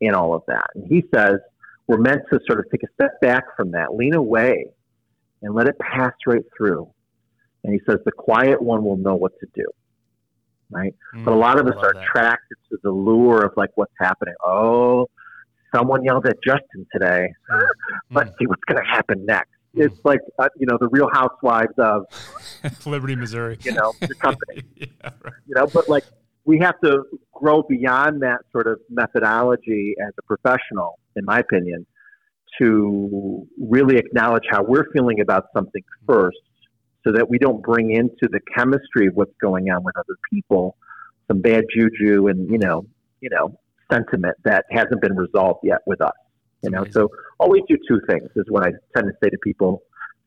in 0.00 0.14
all 0.14 0.34
of 0.34 0.42
that. 0.46 0.66
And 0.74 0.86
he 0.88 1.04
says 1.14 1.36
we're 1.86 1.98
meant 1.98 2.22
to 2.32 2.38
sort 2.46 2.60
of 2.60 2.70
take 2.70 2.82
a 2.82 2.92
step 2.94 3.20
back 3.20 3.44
from 3.56 3.72
that, 3.72 3.94
lean 3.94 4.14
away, 4.14 4.68
and 5.42 5.54
let 5.54 5.66
it 5.66 5.76
pass 5.78 6.12
right 6.26 6.44
through. 6.56 6.88
And 7.64 7.72
he 7.74 7.80
says 7.88 7.98
the 8.04 8.12
quiet 8.12 8.62
one 8.62 8.84
will 8.84 8.96
know 8.96 9.16
what 9.16 9.32
to 9.40 9.46
do. 9.54 9.66
Right? 10.72 10.94
Mm, 11.14 11.24
but 11.24 11.32
a 11.32 11.36
lot 11.36 11.58
of 11.58 11.66
us 11.66 11.74
are 11.76 11.92
that. 11.92 12.02
attracted 12.02 12.56
to 12.70 12.78
the 12.82 12.90
lure 12.90 13.44
of 13.44 13.52
like 13.56 13.70
what's 13.74 13.94
happening. 13.98 14.34
Oh, 14.44 15.06
someone 15.74 16.04
yelled 16.04 16.26
at 16.26 16.36
Justin 16.44 16.86
today. 16.92 17.32
Mm, 17.50 17.66
Let's 18.10 18.30
mm. 18.30 18.34
see 18.38 18.46
what's 18.46 18.62
going 18.66 18.82
to 18.82 18.88
happen 18.88 19.24
next. 19.26 19.50
Mm. 19.76 19.86
It's 19.86 20.00
like 20.04 20.20
uh, 20.38 20.48
you 20.58 20.66
know 20.66 20.78
the 20.80 20.88
Real 20.88 21.08
Housewives 21.12 21.74
of 21.78 22.06
Liberty, 22.86 23.16
Missouri. 23.16 23.58
You 23.62 23.72
know 23.72 23.92
the 24.00 24.14
company. 24.14 24.62
yeah, 24.76 24.86
right. 25.02 25.34
You 25.46 25.54
know, 25.54 25.66
but 25.66 25.88
like 25.88 26.04
we 26.44 26.58
have 26.58 26.78
to 26.84 27.04
grow 27.32 27.62
beyond 27.62 28.22
that 28.22 28.38
sort 28.50 28.66
of 28.66 28.80
methodology 28.90 29.94
as 30.04 30.12
a 30.18 30.22
professional, 30.22 30.98
in 31.16 31.24
my 31.24 31.38
opinion, 31.38 31.86
to 32.60 33.46
really 33.58 33.96
acknowledge 33.96 34.44
how 34.50 34.62
we're 34.62 34.90
feeling 34.92 35.20
about 35.20 35.44
something 35.54 35.82
first 36.06 36.38
so 37.04 37.12
that 37.12 37.28
we 37.28 37.38
don't 37.38 37.62
bring 37.62 37.90
into 37.92 38.28
the 38.30 38.40
chemistry 38.56 39.08
of 39.08 39.14
what's 39.14 39.34
going 39.40 39.70
on 39.70 39.82
with 39.82 39.96
other 39.96 40.16
people 40.32 40.76
some 41.28 41.40
bad 41.40 41.64
juju 41.74 42.28
and, 42.28 42.50
you 42.50 42.58
know, 42.58 42.84
you 43.20 43.30
know, 43.30 43.58
sentiment 43.90 44.36
that 44.44 44.64
hasn't 44.70 45.00
been 45.00 45.16
resolved 45.16 45.60
yet 45.62 45.78
with 45.86 46.00
us. 46.00 46.12
You 46.62 46.70
know, 46.70 46.84
so 46.90 47.08
always 47.40 47.62
do 47.68 47.76
two 47.88 48.00
things 48.08 48.28
is 48.36 48.44
what 48.48 48.64
I 48.64 48.70
tend 48.94 49.08
to 49.08 49.12
say 49.22 49.30
to 49.30 49.38
people. 49.42 49.82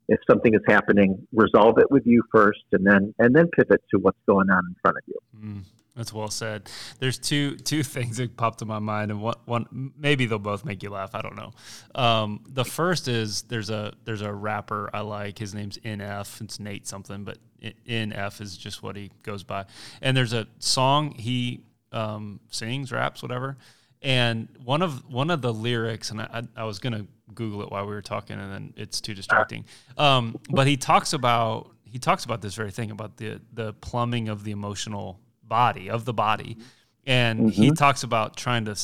If 0.09 0.19
something 0.29 0.53
is 0.53 0.61
happening, 0.67 1.25
resolve 1.31 1.77
it 1.79 1.89
with 1.89 2.05
you 2.05 2.21
first 2.31 2.63
and 2.73 2.85
then 2.85 3.13
and 3.19 3.33
then 3.33 3.47
pivot 3.57 3.81
to 3.91 3.99
what's 3.99 4.19
going 4.27 4.49
on 4.49 4.63
in 4.67 4.75
front 4.81 4.97
of 4.97 5.03
you. 5.07 5.19
Mm. 5.39 5.63
That's 5.95 6.11
well 6.11 6.29
said. 6.29 6.69
There's 6.99 7.17
two 7.17 7.55
two 7.57 7.83
things 7.95 8.17
that 8.17 8.35
popped 8.35 8.61
in 8.61 8.67
my 8.67 8.79
mind, 8.79 9.11
and 9.11 9.21
one, 9.21 9.35
one 9.45 9.91
maybe 9.97 10.25
they'll 10.25 10.39
both 10.39 10.65
make 10.65 10.83
you 10.83 10.89
laugh. 10.89 11.15
I 11.15 11.21
don't 11.21 11.35
know. 11.35 11.51
Um, 11.93 12.43
the 12.47 12.65
first 12.65 13.07
is 13.07 13.43
there's 13.43 13.69
a 13.69 13.93
there's 14.03 14.21
a 14.21 14.33
rapper 14.33 14.89
I 14.93 15.01
like. 15.01 15.39
His 15.39 15.53
name's 15.53 15.77
NF. 15.77 16.41
It's 16.41 16.59
Nate 16.59 16.85
something, 16.87 17.23
but 17.23 17.37
NF 17.61 18.41
is 18.41 18.57
just 18.57 18.83
what 18.83 18.95
he 18.95 19.11
goes 19.23 19.43
by. 19.43 19.65
And 20.01 20.15
there's 20.15 20.33
a 20.33 20.47
song 20.59 21.11
he 21.11 21.63
um, 21.91 22.39
sings, 22.49 22.91
raps, 22.91 23.21
whatever. 23.21 23.57
And 24.01 24.49
one 24.63 24.81
of 24.81 25.09
one 25.09 25.31
of 25.31 25.41
the 25.41 25.53
lyrics, 25.53 26.11
and 26.11 26.21
I, 26.21 26.43
I 26.55 26.65
was 26.65 26.79
gonna 26.79 27.07
Google 27.33 27.61
it 27.63 27.71
while 27.71 27.85
we 27.85 27.93
were 27.93 28.01
talking, 28.01 28.37
and 28.37 28.51
then 28.51 28.73
it's 28.75 29.01
too 29.01 29.13
distracting. 29.13 29.65
Um, 29.97 30.37
but 30.49 30.67
he 30.67 30.77
talks 30.77 31.13
about 31.13 31.71
he 31.85 31.97
talks 31.99 32.25
about 32.25 32.41
this 32.41 32.55
very 32.55 32.71
thing 32.71 32.91
about 32.91 33.17
the 33.17 33.41
the 33.53 33.73
plumbing 33.73 34.27
of 34.27 34.43
the 34.43 34.51
emotional 34.51 35.19
body 35.47 35.89
of 35.89 36.05
the 36.05 36.13
body, 36.13 36.57
and 37.05 37.39
mm-hmm. 37.39 37.49
he 37.49 37.71
talks 37.71 38.03
about 38.03 38.35
trying 38.35 38.65
to 38.65 38.75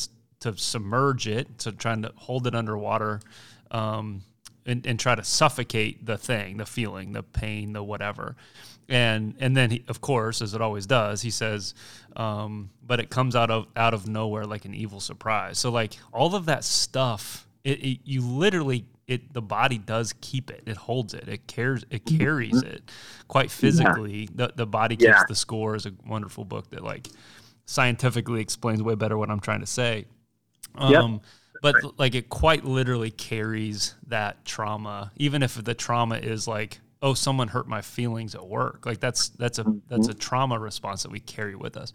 to 0.41 0.57
submerge 0.57 1.27
it, 1.27 1.47
so 1.61 1.71
trying 1.71 2.01
to 2.01 2.11
hold 2.15 2.47
it 2.47 2.55
underwater, 2.55 3.21
um, 3.69 4.23
and, 4.65 4.85
and 4.85 4.99
try 4.99 5.15
to 5.15 5.23
suffocate 5.23 6.05
the 6.05 6.17
thing, 6.17 6.57
the 6.57 6.65
feeling, 6.65 7.13
the 7.13 7.23
pain, 7.23 7.73
the 7.73 7.83
whatever. 7.83 8.35
And 8.89 9.35
and 9.39 9.55
then 9.55 9.71
he, 9.71 9.83
of 9.87 10.01
course, 10.01 10.41
as 10.41 10.53
it 10.53 10.61
always 10.61 10.85
does, 10.85 11.21
he 11.21 11.29
says, 11.29 11.73
um, 12.15 12.71
but 12.85 12.99
it 12.99 13.09
comes 13.09 13.35
out 13.35 13.49
of 13.49 13.67
out 13.75 13.93
of 13.93 14.07
nowhere 14.07 14.45
like 14.45 14.65
an 14.65 14.73
evil 14.73 14.99
surprise. 14.99 15.59
So 15.59 15.71
like 15.71 15.93
all 16.11 16.35
of 16.35 16.45
that 16.47 16.63
stuff, 16.63 17.47
it, 17.63 17.79
it 17.79 17.99
you 18.03 18.21
literally 18.21 18.85
it 19.11 19.33
the 19.33 19.41
body 19.41 19.77
does 19.77 20.13
keep 20.21 20.49
it. 20.49 20.63
It 20.65 20.77
holds 20.77 21.13
it. 21.13 21.27
It 21.27 21.45
cares. 21.45 21.83
It 21.89 22.05
mm-hmm. 22.05 22.17
carries 22.17 22.61
it 22.61 22.89
quite 23.27 23.51
physically. 23.51 24.21
Yeah. 24.21 24.47
The 24.47 24.53
the 24.55 24.65
body 24.65 24.95
keeps 24.95 25.09
yeah. 25.09 25.23
the 25.27 25.35
score 25.35 25.75
is 25.75 25.85
a 25.85 25.91
wonderful 26.07 26.45
book 26.45 26.69
that 26.71 26.81
like 26.81 27.07
scientifically 27.65 28.39
explains 28.39 28.81
way 28.81 28.95
better 28.95 29.17
what 29.17 29.29
I'm 29.29 29.41
trying 29.41 29.59
to 29.59 29.67
say. 29.67 30.05
Um, 30.75 30.91
yep. 30.93 31.21
but 31.61 31.99
like 31.99 32.15
it 32.15 32.29
quite 32.29 32.63
literally 32.63 33.11
carries 33.11 33.95
that 34.07 34.45
trauma, 34.45 35.11
even 35.17 35.43
if 35.43 35.61
the 35.61 35.73
trauma 35.73 36.15
is 36.15 36.47
like, 36.47 36.79
oh, 37.01 37.13
someone 37.13 37.49
hurt 37.49 37.67
my 37.67 37.81
feelings 37.81 38.33
at 38.33 38.47
work. 38.47 38.85
Like 38.85 39.01
that's 39.01 39.27
that's 39.29 39.59
a 39.59 39.65
that's 39.89 40.07
a 40.07 40.13
trauma 40.13 40.57
response 40.57 41.03
that 41.03 41.11
we 41.11 41.19
carry 41.19 41.55
with 41.55 41.75
us, 41.75 41.91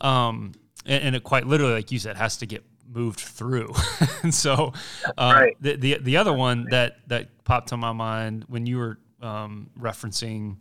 um, 0.00 0.52
and, 0.86 1.02
and 1.02 1.16
it 1.16 1.24
quite 1.24 1.44
literally, 1.48 1.74
like 1.74 1.90
you 1.90 1.98
said, 1.98 2.16
has 2.16 2.36
to 2.36 2.46
get 2.46 2.64
moved 2.88 3.20
through. 3.20 3.72
and 4.22 4.34
so, 4.34 4.72
uh, 5.16 5.32
right. 5.34 5.56
the, 5.60 5.76
the 5.76 5.98
the 5.98 6.16
other 6.16 6.32
one 6.32 6.66
that 6.70 6.96
that 7.08 7.44
popped 7.44 7.68
to 7.68 7.76
my 7.76 7.92
mind 7.92 8.44
when 8.48 8.66
you 8.66 8.78
were 8.78 8.98
um, 9.20 9.70
referencing 9.78 10.56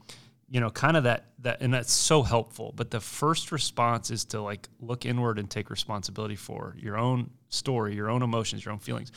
you 0.52 0.60
know 0.60 0.70
kind 0.70 0.98
of 0.98 1.06
that 1.06 1.26
that 1.40 1.62
and 1.62 1.74
that's 1.74 1.92
so 1.92 2.22
helpful 2.22 2.74
but 2.76 2.92
the 2.92 3.00
first 3.00 3.52
response 3.52 4.12
is 4.12 4.26
to 4.26 4.42
like 4.42 4.68
look 4.82 5.06
inward 5.06 5.40
and 5.40 5.50
take 5.50 5.70
responsibility 5.70 6.36
for 6.36 6.76
your 6.78 6.98
own 6.98 7.30
story 7.48 7.96
your 7.96 8.10
own 8.10 8.22
emotions 8.22 8.64
your 8.64 8.74
own 8.74 8.80
feelings 8.80 9.12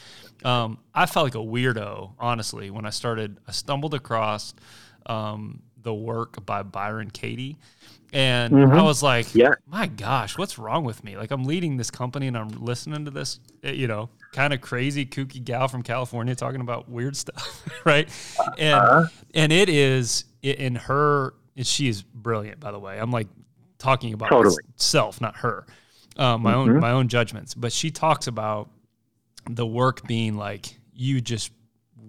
um, 0.44 0.78
i 0.94 1.04
felt 1.04 1.24
like 1.24 1.34
a 1.34 1.38
weirdo 1.38 2.12
honestly 2.20 2.70
when 2.70 2.86
i 2.86 2.90
started 2.90 3.36
i 3.48 3.52
stumbled 3.52 3.94
across 3.94 4.54
um, 5.06 5.60
the 5.84 5.94
work 5.94 6.44
by 6.44 6.62
byron 6.62 7.10
katie 7.10 7.56
and 8.12 8.52
mm-hmm. 8.52 8.72
i 8.72 8.82
was 8.82 9.02
like 9.02 9.32
yeah. 9.34 9.54
my 9.66 9.86
gosh 9.86 10.36
what's 10.36 10.58
wrong 10.58 10.84
with 10.84 11.04
me 11.04 11.16
like 11.16 11.30
i'm 11.30 11.44
leading 11.44 11.76
this 11.76 11.90
company 11.90 12.26
and 12.26 12.36
i'm 12.36 12.48
listening 12.64 13.04
to 13.04 13.10
this 13.10 13.38
eh, 13.62 13.70
you 13.70 13.86
know 13.86 14.08
kind 14.32 14.52
of 14.52 14.60
crazy 14.60 15.06
kooky 15.06 15.42
gal 15.42 15.68
from 15.68 15.82
california 15.82 16.34
talking 16.34 16.60
about 16.60 16.88
weird 16.88 17.16
stuff 17.24 17.62
right 17.84 18.08
and 18.58 18.74
uh-huh. 18.74 19.06
and 19.34 19.52
it 19.52 19.68
is 19.68 20.24
in 20.44 20.74
her, 20.74 21.34
she 21.56 21.88
is 21.88 22.02
brilliant, 22.02 22.60
by 22.60 22.70
the 22.70 22.78
way. 22.78 22.98
I'm 22.98 23.10
like 23.10 23.28
talking 23.78 24.12
about 24.12 24.28
totally. 24.28 24.56
myself, 24.76 25.20
not 25.20 25.36
her, 25.36 25.66
uh, 26.16 26.36
my 26.36 26.52
mm-hmm. 26.52 26.70
own 26.70 26.80
my 26.80 26.90
own 26.90 27.08
judgments. 27.08 27.54
But 27.54 27.72
she 27.72 27.90
talks 27.90 28.26
about 28.26 28.68
the 29.48 29.66
work 29.66 30.06
being 30.06 30.36
like 30.36 30.78
you 30.92 31.20
just 31.20 31.50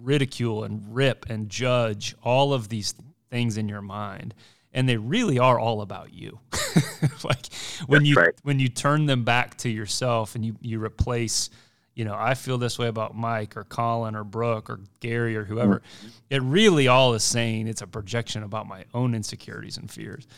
ridicule 0.02 0.64
and 0.64 0.82
rip 0.94 1.26
and 1.30 1.48
judge 1.48 2.14
all 2.22 2.52
of 2.52 2.68
these 2.68 2.94
things 3.30 3.56
in 3.56 3.68
your 3.68 3.82
mind 3.82 4.34
and 4.72 4.88
they 4.88 4.96
really 4.96 5.38
are 5.38 5.58
all 5.58 5.80
about 5.80 6.12
you 6.12 6.38
like 7.24 7.46
when 7.86 8.00
That's 8.00 8.08
you 8.08 8.14
right. 8.14 8.34
when 8.42 8.60
you 8.60 8.68
turn 8.68 9.06
them 9.06 9.24
back 9.24 9.56
to 9.58 9.68
yourself 9.68 10.34
and 10.34 10.44
you 10.44 10.56
you 10.60 10.82
replace 10.82 11.50
you 11.96 12.04
know, 12.04 12.14
I 12.14 12.34
feel 12.34 12.58
this 12.58 12.78
way 12.78 12.88
about 12.88 13.16
Mike 13.16 13.56
or 13.56 13.64
Colin 13.64 14.14
or 14.14 14.22
Brooke 14.22 14.68
or 14.68 14.80
Gary 15.00 15.34
or 15.34 15.44
whoever. 15.44 15.76
Mm-hmm. 15.76 16.08
It 16.28 16.42
really 16.42 16.88
all 16.88 17.14
is 17.14 17.24
saying 17.24 17.68
it's 17.68 17.80
a 17.80 17.86
projection 17.86 18.42
about 18.42 18.68
my 18.68 18.84
own 18.92 19.14
insecurities 19.14 19.78
and 19.78 19.90
fears. 19.90 20.28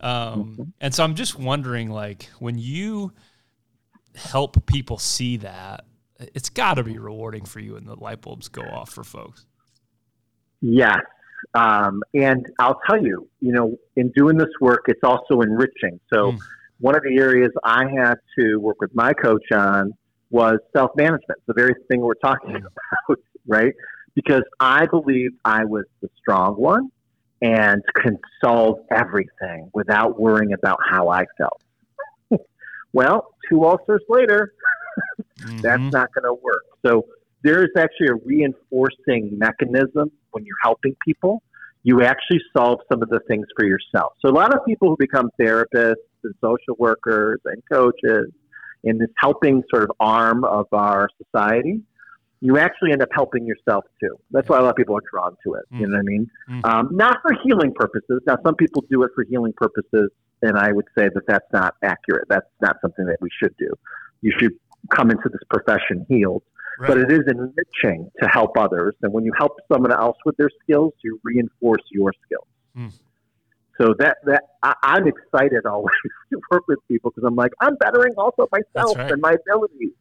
Um, 0.00 0.12
mm-hmm. 0.12 0.62
And 0.80 0.94
so 0.94 1.02
I'm 1.02 1.16
just 1.16 1.36
wondering, 1.36 1.90
like, 1.90 2.30
when 2.38 2.56
you 2.56 3.12
help 4.14 4.64
people 4.66 4.98
see 4.98 5.38
that, 5.38 5.86
it's 6.20 6.50
got 6.50 6.74
to 6.74 6.84
be 6.84 6.98
rewarding 6.98 7.44
for 7.44 7.58
you, 7.58 7.74
and 7.74 7.86
the 7.86 7.96
light 7.96 8.20
bulbs 8.20 8.48
go 8.48 8.62
off 8.62 8.90
for 8.90 9.02
folks. 9.02 9.44
Yes. 10.60 11.00
Um, 11.54 12.02
and 12.14 12.46
I'll 12.58 12.80
tell 12.88 13.02
you, 13.02 13.28
you 13.40 13.52
know, 13.52 13.76
in 13.96 14.10
doing 14.16 14.36
this 14.36 14.50
work, 14.60 14.84
it's 14.88 15.02
also 15.02 15.40
enriching. 15.40 16.00
So, 16.12 16.32
mm. 16.32 16.38
one 16.80 16.94
of 16.94 17.02
the 17.02 17.18
areas 17.18 17.50
I 17.64 17.84
had 17.88 18.14
to 18.38 18.56
work 18.56 18.80
with 18.80 18.94
my 18.94 19.12
coach 19.12 19.50
on 19.52 19.92
was 20.30 20.58
self 20.76 20.90
management, 20.96 21.40
the 21.46 21.54
very 21.54 21.74
thing 21.88 22.00
we're 22.00 22.14
talking 22.14 22.50
mm. 22.50 22.56
about, 23.08 23.18
right? 23.46 23.74
Because 24.14 24.42
I 24.60 24.86
believed 24.86 25.36
I 25.44 25.64
was 25.64 25.84
the 26.02 26.10
strong 26.18 26.54
one 26.54 26.90
and 27.40 27.82
can 27.94 28.18
solve 28.42 28.80
everything 28.90 29.70
without 29.72 30.20
worrying 30.20 30.52
about 30.52 30.78
how 30.88 31.08
I 31.08 31.24
felt. 31.36 31.62
well, 32.92 33.28
two 33.48 33.64
ulcers 33.64 34.02
later, 34.08 34.52
mm-hmm. 35.40 35.58
that's 35.58 35.92
not 35.92 36.12
going 36.12 36.24
to 36.24 36.34
work. 36.34 36.64
So 36.84 37.06
there's 37.42 37.70
actually 37.76 38.08
a 38.08 38.14
reinforcing 38.14 39.38
mechanism 39.38 40.10
when 40.38 40.46
you're 40.46 40.56
helping 40.62 40.94
people. 41.04 41.42
You 41.82 42.02
actually 42.02 42.40
solve 42.56 42.80
some 42.90 43.02
of 43.02 43.08
the 43.08 43.20
things 43.28 43.46
for 43.56 43.64
yourself. 43.64 44.12
So 44.20 44.30
a 44.30 44.36
lot 44.42 44.54
of 44.54 44.64
people 44.64 44.88
who 44.88 44.96
become 44.98 45.30
therapists 45.40 45.94
and 46.22 46.34
social 46.40 46.76
workers 46.78 47.40
and 47.44 47.62
coaches 47.70 48.30
in 48.84 48.98
this 48.98 49.08
helping 49.16 49.62
sort 49.72 49.84
of 49.84 49.92
arm 49.98 50.44
of 50.44 50.66
our 50.72 51.08
society, 51.22 51.80
you 52.40 52.58
actually 52.58 52.92
end 52.92 53.02
up 53.02 53.08
helping 53.12 53.46
yourself 53.46 53.84
too. 54.00 54.16
That's 54.30 54.48
why 54.48 54.58
a 54.58 54.62
lot 54.62 54.70
of 54.70 54.76
people 54.76 54.96
are 54.96 55.02
drawn 55.10 55.36
to 55.44 55.54
it. 55.54 55.64
Mm. 55.72 55.80
You 55.80 55.86
know 55.86 55.96
what 55.96 56.00
I 56.00 56.02
mean? 56.02 56.30
Mm. 56.50 56.64
Um, 56.64 56.88
not 56.92 57.18
for 57.22 57.34
healing 57.44 57.72
purposes. 57.74 58.20
Now, 58.26 58.36
some 58.44 58.54
people 58.54 58.84
do 58.90 59.02
it 59.02 59.10
for 59.14 59.24
healing 59.24 59.52
purposes, 59.56 60.10
and 60.42 60.56
I 60.56 60.72
would 60.72 60.86
say 60.96 61.08
that 61.12 61.22
that's 61.26 61.46
not 61.52 61.74
accurate. 61.82 62.26
That's 62.28 62.46
not 62.60 62.76
something 62.80 63.06
that 63.06 63.18
we 63.20 63.28
should 63.42 63.56
do. 63.58 63.70
You 64.20 64.32
should 64.38 64.52
come 64.90 65.10
into 65.10 65.28
this 65.28 65.42
profession 65.50 66.06
healed. 66.08 66.42
Right. 66.78 66.88
But 66.88 66.98
it 66.98 67.10
is 67.10 67.22
enriching 67.26 68.10
to 68.22 68.28
help 68.28 68.56
others. 68.56 68.94
And 69.02 69.12
when 69.12 69.24
you 69.24 69.32
help 69.36 69.56
someone 69.72 69.92
else 69.92 70.16
with 70.24 70.36
their 70.36 70.50
skills, 70.62 70.92
you 71.02 71.20
reinforce 71.24 71.82
your 71.90 72.12
skills. 72.24 72.46
Mm. 72.76 72.92
So 73.80 73.94
that 73.98 74.18
that 74.26 74.42
I, 74.62 74.98
am 74.98 75.06
excited 75.06 75.66
always 75.70 75.94
to 76.32 76.40
work 76.50 76.64
with 76.68 76.78
people 76.88 77.10
because 77.10 77.26
I'm 77.26 77.36
like 77.36 77.52
I'm 77.60 77.76
bettering 77.76 78.14
also 78.16 78.48
myself 78.52 78.96
right. 78.96 79.10
and 79.10 79.20
my 79.20 79.34
abilities 79.34 79.94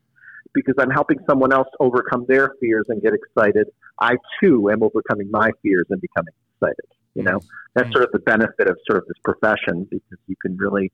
because 0.54 0.76
I'm 0.80 0.90
helping 0.90 1.20
someone 1.30 1.54
else 1.54 1.68
overcome 1.80 2.26
their 2.28 2.54
fears 2.60 2.86
and 2.90 3.02
get 3.02 3.14
excited. 3.14 3.68
I 4.00 4.16
too 4.42 4.70
am 4.72 4.82
overcoming 4.82 5.30
my 5.32 5.52
fears 5.62 5.86
and 5.90 6.02
becoming 6.02 6.34
excited. 6.56 6.86
You 7.14 7.24
know, 7.24 7.40
that's 7.74 7.86
mm-hmm. 7.86 7.94
sort 7.94 8.06
of 8.06 8.12
the 8.12 8.20
benefit 8.20 8.68
of 8.68 8.78
sort 8.90 9.00
of 9.00 9.08
this 9.08 9.18
profession 9.24 9.88
because 9.90 10.20
you 10.28 10.36
can 10.42 10.56
really 10.58 10.92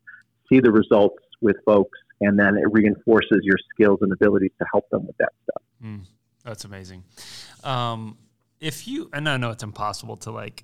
see 0.50 0.60
the 0.60 0.72
results 0.72 1.22
with 1.42 1.58
folks 1.66 2.00
and 2.22 2.40
then 2.40 2.58
it 2.58 2.66
reinforces 2.72 3.40
your 3.42 3.58
skills 3.74 4.00
and 4.02 4.12
abilities 4.12 4.52
to 4.60 4.66
help 4.72 4.90
them 4.90 5.06
with 5.06 5.18
that 5.18 5.34
stuff. 5.44 5.63
Mm, 5.84 6.02
that's 6.44 6.66
amazing. 6.66 7.04
Um, 7.64 8.18
if 8.60 8.88
you, 8.88 9.10
and 9.14 9.28
I 9.28 9.38
know 9.38 9.52
it's 9.52 9.64
impossible 9.64 10.18
to 10.18 10.32
like 10.32 10.64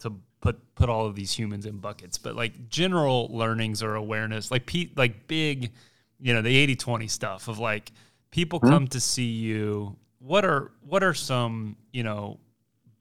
to 0.00 0.14
put 0.40 0.74
put 0.74 0.88
all 0.88 1.06
of 1.06 1.14
these 1.14 1.32
humans 1.32 1.66
in 1.66 1.78
buckets, 1.78 2.18
but 2.18 2.36
like 2.36 2.68
general 2.68 3.28
learnings 3.30 3.82
or 3.82 3.94
awareness, 3.94 4.50
like 4.50 4.66
pe- 4.66 4.90
like 4.96 5.26
big, 5.26 5.72
you 6.20 6.34
know, 6.34 6.42
the 6.42 6.74
80-20 6.76 7.10
stuff 7.10 7.48
of 7.48 7.58
like 7.58 7.90
people 8.30 8.60
mm-hmm. 8.60 8.72
come 8.72 8.88
to 8.88 9.00
see 9.00 9.30
you. 9.30 9.96
What 10.18 10.44
are 10.44 10.72
what 10.86 11.02
are 11.02 11.14
some, 11.14 11.76
you 11.92 12.04
know, 12.04 12.38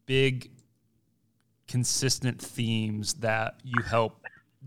big 0.05 0.49
consistent 1.67 2.41
themes 2.41 3.13
that 3.15 3.55
you 3.63 3.81
help 3.83 4.21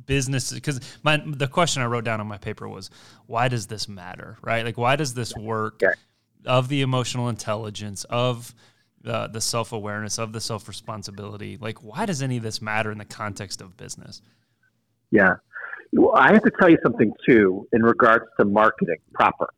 businesses 0.07 0.59
because 0.59 0.81
my 1.03 1.23
the 1.25 1.47
question 1.47 1.83
I 1.83 1.87
wrote 1.87 2.05
down 2.05 2.21
on 2.21 2.27
my 2.27 2.39
paper 2.39 2.69
was 2.69 2.91
why 3.27 3.49
does 3.49 3.67
this 3.67 3.89
matter 3.89 4.39
right 4.43 4.65
like 4.65 4.77
why 4.77 4.97
does 4.97 5.15
this 5.15 5.37
work 5.37 5.83
of 6.47 6.69
the 6.69 6.83
emotional 6.83 7.29
intelligence 7.29 8.05
of 8.05 8.55
uh, 9.07 9.27
the 9.27 9.41
self 9.41 9.73
awareness 9.73 10.19
of 10.19 10.33
the 10.33 10.41
self 10.41 10.69
responsibility. 10.69 11.59
Like, 11.61 11.83
why 11.83 12.07
does 12.07 12.23
any 12.23 12.39
of 12.39 12.43
this 12.43 12.63
matter 12.63 12.91
in 12.91 12.99
the 12.99 13.05
context 13.05 13.61
of 13.61 13.77
business? 13.77 14.23
Yeah. 15.11 15.37
Well, 15.93 16.15
I 16.17 16.33
have 16.33 16.43
to 16.43 16.51
tell 16.59 16.69
you 16.69 16.79
something 16.83 17.13
too 17.29 17.69
in 17.73 17.83
regards 17.83 18.25
to 18.39 18.45
marketing 18.45 18.97
proper. 19.13 19.49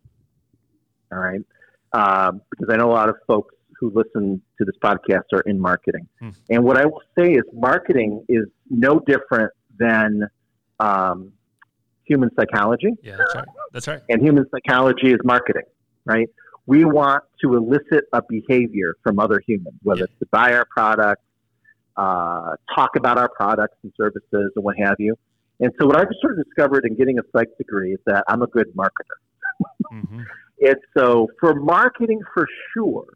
All 1.12 1.18
right. 1.18 1.40
Um, 1.92 2.42
because 2.50 2.72
I 2.72 2.76
know 2.76 2.90
a 2.90 2.92
lot 2.92 3.08
of 3.08 3.16
folks 3.26 3.54
who 3.78 3.90
listen 3.94 4.42
to 4.58 4.64
this 4.64 4.74
podcast 4.82 5.24
are 5.32 5.40
in 5.42 5.60
marketing. 5.60 6.08
Hmm. 6.18 6.30
And 6.50 6.64
what 6.64 6.76
I 6.76 6.84
will 6.84 7.02
say 7.18 7.32
is 7.32 7.42
marketing 7.52 8.24
is 8.28 8.46
no 8.68 9.00
different 9.00 9.52
than 9.78 10.28
um, 10.80 11.32
human 12.04 12.30
psychology. 12.38 12.94
Yeah, 13.02 13.16
that's 13.16 13.34
right. 13.34 13.48
That's 13.72 13.88
right. 13.88 14.00
And 14.08 14.22
human 14.22 14.46
psychology 14.50 15.12
is 15.12 15.20
marketing, 15.24 15.64
right? 16.04 16.28
We 16.66 16.84
want 16.84 17.22
to 17.42 17.54
elicit 17.54 18.04
a 18.12 18.22
behavior 18.28 18.94
from 19.02 19.18
other 19.18 19.40
humans, 19.46 19.76
whether 19.82 20.04
it's 20.04 20.18
to 20.18 20.26
buy 20.30 20.52
our 20.54 20.66
products, 20.68 21.22
uh, 21.96 22.56
talk 22.74 22.96
about 22.96 23.18
our 23.18 23.28
products 23.28 23.76
and 23.82 23.92
services, 23.96 24.52
and 24.54 24.64
what 24.64 24.76
have 24.78 24.96
you. 24.98 25.14
And 25.60 25.72
so, 25.78 25.86
what 25.86 25.96
I've 25.96 26.08
sort 26.20 26.38
of 26.38 26.44
discovered 26.44 26.84
in 26.84 26.96
getting 26.96 27.18
a 27.18 27.22
psych 27.32 27.48
degree 27.56 27.92
is 27.92 28.00
that 28.06 28.24
I'm 28.28 28.42
a 28.42 28.46
good 28.46 28.66
marketer. 28.76 29.62
mm-hmm. 29.92 30.22
And 30.60 30.76
so, 30.96 31.28
for 31.40 31.54
marketing, 31.54 32.20
for 32.34 32.46
sure, 32.74 33.06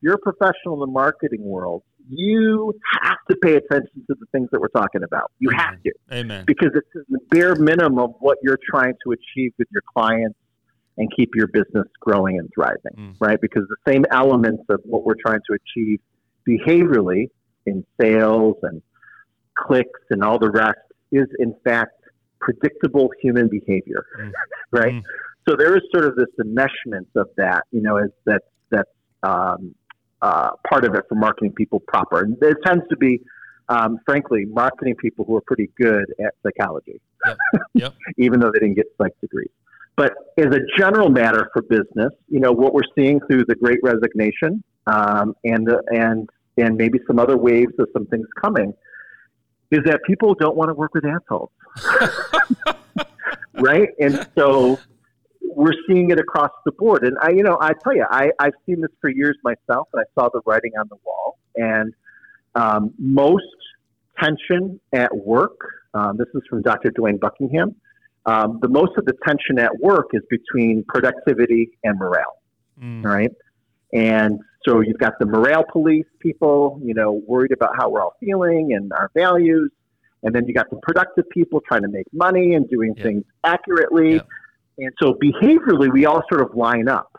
you're 0.00 0.14
a 0.14 0.18
professional 0.18 0.74
in 0.74 0.80
the 0.80 0.86
marketing 0.86 1.42
world. 1.42 1.82
You 2.10 2.72
have 3.02 3.18
to 3.30 3.36
pay 3.42 3.56
attention 3.56 4.04
to 4.06 4.14
the 4.18 4.26
things 4.32 4.48
that 4.52 4.60
we're 4.60 4.68
talking 4.68 5.02
about. 5.02 5.30
You 5.40 5.50
Amen. 5.50 5.60
have 5.60 5.82
to. 5.82 5.92
Amen. 6.12 6.44
Because 6.46 6.70
it's 6.74 7.06
the 7.08 7.18
bare 7.30 7.54
minimum 7.56 7.98
of 7.98 8.14
what 8.20 8.38
you're 8.42 8.58
trying 8.70 8.94
to 9.04 9.12
achieve 9.12 9.52
with 9.58 9.68
your 9.70 9.82
clients 9.94 10.38
and 10.98 11.08
keep 11.16 11.30
your 11.34 11.46
business 11.46 11.86
growing 12.00 12.38
and 12.38 12.50
thriving, 12.52 12.92
mm. 12.96 13.14
right? 13.20 13.40
Because 13.40 13.62
the 13.68 13.90
same 13.90 14.04
elements 14.10 14.64
of 14.68 14.80
what 14.84 15.04
we're 15.04 15.14
trying 15.24 15.40
to 15.48 15.56
achieve 15.56 16.00
behaviorally 16.46 17.30
in 17.66 17.84
sales 18.00 18.56
and 18.62 18.82
clicks 19.56 20.00
and 20.10 20.22
all 20.22 20.38
the 20.38 20.50
rest 20.50 20.78
is, 21.12 21.26
in 21.38 21.54
fact, 21.64 21.92
predictable 22.40 23.10
human 23.22 23.48
behavior, 23.48 24.04
mm. 24.20 24.32
right? 24.72 24.94
Mm. 24.94 25.02
So 25.48 25.54
there 25.56 25.76
is 25.76 25.82
sort 25.92 26.04
of 26.04 26.16
this 26.16 26.28
enmeshment 26.44 27.06
of 27.16 27.28
that, 27.36 27.62
you 27.70 27.80
know, 27.80 27.96
as 27.96 28.10
that 28.26 28.42
that's 28.70 28.90
um, 29.22 29.74
uh, 30.20 30.50
part 30.68 30.84
of 30.84 30.94
it 30.94 31.04
for 31.08 31.14
marketing 31.14 31.52
people 31.52 31.80
proper, 31.80 32.20
and 32.20 32.36
it 32.42 32.56
tends 32.66 32.84
to 32.90 32.96
be. 32.96 33.20
Um, 33.70 33.98
frankly, 34.06 34.46
marketing 34.46 34.94
people 34.94 35.26
who 35.26 35.36
are 35.36 35.42
pretty 35.42 35.68
good 35.78 36.06
at 36.24 36.32
psychology, 36.42 37.02
yep. 37.26 37.36
Yep. 37.74 37.94
even 38.16 38.40
though 38.40 38.50
they 38.50 38.60
didn't 38.60 38.76
get 38.76 38.86
psych 38.96 39.12
degrees. 39.20 39.50
But 39.98 40.14
as 40.36 40.54
a 40.54 40.60
general 40.78 41.08
matter 41.08 41.50
for 41.52 41.62
business, 41.62 42.12
you 42.28 42.38
know 42.38 42.52
what 42.52 42.72
we're 42.72 42.82
seeing 42.96 43.18
through 43.28 43.46
the 43.46 43.56
Great 43.56 43.80
Resignation 43.82 44.62
um, 44.86 45.34
and 45.42 45.68
and 45.88 46.30
and 46.56 46.76
maybe 46.76 47.00
some 47.08 47.18
other 47.18 47.36
waves 47.36 47.72
of 47.80 47.88
some 47.92 48.06
things 48.06 48.28
coming 48.40 48.72
is 49.72 49.80
that 49.86 50.00
people 50.06 50.34
don't 50.34 50.56
want 50.56 50.68
to 50.68 50.74
work 50.74 50.94
with 50.94 51.04
assholes, 51.04 51.50
right? 53.54 53.88
And 54.00 54.28
so 54.36 54.78
we're 55.42 55.74
seeing 55.88 56.10
it 56.12 56.20
across 56.20 56.52
the 56.64 56.70
board. 56.70 57.04
And 57.04 57.16
I, 57.20 57.30
you 57.30 57.42
know, 57.42 57.58
I 57.60 57.72
tell 57.82 57.94
you, 57.94 58.06
I, 58.08 58.30
I've 58.38 58.54
seen 58.66 58.80
this 58.80 58.92
for 59.00 59.10
years 59.10 59.36
myself, 59.42 59.88
and 59.92 60.00
I 60.00 60.20
saw 60.20 60.28
the 60.32 60.40
writing 60.46 60.72
on 60.78 60.88
the 60.88 60.96
wall. 61.04 61.38
And 61.56 61.92
um, 62.54 62.94
most 62.98 63.44
tension 64.22 64.80
at 64.92 65.14
work, 65.14 65.58
um, 65.92 66.16
this 66.16 66.28
is 66.34 66.42
from 66.48 66.62
Dr. 66.62 66.90
Dwayne 66.92 67.18
Buckingham, 67.18 67.74
um, 68.28 68.58
the 68.60 68.68
most 68.68 68.92
of 68.98 69.04
the 69.06 69.14
tension 69.26 69.58
at 69.58 69.72
work 69.78 70.08
is 70.12 70.22
between 70.28 70.84
productivity 70.86 71.70
and 71.84 71.98
morale, 71.98 72.36
mm. 72.80 73.02
right? 73.04 73.32
And 73.92 74.40
so 74.66 74.80
you've 74.80 74.98
got 74.98 75.14
the 75.18 75.26
morale 75.26 75.64
police 75.72 76.04
people, 76.20 76.80
you 76.84 76.92
know, 76.92 77.22
worried 77.26 77.52
about 77.52 77.70
how 77.78 77.88
we're 77.88 78.02
all 78.02 78.16
feeling 78.20 78.74
and 78.74 78.92
our 78.92 79.10
values. 79.14 79.70
And 80.22 80.34
then 80.34 80.46
you 80.46 80.52
got 80.52 80.68
the 80.68 80.76
productive 80.82 81.24
people 81.30 81.62
trying 81.66 81.82
to 81.82 81.88
make 81.88 82.06
money 82.12 82.54
and 82.54 82.68
doing 82.68 82.92
yep. 82.96 83.06
things 83.06 83.24
accurately. 83.44 84.14
Yep. 84.14 84.26
And 84.78 84.92
so 85.00 85.14
behaviorally, 85.14 85.90
we 85.90 86.04
all 86.04 86.22
sort 86.30 86.42
of 86.42 86.54
line 86.54 86.88
up. 86.88 87.12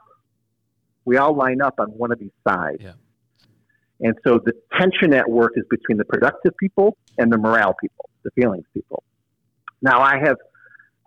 We 1.05 1.18
all 1.18 1.36
line 1.36 1.62
up 1.62 1.76
on 1.80 1.88
one 1.88 2.12
of 2.12 2.20
these 2.20 2.38
sides. 2.47 2.82
Yeah. 2.82 2.93
And 4.01 4.16
so 4.24 4.39
the 4.43 4.53
tension 4.78 5.14
at 5.14 5.30
work 5.30 5.53
is 5.55 5.64
between 5.70 5.97
the 5.97 6.05
productive 6.05 6.55
people 6.57 6.97
and 7.18 7.32
the 7.32 7.38
morale 7.38 7.76
people, 7.82 8.10
the 8.24 8.32
feelings 8.32 8.66
people. 8.74 9.03
Now, 9.82 10.01
I 10.01 10.20
have, 10.20 10.38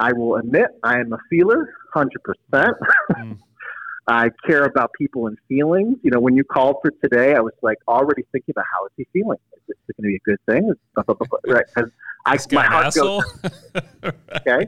I 0.03 0.12
will 0.12 0.34
admit, 0.34 0.66
I 0.82 0.98
am 0.98 1.12
a 1.12 1.18
feeler, 1.30 1.72
100%. 1.94 2.09
Mm. 2.53 3.38
I 4.09 4.30
care 4.44 4.64
about 4.64 4.90
people 4.98 5.28
and 5.28 5.38
feelings. 5.48 5.96
You 6.03 6.11
know, 6.11 6.18
when 6.18 6.36
you 6.36 6.42
called 6.42 6.78
for 6.82 6.90
today, 6.90 7.36
I 7.36 7.40
was 7.40 7.53
like 7.62 7.78
already 7.86 8.24
thinking 8.32 8.53
about 8.53 8.64
how 8.72 8.84
is 8.86 8.92
he 8.96 9.07
feeling? 9.12 9.38
Is 9.55 9.62
this 9.68 9.76
going 9.96 10.03
to 10.03 10.09
be 10.09 10.16
a 10.16 10.28
good 10.28 10.40
thing? 10.44 10.72
right? 11.46 11.64
Because 11.72 11.90
I 12.26 12.36
my 12.50 12.64
heart 12.64 12.86
asshole. 12.86 13.22
goes. 13.22 13.53
okay, 14.36 14.66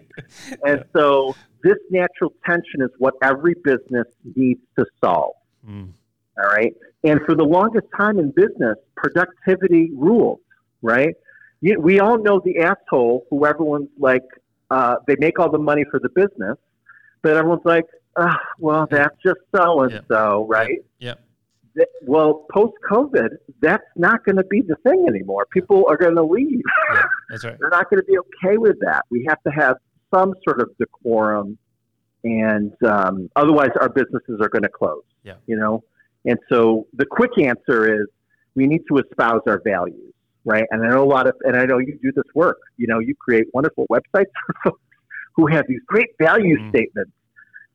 and 0.64 0.84
so 0.94 1.34
this 1.64 1.78
natural 1.90 2.32
tension 2.46 2.80
is 2.80 2.90
what 2.98 3.14
every 3.22 3.54
business 3.64 4.06
needs 4.36 4.60
to 4.78 4.86
solve. 5.02 5.34
Mm. 5.68 5.90
All 6.38 6.46
right, 6.46 6.72
and 7.02 7.20
for 7.26 7.34
the 7.34 7.42
longest 7.42 7.86
time 7.96 8.20
in 8.20 8.30
business, 8.30 8.76
productivity 8.96 9.90
rules. 9.96 10.38
Right? 10.80 11.16
We 11.60 11.98
all 11.98 12.18
know 12.18 12.40
the 12.44 12.58
asshole 12.58 13.26
who 13.30 13.46
everyone's 13.46 13.88
like, 13.98 14.22
uh, 14.70 14.96
they 15.06 15.16
make 15.18 15.38
all 15.38 15.50
the 15.50 15.58
money 15.58 15.84
for 15.90 16.00
the 16.00 16.08
business, 16.10 16.56
but 17.22 17.36
everyone's 17.36 17.64
like, 17.64 17.86
uh, 18.16 18.34
well, 18.58 18.86
that's 18.90 19.16
just 19.24 19.40
so 19.54 19.82
and 19.82 20.02
so, 20.08 20.46
right? 20.48 20.78
Yep. 21.00 21.20
yep. 21.76 21.88
Well, 22.06 22.46
post 22.52 22.74
COVID, 22.90 23.30
that's 23.60 23.84
not 23.96 24.24
going 24.24 24.36
to 24.36 24.44
be 24.44 24.62
the 24.62 24.76
thing 24.88 25.06
anymore. 25.08 25.46
People 25.52 25.84
are 25.88 25.96
going 25.96 26.16
to 26.16 26.22
leave. 26.22 26.62
Yeah, 26.92 27.02
that's 27.28 27.44
right. 27.44 27.56
They're 27.58 27.70
not 27.70 27.90
going 27.90 28.00
to 28.00 28.06
be 28.06 28.16
okay 28.18 28.58
with 28.58 28.76
that. 28.80 29.04
We 29.10 29.26
have 29.28 29.42
to 29.42 29.50
have 29.50 29.76
some 30.14 30.34
sort 30.44 30.60
of 30.60 30.70
decorum, 30.78 31.58
and 32.22 32.72
um, 32.86 33.28
otherwise, 33.36 33.70
our 33.80 33.88
businesses 33.88 34.40
are 34.40 34.48
going 34.48 34.62
to 34.62 34.68
close. 34.68 35.02
Yeah. 35.24 35.34
You 35.46 35.56
know, 35.56 35.82
and 36.24 36.38
so 36.48 36.86
the 36.94 37.06
quick 37.06 37.32
answer 37.38 38.02
is 38.02 38.06
we 38.54 38.66
need 38.66 38.82
to 38.88 38.98
espouse 38.98 39.42
our 39.46 39.60
values, 39.64 40.13
right? 40.44 40.64
And 40.70 40.84
I 40.84 40.90
know 40.90 41.02
a 41.02 41.06
lot 41.06 41.26
of, 41.26 41.34
and 41.42 41.56
I 41.56 41.64
know 41.64 41.78
you 41.78 41.98
do 42.02 42.12
this 42.12 42.24
work. 42.34 42.58
You 42.76 42.86
know, 42.86 42.98
you 42.98 43.14
create 43.14 43.46
wonderful 43.52 43.86
websites 43.90 44.30
for 44.46 44.54
folks 44.70 44.82
who 45.36 45.46
have 45.48 45.66
these 45.68 45.80
great 45.86 46.10
value 46.18 46.58
mm. 46.58 46.68
statements 46.70 47.12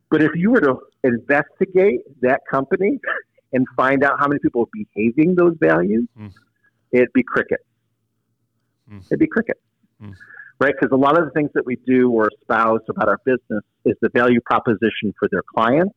but 0.09 0.23
if 0.23 0.31
you 0.35 0.51
were 0.51 0.61
to 0.61 0.79
investigate 1.03 2.01
that 2.21 2.41
company 2.49 2.99
and 3.53 3.65
find 3.75 4.03
out 4.03 4.19
how 4.19 4.27
many 4.27 4.39
people 4.39 4.63
are 4.63 4.85
behaving 4.93 5.35
those 5.35 5.55
values, 5.59 6.07
mm. 6.19 6.31
it'd 6.91 7.13
be 7.13 7.23
cricket. 7.23 7.59
Mm. 8.91 9.05
It'd 9.05 9.19
be 9.19 9.27
cricket. 9.27 9.57
Mm. 10.01 10.15
Right? 10.59 10.73
Because 10.77 10.93
a 10.93 10.97
lot 10.99 11.17
of 11.17 11.25
the 11.25 11.31
things 11.31 11.51
that 11.53 11.65
we 11.65 11.77
do 11.87 12.11
or 12.11 12.29
espouse 12.39 12.81
about 12.89 13.07
our 13.07 13.19
business 13.23 13.63
is 13.85 13.95
the 14.01 14.09
value 14.13 14.41
proposition 14.41 15.13
for 15.17 15.29
their 15.31 15.43
clients 15.55 15.95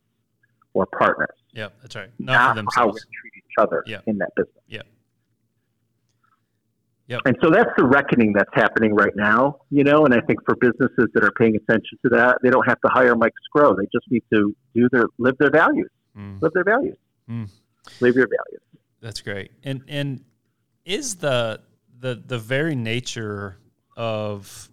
or 0.73 0.85
partners. 0.85 1.35
Yeah, 1.51 1.69
that's 1.81 1.95
right. 1.95 2.09
Not, 2.17 2.55
Not 2.55 2.65
how 2.73 2.87
we 2.87 2.93
treat 2.93 3.33
each 3.37 3.55
other 3.57 3.83
yeah. 3.85 3.99
in 4.07 4.17
that 4.19 4.29
business. 4.35 4.63
Yeah. 4.67 4.83
Yep. 7.07 7.21
And 7.25 7.37
so 7.43 7.49
that's 7.49 7.69
the 7.77 7.85
reckoning 7.85 8.31
that's 8.33 8.49
happening 8.53 8.95
right 8.95 9.15
now, 9.15 9.57
you 9.69 9.83
know, 9.83 10.05
and 10.05 10.13
I 10.13 10.21
think 10.21 10.39
for 10.45 10.55
businesses 10.55 11.07
that 11.13 11.23
are 11.23 11.31
paying 11.31 11.55
attention 11.55 11.97
to 12.03 12.09
that, 12.09 12.37
they 12.41 12.49
don't 12.49 12.67
have 12.67 12.79
to 12.81 12.89
hire 12.91 13.15
Mike 13.15 13.33
Scrow. 13.43 13.75
They 13.75 13.87
just 13.93 14.09
need 14.09 14.23
to 14.33 14.55
do 14.73 14.87
their 14.91 15.05
live 15.17 15.37
their 15.37 15.51
values. 15.51 15.89
Mm. 16.17 16.41
Live 16.41 16.53
their 16.53 16.63
values. 16.63 16.95
Mm. 17.29 17.49
Live 17.99 18.15
your 18.15 18.27
values. 18.27 18.61
That's 19.01 19.19
great. 19.19 19.51
And 19.63 19.83
and 19.89 20.23
is 20.85 21.15
the 21.15 21.61
the 21.99 22.21
the 22.25 22.37
very 22.37 22.75
nature 22.75 23.57
of 23.97 24.69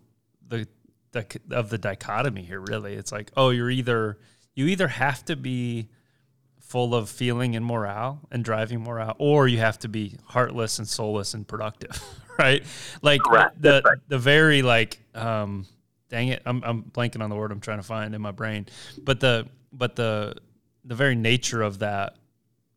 the 0.47 0.69
the 1.13 1.27
of 1.51 1.71
the 1.71 1.79
dichotomy 1.79 2.43
here 2.43 2.61
really 2.61 2.95
it's 2.95 3.13
like 3.13 3.31
oh 3.37 3.51
you're 3.51 3.71
either 3.71 4.19
you 4.55 4.67
either 4.67 4.89
have 4.89 5.25
to 5.25 5.37
be 5.37 5.89
full 6.71 6.95
of 6.95 7.11
feeling 7.11 7.57
and 7.57 7.67
morale 7.67 8.21
and 8.31 8.45
driving 8.45 8.81
morale, 8.81 9.17
or 9.19 9.49
you 9.49 9.59
have 9.59 9.77
to 9.77 9.89
be 9.89 10.17
heartless 10.25 10.79
and 10.79 10.87
soulless 10.87 11.35
and 11.35 11.47
productive, 11.47 12.01
right? 12.39 12.63
Like 13.03 13.21
Correct. 13.23 13.61
the 13.61 13.83
right. 13.85 13.99
the 14.07 14.19
very 14.19 14.63
like 14.63 15.01
um, 15.17 15.67
dang 16.09 16.29
it, 16.29 16.43
I'm 16.47 16.63
I'm 16.65 16.85
blanking 16.85 17.23
on 17.23 17.29
the 17.29 17.35
word 17.35 17.51
I'm 17.51 17.61
trying 17.61 17.81
to 17.81 17.83
find 17.83 18.15
in 18.15 18.23
my 18.23 18.31
brain, 18.31 18.67
but 19.03 19.19
the 19.19 19.49
but 19.73 19.97
the 19.97 20.37
the 20.85 20.95
very 20.95 21.17
nature 21.17 21.61
of 21.61 21.81
that 21.81 22.17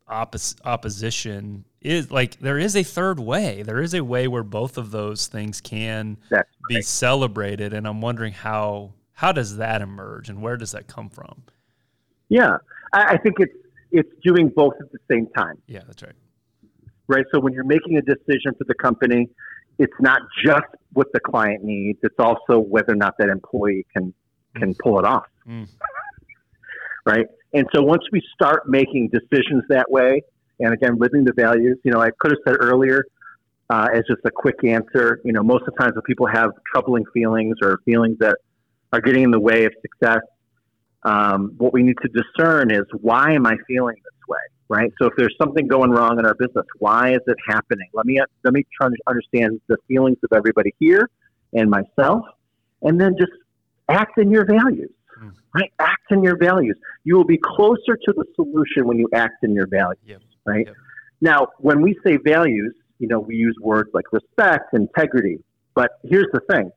oppos- 0.10 0.60
opposition 0.66 1.64
is 1.80 2.10
like 2.10 2.40
there 2.40 2.58
is 2.58 2.76
a 2.76 2.84
third 2.84 3.20
way. 3.20 3.62
There 3.62 3.80
is 3.80 3.94
a 3.94 4.04
way 4.04 4.28
where 4.28 4.44
both 4.44 4.80
of 4.80 4.90
those 4.90 5.28
things 5.28 5.62
can 5.62 6.18
right. 6.32 6.46
be 6.68 6.82
celebrated, 6.82 7.74
and 7.74 7.88
I'm 7.88 8.02
wondering 8.02 8.34
how 8.34 8.94
how 9.12 9.32
does 9.32 9.58
that 9.58 9.84
emerge 9.84 10.30
and 10.30 10.42
where 10.42 10.58
does 10.58 10.72
that 10.72 10.88
come 10.88 11.12
from? 11.12 11.44
Yeah, 12.30 12.58
I, 12.92 13.14
I 13.14 13.18
think 13.18 13.40
it's 13.40 13.54
it's 13.94 14.10
doing 14.24 14.50
both 14.54 14.74
at 14.82 14.92
the 14.92 15.00
same 15.10 15.28
time. 15.28 15.62
Yeah, 15.68 15.82
that's 15.88 16.04
right. 16.04 16.16
Right. 17.08 17.26
So 17.34 17.40
when 17.40 17.54
you're 17.54 17.64
making 17.64 17.98
a 17.98 18.02
decision 18.02 18.54
for 18.58 18.66
the 18.68 18.74
company, 18.74 19.30
it's 19.78 19.94
not 20.00 20.22
just 20.44 20.66
what 20.94 21.08
the 21.14 21.20
client 21.20 21.64
needs; 21.64 22.00
it's 22.04 22.20
also 22.20 22.60
whether 22.60 22.94
or 22.94 22.96
not 22.96 23.16
that 23.20 23.30
employee 23.30 23.86
can 23.96 24.14
can 24.56 24.74
mm. 24.74 24.80
pull 24.80 25.00
it 25.00 25.06
off. 25.06 25.26
Mm. 25.48 25.68
Right. 27.06 27.26
And 27.54 27.68
so 27.76 27.82
once 27.82 28.04
we 28.14 28.22
start 28.34 28.70
making 28.70 29.10
decisions 29.10 29.64
that 29.68 29.92
way, 29.92 30.22
and 30.62 30.74
again, 30.74 30.96
living 30.98 31.26
the 31.26 31.34
values, 31.34 31.78
you 31.84 31.92
know, 31.92 32.00
I 32.00 32.12
could 32.18 32.32
have 32.32 32.40
said 32.48 32.56
earlier, 32.62 33.04
uh, 33.70 33.90
as 33.94 34.04
just 34.08 34.22
a 34.26 34.32
quick 34.32 34.64
answer, 34.64 35.20
you 35.26 35.34
know, 35.34 35.44
most 35.44 35.64
of 35.68 35.74
the 35.74 35.84
times 35.84 35.96
when 35.96 36.02
people 36.04 36.28
have 36.28 36.52
troubling 36.72 37.04
feelings 37.14 37.58
or 37.62 37.80
feelings 37.84 38.18
that 38.20 38.38
are 38.94 39.02
getting 39.02 39.24
in 39.24 39.32
the 39.32 39.40
way 39.40 39.66
of 39.66 39.74
success, 39.82 40.22
um, 41.06 41.54
what 41.58 41.74
we 41.74 41.84
need 41.84 41.98
to 42.02 42.10
discern 42.10 42.72
is 42.72 42.86
why 43.02 43.34
am 43.34 43.46
I 43.46 43.56
feeling 43.68 43.96
this 43.96 44.28
way, 44.28 44.38
right? 44.70 44.92
So 45.00 45.08
if 45.08 45.14
there's 45.18 45.36
something 45.42 45.68
going 45.68 45.92
wrong 45.92 46.18
in 46.18 46.26
our 46.26 46.36
business, 46.36 46.66
why 46.80 47.14
is 47.14 47.20
it 47.28 47.38
happening? 47.48 47.90
Let 47.94 48.06
me 48.06 48.22
let 48.44 48.54
me 48.54 48.66
try 48.80 48.88
to 48.88 48.96
understand 49.08 49.60
the 49.68 49.78
feelings 49.88 50.18
of 50.24 50.36
everybody 50.36 50.74
here 50.80 51.10
and 51.54 51.70
myself, 51.70 52.26
and 52.82 53.00
then 53.00 53.16
just 53.20 53.32
act 53.90 54.18
in 54.18 54.32
your 54.32 54.46
values, 54.46 54.92
mm. 55.22 55.32
right? 55.54 55.72
Act 55.80 56.12
in 56.12 56.24
your 56.24 56.38
values. 56.38 56.78
You 57.04 57.16
will 57.16 57.26
be 57.26 57.38
closer 57.38 57.98
to 57.98 58.14
the 58.14 58.26
solution 58.36 58.88
when 58.88 58.98
you 58.98 59.10
act 59.14 59.44
in 59.44 59.54
your 59.54 59.68
values, 59.68 60.00
yep. 60.06 60.22
right? 60.46 60.66
Yep. 60.66 60.76
Now, 61.22 61.48
when 61.60 61.82
we 61.82 61.98
say 62.06 62.18
values, 62.18 62.74
you 63.00 63.08
know, 63.08 63.20
we 63.20 63.36
use 63.36 63.56
words 63.62 63.90
like 63.94 64.06
respect, 64.14 64.74
integrity, 64.74 65.44
but 65.76 65.92
here's 66.06 66.32
the 66.32 66.40
thing: 66.50 66.72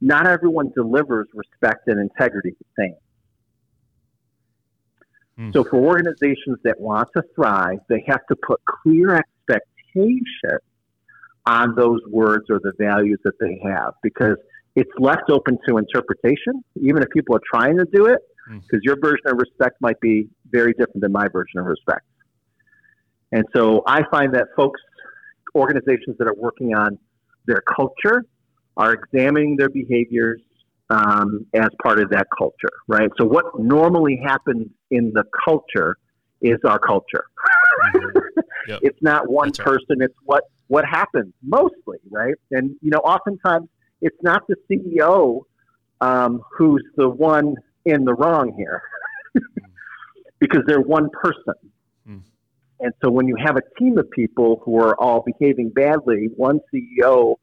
not 0.00 0.26
everyone 0.26 0.72
delivers 0.74 1.28
respect 1.32 1.86
and 1.86 2.00
integrity 2.00 2.56
the 2.58 2.82
same. 2.82 2.96
Mm. 5.38 5.52
So, 5.52 5.64
for 5.64 5.76
organizations 5.76 6.58
that 6.64 6.80
want 6.80 7.08
to 7.16 7.22
thrive, 7.34 7.78
they 7.88 8.04
have 8.08 8.26
to 8.26 8.36
put 8.36 8.60
clear 8.82 9.14
expectations 9.14 10.60
on 11.46 11.74
those 11.74 12.00
words 12.10 12.46
or 12.50 12.60
the 12.62 12.72
values 12.78 13.18
that 13.24 13.38
they 13.40 13.60
have 13.64 13.94
because 14.02 14.36
it's 14.76 14.90
left 14.98 15.30
open 15.30 15.58
to 15.66 15.78
interpretation, 15.78 16.62
even 16.76 17.02
if 17.02 17.08
people 17.10 17.34
are 17.34 17.42
trying 17.50 17.76
to 17.78 17.86
do 17.92 18.06
it, 18.06 18.18
because 18.48 18.80
mm. 18.80 18.84
your 18.84 18.96
version 19.00 19.26
of 19.26 19.38
respect 19.38 19.76
might 19.80 19.98
be 20.00 20.28
very 20.50 20.72
different 20.72 21.00
than 21.00 21.12
my 21.12 21.26
version 21.28 21.58
of 21.58 21.66
respect. 21.66 22.04
And 23.32 23.44
so 23.54 23.82
I 23.86 24.02
find 24.10 24.34
that 24.34 24.48
folks, 24.56 24.80
organizations 25.54 26.16
that 26.18 26.28
are 26.28 26.34
working 26.34 26.74
on 26.74 26.98
their 27.46 27.62
culture, 27.74 28.24
are 28.76 28.92
examining 28.92 29.56
their 29.56 29.68
behaviors, 29.68 30.40
um, 30.90 31.46
as 31.54 31.68
part 31.82 32.00
of 32.00 32.10
that 32.10 32.26
culture, 32.36 32.72
right? 32.86 33.10
So 33.18 33.26
what 33.26 33.58
normally 33.58 34.20
happens 34.24 34.68
in 34.90 35.12
the 35.14 35.24
culture 35.44 35.96
is 36.40 36.58
our 36.64 36.78
culture. 36.78 37.24
Mm-hmm. 37.94 38.18
Yep. 38.66 38.80
it's 38.82 38.98
not 39.00 39.30
one 39.30 39.48
That's 39.48 39.60
person; 39.60 40.00
right. 40.00 40.10
it's 40.10 40.14
what 40.26 40.44
what 40.66 40.84
happens 40.84 41.32
mostly, 41.42 41.98
right? 42.10 42.34
And 42.50 42.76
you 42.82 42.90
know, 42.90 42.98
oftentimes 42.98 43.68
it's 44.02 44.16
not 44.22 44.42
the 44.46 44.56
CEO 44.70 45.42
um, 46.02 46.42
who's 46.56 46.84
the 46.96 47.08
one 47.08 47.54
in 47.86 48.04
the 48.04 48.12
wrong 48.12 48.52
here 48.58 48.82
because 50.38 50.62
they're 50.66 50.80
one 50.80 51.08
person. 51.10 51.54
Mm. 52.06 52.20
And 52.80 52.92
so 53.02 53.10
when 53.10 53.26
you 53.26 53.36
have 53.42 53.56
a 53.56 53.62
team 53.78 53.96
of 53.96 54.10
people 54.10 54.60
who 54.64 54.78
are 54.80 55.00
all 55.00 55.24
behaving 55.24 55.70
badly, 55.70 56.28
one 56.36 56.60
CEO 56.72 57.36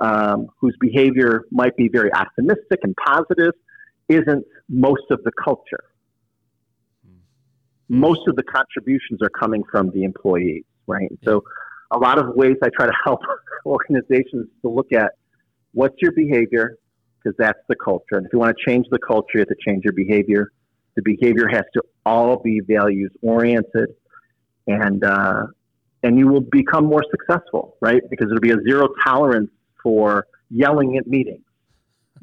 um, 0.00 0.46
whose 0.60 0.76
behavior 0.80 1.42
might 1.50 1.76
be 1.76 1.88
very 1.88 2.12
optimistic 2.12 2.80
and 2.82 2.94
positive 2.96 3.52
isn't 4.08 4.44
most 4.68 5.02
of 5.10 5.22
the 5.24 5.32
culture. 5.42 5.84
Mm. 7.06 7.18
Most 7.88 8.20
of 8.28 8.36
the 8.36 8.42
contributions 8.42 9.20
are 9.22 9.30
coming 9.30 9.62
from 9.70 9.90
the 9.90 10.04
employees, 10.04 10.64
right? 10.86 11.10
So 11.24 11.42
a 11.90 11.98
lot 11.98 12.18
of 12.18 12.34
ways 12.34 12.56
I 12.62 12.68
try 12.76 12.86
to 12.86 12.92
help 13.04 13.20
organizations 13.64 14.48
to 14.62 14.68
look 14.68 14.92
at 14.92 15.12
what's 15.72 15.96
your 16.00 16.12
behavior, 16.12 16.76
because 17.18 17.36
that's 17.38 17.58
the 17.68 17.76
culture. 17.76 18.16
And 18.16 18.26
if 18.26 18.32
you 18.32 18.38
want 18.38 18.56
to 18.56 18.70
change 18.70 18.86
the 18.90 18.98
culture, 18.98 19.30
you 19.34 19.40
have 19.40 19.48
to 19.48 19.56
change 19.66 19.84
your 19.84 19.92
behavior. 19.92 20.52
The 20.94 21.02
behavior 21.02 21.48
has 21.48 21.64
to 21.74 21.82
all 22.06 22.38
be 22.38 22.60
values 22.60 23.10
oriented, 23.20 23.90
and 24.66 25.04
uh, 25.04 25.46
and 26.02 26.18
you 26.18 26.28
will 26.28 26.40
become 26.40 26.86
more 26.86 27.04
successful, 27.10 27.76
right? 27.80 28.00
Because 28.08 28.28
it'll 28.28 28.40
be 28.40 28.52
a 28.52 28.62
zero 28.66 28.88
tolerance 29.04 29.50
for 29.86 30.26
yelling 30.50 30.96
at 30.96 31.06
meetings, 31.06 31.44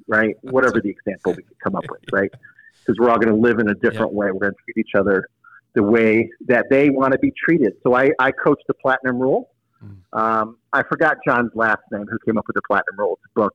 right? 0.08 0.36
Whatever 0.42 0.82
the 0.82 0.90
example 0.90 1.32
we 1.32 1.44
could 1.44 1.60
come 1.64 1.76
up 1.76 1.86
with, 1.90 2.02
right? 2.12 2.32
Because 2.80 2.98
we're 3.00 3.10
all 3.10 3.20
going 3.20 3.34
to 3.34 3.42
live 3.42 3.60
in 3.60 3.70
a 3.70 3.76
different 3.76 4.12
yep. 4.12 4.20
way. 4.20 4.32
We're 4.32 4.40
going 4.40 4.54
to 4.54 4.74
treat 4.74 4.86
each 4.86 4.96
other 5.00 5.28
the 5.76 5.84
way 5.84 6.30
that 6.48 6.66
they 6.70 6.90
want 6.90 7.14
to 7.14 7.20
be 7.20 7.32
treated. 7.32 7.74
So 7.84 7.96
I, 7.96 8.10
I 8.20 8.32
coach 8.32 8.60
the 8.68 8.74
Platinum 8.74 9.20
Rule. 9.20 9.50
Hmm. 9.80 10.20
Um, 10.20 10.58
I 10.74 10.84
forgot 10.84 11.18
John's 11.26 11.52
last 11.56 11.82
name, 11.92 12.06
who 12.10 12.18
came 12.26 12.38
up 12.38 12.46
with 12.48 12.56
the 12.56 12.62
Platinum 12.68 13.00
Rule. 13.00 13.20
It's 13.22 13.32
a 13.36 13.40
book 13.40 13.54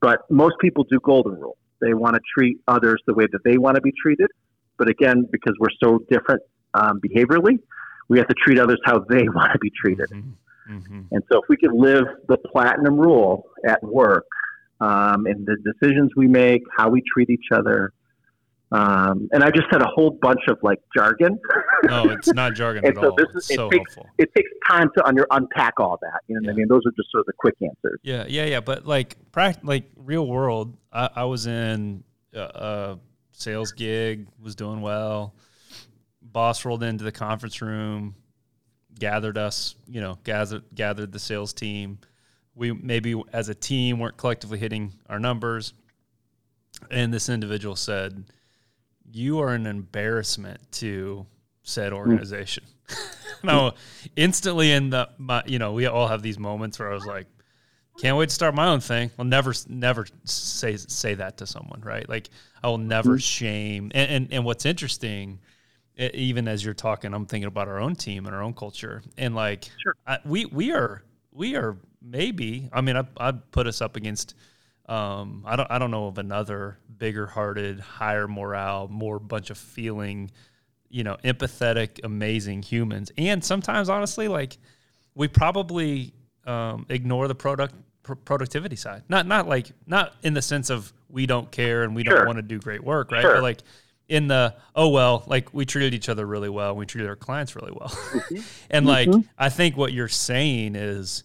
but 0.00 0.30
most 0.30 0.56
people 0.60 0.84
do 0.84 0.98
golden 1.00 1.34
rule. 1.34 1.56
They 1.80 1.94
want 1.94 2.14
to 2.14 2.20
treat 2.36 2.58
others 2.68 3.00
the 3.06 3.14
way 3.14 3.26
that 3.30 3.40
they 3.44 3.58
want 3.58 3.76
to 3.76 3.80
be 3.80 3.92
treated. 3.92 4.28
But 4.78 4.88
again, 4.88 5.28
because 5.30 5.54
we're 5.58 5.68
so 5.82 6.00
different 6.10 6.42
um, 6.74 7.00
behaviorally, 7.00 7.58
we 8.08 8.18
have 8.18 8.28
to 8.28 8.34
treat 8.34 8.58
others 8.58 8.80
how 8.84 9.00
they 9.08 9.28
want 9.34 9.52
to 9.52 9.58
be 9.58 9.70
treated. 9.70 10.08
Mm-hmm. 10.10 10.30
Mm-hmm. 10.70 11.00
And 11.10 11.22
so, 11.30 11.38
if 11.38 11.44
we 11.48 11.56
could 11.56 11.74
live 11.74 12.04
the 12.28 12.36
platinum 12.38 12.98
rule 12.98 13.46
at 13.66 13.82
work, 13.82 14.26
um, 14.80 15.26
and 15.26 15.46
the 15.46 15.56
decisions 15.64 16.12
we 16.16 16.26
make, 16.26 16.62
how 16.76 16.88
we 16.88 17.02
treat 17.12 17.28
each 17.28 17.48
other, 17.52 17.92
um, 18.72 19.28
and 19.32 19.42
I 19.42 19.50
just 19.50 19.66
had 19.72 19.82
a 19.82 19.88
whole 19.88 20.16
bunch 20.22 20.42
of 20.48 20.58
like 20.62 20.78
jargon. 20.96 21.38
no, 21.84 22.04
it's 22.04 22.32
not 22.32 22.54
jargon 22.54 22.86
at 22.86 22.94
so 22.94 23.10
all. 23.10 23.16
This 23.16 23.28
is, 23.34 23.50
it 23.50 23.56
so 23.56 23.68
takes, 23.68 23.94
helpful. 23.94 24.14
It 24.18 24.30
takes 24.36 24.50
time 24.68 24.88
to 24.96 25.04
under, 25.04 25.26
unpack 25.32 25.74
all 25.80 25.98
that. 26.02 26.20
You 26.28 26.36
know 26.36 26.42
yeah. 26.44 26.52
I 26.52 26.54
mean? 26.54 26.68
Those 26.68 26.82
are 26.86 26.92
just 26.92 27.10
sort 27.10 27.22
of 27.22 27.26
the 27.26 27.32
quick 27.36 27.56
answers. 27.60 27.98
Yeah, 28.02 28.26
yeah, 28.28 28.44
yeah. 28.44 28.60
But 28.60 28.86
like, 28.86 29.16
like 29.62 29.84
real 29.96 30.26
world, 30.26 30.76
I, 30.92 31.10
I 31.16 31.24
was 31.24 31.46
in 31.46 32.04
a, 32.32 32.96
sales 33.32 33.72
gig, 33.72 34.26
was 34.40 34.54
doing 34.54 34.80
well. 34.80 35.34
Boss 36.22 36.64
rolled 36.64 36.84
into 36.84 37.02
the 37.02 37.12
conference 37.12 37.60
room, 37.60 38.14
gathered 39.00 39.36
us, 39.36 39.74
you 39.88 40.00
know, 40.00 40.18
gathered 40.22 40.62
gathered 40.74 41.10
the 41.10 41.18
sales 41.18 41.52
team. 41.52 41.98
We 42.54 42.72
maybe 42.72 43.20
as 43.32 43.48
a 43.48 43.54
team 43.54 43.98
weren't 43.98 44.16
collectively 44.16 44.58
hitting 44.58 44.92
our 45.08 45.18
numbers, 45.18 45.72
and 46.90 47.12
this 47.12 47.28
individual 47.28 47.74
said 47.74 48.24
you 49.12 49.40
are 49.40 49.54
an 49.54 49.66
embarrassment 49.66 50.60
to 50.72 51.26
said 51.62 51.92
organization. 51.92 52.64
Mm. 53.40 53.46
no, 53.46 53.72
instantly 54.16 54.72
in 54.72 54.90
the 54.90 55.08
my, 55.16 55.42
you 55.46 55.58
know, 55.58 55.72
we 55.72 55.86
all 55.86 56.08
have 56.08 56.20
these 56.20 56.38
moments 56.38 56.78
where 56.78 56.90
I 56.90 56.94
was 56.94 57.06
like, 57.06 57.26
can't 57.98 58.16
wait 58.16 58.28
to 58.28 58.34
start 58.34 58.54
my 58.54 58.66
own 58.66 58.80
thing. 58.80 59.10
I'll 59.18 59.24
never 59.24 59.54
never 59.68 60.06
say 60.24 60.76
say 60.76 61.14
that 61.14 61.38
to 61.38 61.46
someone, 61.46 61.80
right? 61.80 62.06
Like 62.08 62.28
I 62.62 62.68
will 62.68 62.78
never 62.78 63.16
mm. 63.16 63.22
shame. 63.22 63.92
And, 63.94 64.10
and 64.10 64.32
and 64.32 64.44
what's 64.44 64.66
interesting, 64.66 65.38
even 65.96 66.48
as 66.48 66.64
you're 66.64 66.74
talking, 66.74 67.12
I'm 67.12 67.26
thinking 67.26 67.48
about 67.48 67.68
our 67.68 67.78
own 67.78 67.94
team 67.94 68.26
and 68.26 68.34
our 68.34 68.42
own 68.42 68.54
culture, 68.54 69.02
and 69.18 69.34
like 69.34 69.68
sure. 69.82 69.94
I, 70.06 70.18
we 70.24 70.46
we 70.46 70.72
are 70.72 71.02
we 71.32 71.56
are 71.56 71.76
maybe. 72.02 72.68
I 72.72 72.80
mean, 72.80 72.96
I 72.96 73.04
I'd 73.16 73.50
put 73.50 73.66
us 73.66 73.80
up 73.80 73.96
against 73.96 74.34
um, 74.90 75.44
I 75.46 75.54
don't 75.54 75.70
I 75.70 75.78
don't 75.78 75.92
know 75.92 76.08
of 76.08 76.18
another 76.18 76.78
bigger 76.98 77.26
hearted, 77.26 77.78
higher 77.78 78.26
morale, 78.26 78.88
more 78.88 79.20
bunch 79.20 79.50
of 79.50 79.56
feeling, 79.56 80.32
you 80.88 81.04
know, 81.04 81.16
empathetic, 81.22 82.00
amazing 82.02 82.62
humans. 82.62 83.12
And 83.16 83.42
sometimes, 83.44 83.88
honestly, 83.88 84.26
like 84.26 84.58
we 85.14 85.28
probably 85.28 86.12
um, 86.44 86.86
ignore 86.88 87.28
the 87.28 87.36
product 87.36 87.74
pr- 88.02 88.14
productivity 88.14 88.74
side. 88.74 89.04
Not 89.08 89.26
not 89.28 89.48
like 89.48 89.70
not 89.86 90.14
in 90.24 90.34
the 90.34 90.42
sense 90.42 90.70
of 90.70 90.92
we 91.08 91.24
don't 91.24 91.50
care 91.52 91.84
and 91.84 91.94
we 91.94 92.02
sure. 92.02 92.16
don't 92.16 92.26
want 92.26 92.38
to 92.38 92.42
do 92.42 92.58
great 92.58 92.82
work, 92.82 93.12
right? 93.12 93.22
Sure. 93.22 93.34
But 93.34 93.42
like 93.44 93.60
in 94.10 94.26
the 94.26 94.56
oh 94.74 94.88
well, 94.88 95.22
like 95.28 95.54
we 95.54 95.64
treated 95.64 95.94
each 95.94 96.08
other 96.08 96.26
really 96.26 96.48
well, 96.48 96.74
we 96.74 96.84
treated 96.84 97.08
our 97.08 97.16
clients 97.16 97.54
really 97.54 97.72
well, 97.72 97.88
mm-hmm. 97.88 98.36
and 98.70 98.86
mm-hmm. 98.86 99.12
like 99.12 99.24
I 99.38 99.48
think 99.48 99.76
what 99.76 99.92
you're 99.92 100.08
saying 100.08 100.74
is 100.74 101.22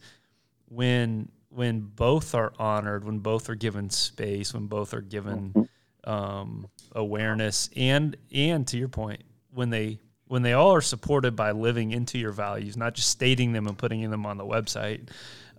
when 0.69 1.29
when 1.49 1.81
both 1.81 2.35
are 2.35 2.53
honored, 2.59 3.03
when 3.03 3.19
both 3.19 3.49
are 3.49 3.55
given 3.55 3.89
space, 3.89 4.53
when 4.53 4.67
both 4.67 4.93
are 4.93 5.01
given 5.01 5.51
mm-hmm. 5.51 6.09
um, 6.09 6.67
awareness, 6.91 7.71
and 7.75 8.15
and 8.31 8.67
to 8.67 8.77
your 8.77 8.87
point, 8.87 9.23
when 9.51 9.71
they 9.71 9.99
when 10.27 10.43
they 10.43 10.53
all 10.53 10.71
are 10.71 10.81
supported 10.81 11.35
by 11.35 11.51
living 11.51 11.91
into 11.91 12.19
your 12.19 12.31
values, 12.31 12.77
not 12.77 12.93
just 12.93 13.09
stating 13.09 13.51
them 13.51 13.65
and 13.65 13.77
putting 13.79 14.09
them 14.11 14.27
on 14.27 14.37
the 14.37 14.45
website, 14.45 15.09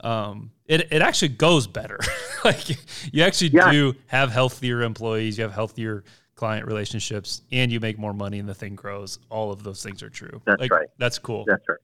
um, 0.01 0.53
it 0.67 0.93
it 0.93 1.03
actually 1.03 1.31
goes 1.31 1.67
better. 1.67 1.99
like 2.45 2.69
you 3.13 3.25
actually 3.25 3.51
yeah. 3.51 3.73
do 3.73 3.97
have 4.07 4.31
healthier 4.31 4.83
employees, 4.83 5.39
you 5.39 5.43
have 5.43 5.53
healthier 5.53 6.05
client 6.37 6.67
relationships, 6.67 7.43
and 7.51 7.73
you 7.73 7.81
make 7.81 7.99
more 7.99 8.13
money, 8.13 8.39
and 8.39 8.49
the 8.49 8.55
thing 8.55 8.75
grows. 8.75 9.19
All 9.31 9.51
of 9.51 9.63
those 9.63 9.83
things 9.83 10.03
are 10.03 10.11
true. 10.11 10.41
That's 10.47 10.61
like, 10.61 10.71
right. 10.71 10.89
That's 10.99 11.19
cool. 11.19 11.45
That's 11.47 11.65
right. 11.69 11.79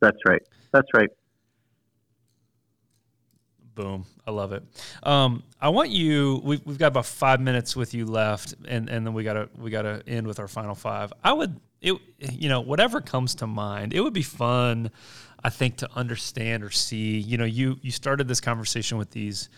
That's 0.00 0.18
right. 0.26 0.42
That's 0.72 0.88
right. 0.94 1.10
Boom. 3.74 4.04
I 4.26 4.30
love 4.30 4.52
it. 4.52 4.62
Um, 5.02 5.42
I 5.60 5.70
want 5.70 5.90
you. 5.90 6.40
We've, 6.44 6.60
we've 6.66 6.78
got 6.78 6.88
about 6.88 7.06
five 7.06 7.40
minutes 7.40 7.74
with 7.74 7.94
you 7.94 8.04
left, 8.04 8.54
and, 8.68 8.88
and 8.90 9.06
then 9.06 9.14
we 9.14 9.24
gotta 9.24 9.48
we 9.56 9.70
gotta 9.70 10.02
end 10.06 10.26
with 10.26 10.38
our 10.38 10.48
final 10.48 10.74
five. 10.74 11.12
I 11.24 11.32
would, 11.32 11.58
it, 11.80 11.98
you 12.18 12.48
know, 12.48 12.60
whatever 12.60 13.00
comes 13.00 13.36
to 13.36 13.46
mind. 13.46 13.94
It 13.94 14.00
would 14.00 14.12
be 14.12 14.22
fun, 14.22 14.90
I 15.42 15.50
think, 15.50 15.76
to 15.78 15.88
understand 15.94 16.62
or 16.62 16.70
see. 16.70 17.18
You 17.18 17.38
know, 17.38 17.44
you 17.44 17.78
you 17.82 17.90
started 17.90 18.28
this 18.28 18.40
conversation 18.40 18.98
with 18.98 19.10
these 19.10 19.48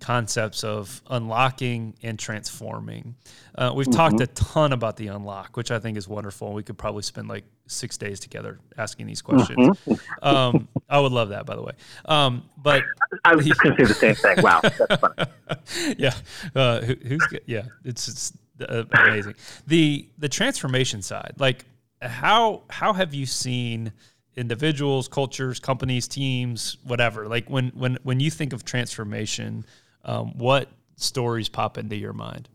concepts 0.00 0.64
of 0.64 1.02
unlocking 1.08 1.94
and 2.02 2.18
transforming. 2.18 3.14
Uh, 3.54 3.72
we've 3.74 3.86
mm-hmm. 3.86 3.96
talked 3.96 4.20
a 4.20 4.26
ton 4.28 4.72
about 4.72 4.96
the 4.96 5.08
unlock, 5.08 5.56
which 5.56 5.70
I 5.70 5.78
think 5.78 5.96
is 5.96 6.08
wonderful. 6.08 6.52
We 6.52 6.62
could 6.62 6.78
probably 6.78 7.02
spend 7.02 7.28
like 7.28 7.44
six 7.66 7.96
days 7.96 8.20
together 8.20 8.58
asking 8.76 9.06
these 9.06 9.22
questions. 9.22 9.78
Mm-hmm. 9.86 10.26
Um, 10.26 10.68
I 10.88 11.00
would 11.00 11.12
love 11.12 11.30
that, 11.30 11.46
by 11.46 11.56
the 11.56 11.62
way. 11.62 11.72
Um, 12.04 12.48
but 12.56 12.82
I 13.24 13.34
was 13.34 13.46
just 13.46 13.60
going 13.60 13.76
to 13.76 13.86
say 13.86 14.08
the 14.08 14.14
same 14.14 14.14
thing. 14.14 14.42
Wow, 14.44 14.60
that's 14.62 15.00
funny. 15.00 15.94
yeah, 15.98 16.14
uh, 16.54 16.80
who, 16.80 16.94
who's 17.06 17.26
yeah, 17.46 17.64
it's, 17.84 18.08
it's 18.08 18.32
uh, 18.60 18.84
amazing. 18.92 19.34
the 19.66 20.08
The 20.18 20.28
transformation 20.28 21.02
side, 21.02 21.34
like 21.38 21.64
how 22.02 22.62
how 22.68 22.92
have 22.92 23.14
you 23.14 23.26
seen? 23.26 23.92
Individuals 24.36 25.08
cultures 25.08 25.60
companies 25.60 26.08
teams 26.08 26.76
whatever 26.84 27.28
like 27.28 27.48
when 27.48 27.68
when 27.68 27.98
when 28.02 28.20
you 28.20 28.30
think 28.30 28.52
of 28.52 28.64
transformation 28.64 29.64
um, 30.04 30.36
what 30.36 30.68
stories 30.96 31.48
pop 31.48 31.78
into 31.78 31.96
your 31.96 32.12
mind? 32.12 32.48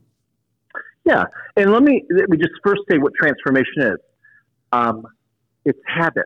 Yeah, 1.05 1.23
and 1.57 1.71
let 1.71 1.84
me 1.84 2.05
let 2.09 2.30
me 2.30 2.38
just 2.38 2.53
first 2.63 2.82
say 2.89 2.97
what 2.97 3.13
transformation 3.15 3.82
is. 3.82 3.97
Um, 4.71 5.05
it's 5.65 5.80
habit. 5.86 6.25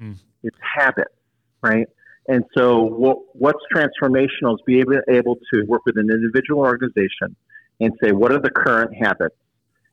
Mm. 0.00 0.16
It's 0.42 0.56
habit, 0.60 1.08
right? 1.62 1.86
And 2.28 2.44
so, 2.56 2.82
what, 2.82 3.18
what's 3.34 3.60
transformational 3.72 4.54
is 4.54 4.60
be 4.66 4.80
able, 4.80 5.00
able 5.08 5.36
to 5.52 5.62
work 5.68 5.82
with 5.86 5.96
an 5.96 6.08
individual 6.10 6.60
organization 6.60 7.36
and 7.78 7.92
say, 8.02 8.10
what 8.10 8.32
are 8.32 8.40
the 8.40 8.50
current 8.50 8.92
habits, 9.00 9.36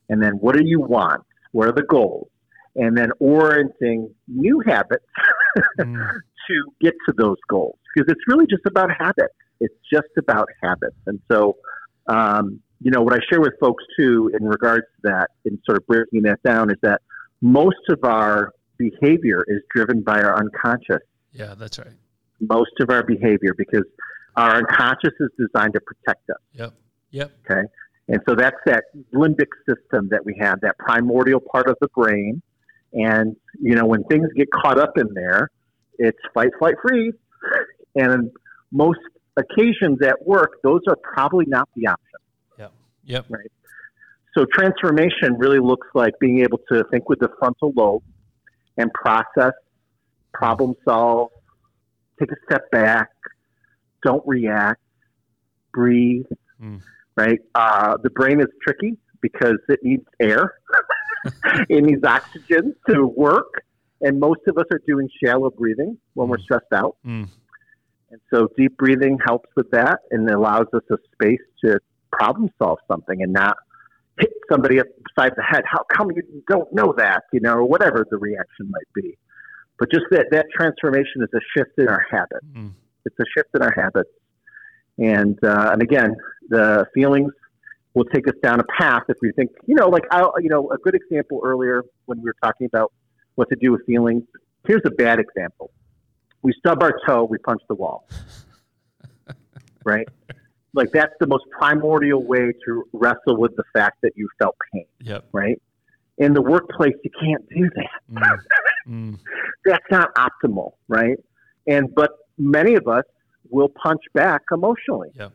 and 0.10 0.22
then 0.22 0.34
what 0.34 0.56
do 0.56 0.64
you 0.66 0.80
want? 0.80 1.22
What 1.52 1.68
are 1.68 1.74
the 1.74 1.84
goals? 1.84 2.30
And 2.76 2.98
then 2.98 3.10
orienting 3.20 4.14
new 4.28 4.62
habits 4.66 5.06
mm. 5.80 5.96
to 6.48 6.72
get 6.82 6.94
to 7.08 7.14
those 7.16 7.38
goals 7.48 7.78
because 7.94 8.12
it's 8.12 8.22
really 8.28 8.48
just 8.48 8.66
about 8.66 8.90
habits. 8.98 9.36
It's 9.60 9.76
just 9.92 10.08
about 10.18 10.50
habits. 10.62 10.96
And 11.06 11.20
so, 11.32 11.58
um, 12.08 12.60
you 12.82 12.92
know, 12.92 13.02
what 13.02 13.14
I 13.14 13.20
share 13.30 13.40
with 13.40 13.54
folks 13.62 13.84
too, 13.98 14.32
in 14.38 14.46
regards 14.46 14.86
to 14.96 15.10
that, 15.10 15.28
in 15.46 15.60
sort 15.66 15.78
of 15.78 15.88
breaking 15.88 16.24
that 16.24 16.42
down, 16.44 16.70
is 16.70 16.78
that 16.82 17.02
most 17.42 17.78
of 17.90 18.00
our 18.04 18.52
behavior 18.78 19.44
is 19.48 19.62
driven 19.74 20.02
by 20.02 20.22
our 20.22 20.38
unconscious. 20.38 21.04
Yeah, 21.32 21.56
that's 21.56 21.78
right. 21.80 21.94
Most 22.40 22.72
of 22.82 22.90
our 22.90 23.04
behavior, 23.04 23.54
because 23.58 23.86
our 24.36 24.58
unconscious 24.58 25.14
is 25.20 25.30
designed 25.38 25.74
to 25.74 25.82
protect 25.82 26.30
us. 26.30 26.38
Yep. 26.54 26.74
Yep. 27.12 27.32
Okay. 27.50 27.62
And 28.08 28.20
so 28.28 28.36
that's 28.36 28.58
that 28.66 28.86
limbic 29.14 29.48
system 29.68 30.10
that 30.10 30.26
we 30.26 30.36
have, 30.40 30.60
that 30.62 30.78
primordial 30.78 31.40
part 31.40 31.70
of 31.70 31.78
the 31.80 31.88
brain. 31.96 32.42
And, 32.94 33.36
you 33.60 33.76
know, 33.76 33.86
when 33.86 34.04
things 34.06 34.28
get 34.36 34.50
caught 34.52 34.80
up 34.80 34.98
in 34.98 35.14
there, 35.14 35.50
it's 35.98 36.20
fight, 36.34 36.52
flight, 36.60 36.76
freeze. 36.82 37.14
And 37.96 38.32
most 38.72 38.98
occasions 39.38 40.00
at 40.02 40.26
work, 40.26 40.54
those 40.64 40.82
are 40.88 40.96
probably 40.96 41.46
not 41.48 41.70
the 41.76 41.86
option. 41.86 42.20
Yep. 42.58 42.72
Yep. 43.06 43.26
Right. 43.30 43.52
so 44.36 44.46
transformation 44.52 45.38
really 45.38 45.60
looks 45.60 45.88
like 45.94 46.14
being 46.20 46.40
able 46.40 46.60
to 46.72 46.84
think 46.90 47.08
with 47.08 47.20
the 47.20 47.30
frontal 47.38 47.72
lobe 47.76 48.02
and 48.78 48.92
process, 48.94 49.54
problem 50.34 50.74
solve, 50.84 51.30
take 52.20 52.32
a 52.32 52.36
step 52.46 52.72
back, 52.72 53.10
don't 54.04 54.24
react, 54.26 54.82
breathe. 55.72 56.26
Mm. 56.62 56.82
Right? 57.16 57.40
Uh, 57.54 57.98
the 58.02 58.10
brain 58.10 58.40
is 58.40 58.48
tricky 58.64 58.98
because 59.22 59.60
it 59.70 59.80
needs 59.84 60.06
air, 60.20 60.56
it 61.70 61.84
needs 61.84 62.04
oxygen 62.04 62.76
to 62.90 63.06
work, 63.06 63.64
and 64.02 64.20
most 64.20 64.42
of 64.48 64.58
us 64.58 64.66
are 64.72 64.82
doing 64.88 65.10
shallow 65.24 65.50
breathing 65.50 65.98
when 66.14 66.28
mm. 66.28 66.32
we're 66.32 66.40
stressed 66.40 66.74
out. 66.74 66.98
Mm. 67.06 67.28
And 68.12 68.22
so 68.32 68.48
deep 68.58 68.78
breathing 68.78 69.18
helps 69.26 69.50
with 69.56 69.72
that 69.72 70.00
and 70.12 70.30
allows 70.30 70.68
us 70.74 70.84
a 70.92 70.98
space 71.14 71.42
to 71.66 71.80
problem 72.12 72.50
solve 72.62 72.78
something 72.88 73.24
and 73.24 73.34
not 73.34 73.58
hit 74.20 74.30
somebody 74.52 74.80
upside 74.80 75.36
the 75.36 75.44
head. 75.44 75.64
How 75.66 75.84
come 75.92 76.12
you 76.12 76.44
don't 76.48 76.72
know 76.74 76.94
that? 76.98 77.24
You 77.32 77.40
know, 77.40 77.54
or 77.54 77.66
whatever 77.66 78.06
the 78.10 78.18
reaction 78.18 78.70
might 78.70 78.88
be. 78.94 79.18
But 79.80 79.92
just 79.92 80.06
that 80.12 80.28
that 80.32 80.46
transformation 80.56 81.24
is 81.24 81.30
a 81.34 81.40
shift 81.58 81.72
in 81.78 81.88
our 81.88 82.06
habits. 82.10 82.46
Mm. 82.54 82.74
It's 83.06 83.16
a 83.20 83.26
shift 83.36 83.50
in 83.56 83.62
our 83.64 83.74
habits, 83.76 84.12
and 84.98 85.38
uh, 85.44 85.72
and 85.74 85.82
again, 85.82 86.16
the 86.50 86.86
feelings 86.94 87.34
will 87.94 88.06
take 88.06 88.28
us 88.28 88.34
down 88.42 88.60
a 88.60 88.64
path 88.78 89.04
if 89.10 89.18
we 89.22 89.32
think, 89.34 89.52
you 89.66 89.76
know, 89.76 89.88
like 89.88 90.04
I, 90.12 90.28
you 90.42 90.50
know, 90.50 90.70
a 90.72 90.78
good 90.78 90.96
example 90.96 91.42
earlier 91.44 91.84
when 92.06 92.20
we 92.20 92.26
were 92.26 92.36
talking 92.44 92.66
about 92.66 92.92
what 93.36 93.50
to 93.50 93.56
do 93.56 93.72
with 93.72 93.86
feelings. 93.86 94.24
Here's 94.68 94.82
a 94.86 94.92
bad 94.92 95.20
example. 95.20 95.72
We 96.42 96.54
stub 96.58 96.82
our 96.82 96.94
toe, 97.08 97.24
we 97.24 97.38
punch 97.38 97.62
the 97.70 97.76
wall. 97.76 98.08
right? 99.86 100.08
like 100.74 100.92
that's 100.92 101.14
the 101.20 101.28
most 101.28 101.44
primordial 101.52 102.24
way 102.24 102.52
to 102.66 102.84
wrestle 102.94 103.38
with 103.38 103.56
the 103.56 103.64
fact 103.74 103.98
that 104.02 104.12
you 104.16 104.28
felt 104.40 104.56
pain. 104.74 104.86
Yep. 105.02 105.26
Right. 105.32 105.62
In 106.18 106.34
the 106.34 106.42
workplace, 106.42 106.94
you 107.04 107.12
can't 107.20 107.48
do 107.50 107.70
that. 107.76 108.22
Mm. 108.22 108.38
mm. 108.88 109.20
That's 109.66 109.86
not 109.92 110.14
optimal, 110.16 110.74
right? 110.88 111.18
And 111.68 111.94
but 111.96 112.12
many 112.38 112.76
of 112.76 112.88
us 112.88 113.06
will 113.50 113.70
punch 113.70 114.02
back 114.14 114.42
emotionally. 114.52 115.10
Yep. 115.16 115.34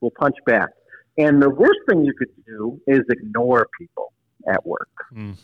We'll 0.00 0.12
punch 0.12 0.36
back, 0.46 0.70
and 1.18 1.42
the 1.42 1.50
worst 1.50 1.80
thing 1.88 2.04
you 2.04 2.14
could 2.14 2.30
do 2.46 2.80
is 2.86 3.00
ignore 3.10 3.68
people 3.78 4.12
at 4.48 4.64
work. 4.66 4.88
Mm. 5.14 5.36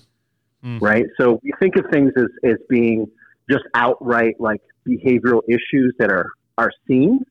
Mm. 0.65 0.81
Right. 0.81 1.05
So 1.21 1.41
we 1.43 1.53
think 1.61 1.77
of 1.77 1.85
things 1.93 2.13
as 2.17 2.29
as 2.43 2.57
being 2.71 3.07
just 3.51 3.65
outright 3.75 4.37
like 4.41 4.63
behavioral 4.89 5.43
issues 5.49 5.95
that 5.99 6.11
are 6.11 6.27
are 6.57 6.71
seen 6.89 7.25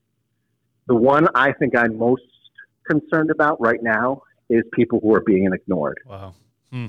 the 0.88 0.96
one 0.96 1.28
I 1.36 1.54
think 1.54 1.78
I'm 1.78 1.98
most 1.98 2.24
concerned 2.90 3.32
about 3.32 3.60
right 3.62 3.82
now 3.82 4.24
is 4.50 4.64
people 4.74 5.00
who 5.02 5.14
are 5.16 5.22
being 5.22 5.50
ignored. 5.54 6.00
Wow. 6.06 6.34
Hmm. 6.72 6.88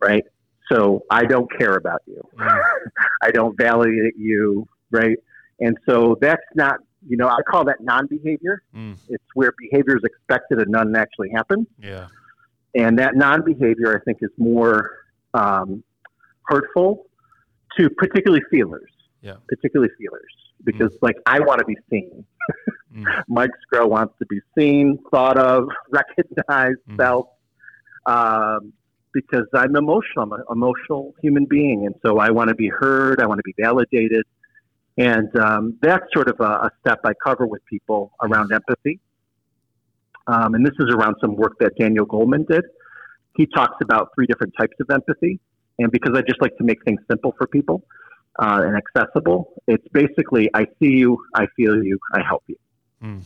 Right? 0.00 0.24
So 0.72 1.04
I 1.10 1.24
don't 1.24 1.50
care 1.58 1.74
about 1.74 2.02
you. 2.06 2.20
Mm. 2.38 2.60
I 3.22 3.30
don't 3.30 3.56
validate 3.56 4.16
you. 4.16 4.66
Right? 4.90 5.18
And 5.60 5.76
so 5.88 6.16
that's 6.20 6.42
not, 6.54 6.78
you 7.06 7.16
know, 7.16 7.28
I 7.28 7.42
call 7.48 7.64
that 7.64 7.80
non 7.80 8.06
behavior. 8.06 8.62
Mm. 8.74 8.96
It's 9.08 9.24
where 9.34 9.52
behavior 9.58 9.96
is 9.96 10.02
expected 10.04 10.58
and 10.58 10.70
none 10.70 10.94
actually 10.96 11.30
happens. 11.30 11.66
Yeah. 11.78 12.08
And 12.74 12.98
that 12.98 13.16
non 13.16 13.44
behavior, 13.44 13.96
I 13.96 14.04
think, 14.04 14.18
is 14.20 14.30
more 14.36 14.90
um, 15.34 15.82
hurtful 16.44 17.06
to 17.78 17.90
particularly 17.90 18.42
feelers. 18.50 18.90
Yeah. 19.22 19.34
Particularly 19.48 19.92
feelers. 19.98 20.32
Because, 20.64 20.90
mm. 20.92 20.98
like, 21.02 21.16
I 21.26 21.40
want 21.40 21.60
to 21.60 21.64
be 21.64 21.76
seen. 21.90 22.24
Mm. 22.94 23.22
Mike 23.28 23.50
Scrow 23.62 23.86
wants 23.86 24.14
to 24.18 24.26
be 24.26 24.40
seen, 24.58 24.98
thought 25.10 25.38
of, 25.38 25.68
recognized, 25.90 26.80
mm. 26.88 26.96
felt. 26.96 27.30
Um, 28.06 28.72
because 29.12 29.46
I'm 29.54 29.74
emotional. 29.76 30.24
I'm 30.24 30.32
an 30.32 30.44
emotional 30.50 31.14
human 31.20 31.46
being, 31.46 31.86
and 31.86 31.94
so 32.04 32.18
I 32.18 32.30
want 32.30 32.48
to 32.48 32.54
be 32.54 32.68
heard. 32.68 33.20
I 33.20 33.26
want 33.26 33.38
to 33.38 33.42
be 33.42 33.54
validated, 33.60 34.24
and 34.98 35.34
um, 35.38 35.78
that's 35.80 36.04
sort 36.12 36.28
of 36.28 36.36
a, 36.40 36.66
a, 36.66 36.70
step 36.80 36.98
I 37.04 37.12
cover 37.24 37.46
with 37.46 37.64
people 37.66 38.10
around 38.20 38.52
empathy. 38.52 38.98
Um, 40.26 40.54
and 40.54 40.66
this 40.66 40.74
is 40.80 40.92
around 40.92 41.14
some 41.20 41.36
work 41.36 41.54
that 41.60 41.72
Daniel 41.78 42.04
Goleman 42.04 42.46
did. 42.48 42.64
He 43.36 43.46
talks 43.46 43.76
about 43.80 44.10
three 44.14 44.26
different 44.26 44.52
types 44.58 44.74
of 44.80 44.90
empathy, 44.90 45.38
and 45.78 45.92
because 45.92 46.16
I 46.16 46.22
just 46.22 46.42
like 46.42 46.56
to 46.58 46.64
make 46.64 46.84
things 46.84 47.00
simple 47.08 47.32
for 47.38 47.46
people 47.46 47.84
uh, 48.40 48.62
and 48.64 48.76
accessible, 48.76 49.54
it's 49.68 49.86
basically 49.92 50.50
I 50.52 50.66
see 50.80 50.96
you, 50.96 51.16
I 51.34 51.46
feel 51.56 51.82
you, 51.82 51.98
I 52.12 52.20
help 52.26 52.42
you. 52.48 52.56
Mm. 53.02 53.22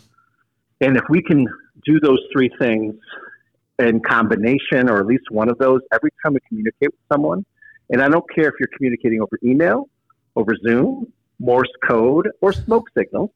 And 0.82 0.96
if 0.98 1.04
we 1.08 1.22
can 1.22 1.46
do 1.86 1.98
those 2.00 2.20
three 2.32 2.50
things 2.60 2.94
in 3.78 4.00
combination, 4.00 4.90
or 4.90 5.00
at 5.00 5.06
least 5.06 5.24
one 5.30 5.48
of 5.48 5.56
those, 5.56 5.80
every 5.92 6.10
time 6.22 6.34
we 6.34 6.40
communicate 6.46 6.90
with 6.90 7.00
someone, 7.10 7.46
and 7.88 8.02
I 8.02 8.08
don't 8.08 8.28
care 8.34 8.48
if 8.48 8.54
you're 8.60 8.68
communicating 8.76 9.22
over 9.22 9.38
email, 9.42 9.88
over 10.36 10.54
Zoom, 10.66 11.10
Morse 11.42 11.72
code, 11.84 12.28
or 12.40 12.52
smoke 12.52 12.88
signals. 12.96 13.30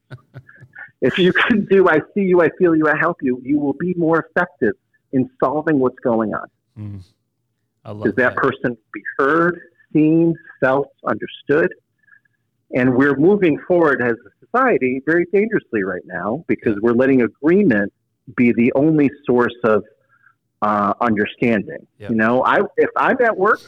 if 1.01 1.19
you 1.19 1.33
can 1.33 1.65
do 1.67 1.89
I 1.89 1.99
see 2.15 2.23
you, 2.23 2.41
I 2.41 2.49
feel 2.59 2.75
you, 2.77 2.89
I 2.89 2.97
help 2.97 3.19
you, 3.21 3.41
you 3.45 3.59
will 3.59 3.75
be 3.75 3.95
more 3.95 4.25
effective 4.25 4.75
in 5.13 5.29
solving 5.43 5.79
what's 5.81 5.99
going 5.99 6.33
on. 6.35 6.49
Mm. 6.79 7.03
Because 7.83 8.15
that, 8.15 8.35
that 8.35 8.37
person 8.37 8.77
be 8.93 9.03
heard, 9.19 9.61
seen, 9.93 10.35
felt, 10.61 10.89
understood. 11.05 11.73
And 12.75 12.97
we're 12.97 13.17
moving 13.17 13.59
forward 13.67 14.03
as 14.03 14.15
a 14.15 14.47
society 14.47 15.03
very 15.07 15.27
dangerously 15.33 15.83
right 15.85 16.03
now 16.05 16.45
because 16.49 16.77
we're 16.81 16.95
letting 16.95 17.23
agreement 17.23 17.93
be 18.37 18.53
the 18.53 18.73
only 18.75 19.11
source 19.25 19.55
of 19.65 19.85
uh, 20.63 20.95
understanding. 21.01 21.87
Yep. 21.99 22.11
You 22.11 22.17
know, 22.17 22.45
I 22.45 22.61
if 22.77 22.91
I'm 22.97 23.21
at 23.23 23.37
work, 23.37 23.61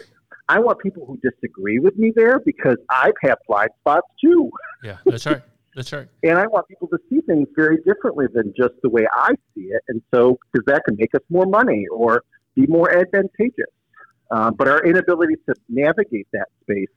I 0.49 0.59
want 0.59 0.79
people 0.79 1.05
who 1.07 1.19
disagree 1.19 1.79
with 1.79 1.97
me 1.97 2.13
there 2.15 2.39
because 2.41 2.77
I've 2.91 3.15
had 3.23 3.35
blind 3.47 3.71
spots 3.81 4.07
too. 4.23 4.51
Yeah, 4.83 4.97
that's 5.05 5.27
right. 5.27 5.43
That's 5.75 5.93
right. 5.93 6.09
and 6.23 6.39
I 6.39 6.47
want 6.47 6.67
people 6.69 6.89
to 6.89 6.99
see 7.11 7.21
things 7.23 7.49
very 7.55 7.79
differently 7.79 8.27
than 8.33 8.55
just 8.57 8.75
the 8.83 8.89
way 8.89 9.07
I 9.13 9.33
see 9.55 9.65
it, 9.65 9.83
and 9.89 10.03
so 10.13 10.39
because 10.53 10.65
that 10.67 10.85
can 10.85 10.97
make 10.99 11.15
us 11.15 11.23
more 11.29 11.47
money 11.47 11.87
or 11.93 12.25
be 12.55 12.67
more 12.67 12.91
advantageous. 12.91 13.67
Uh, 14.31 14.51
but 14.51 14.69
our 14.69 14.85
inability 14.85 15.35
to 15.49 15.55
navigate 15.69 16.27
that 16.33 16.49
space 16.63 16.89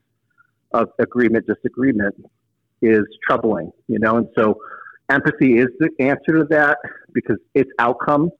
of 0.72 0.88
agreement 0.98 1.46
disagreement 1.46 2.14
is 2.82 3.04
troubling, 3.26 3.70
you 3.88 3.98
know, 3.98 4.16
and 4.16 4.28
so 4.36 4.58
empathy 5.08 5.58
is 5.58 5.68
the 5.78 5.90
answer 6.00 6.40
to 6.40 6.44
that 6.50 6.78
because 7.12 7.38
its 7.54 7.70
outcome 7.78 8.30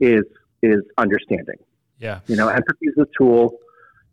is 0.00 0.24
is 0.62 0.80
understanding. 0.98 1.56
Yeah, 1.98 2.20
you 2.26 2.36
know, 2.36 2.48
empathy 2.48 2.86
is 2.86 2.94
a 2.98 3.06
tool. 3.16 3.58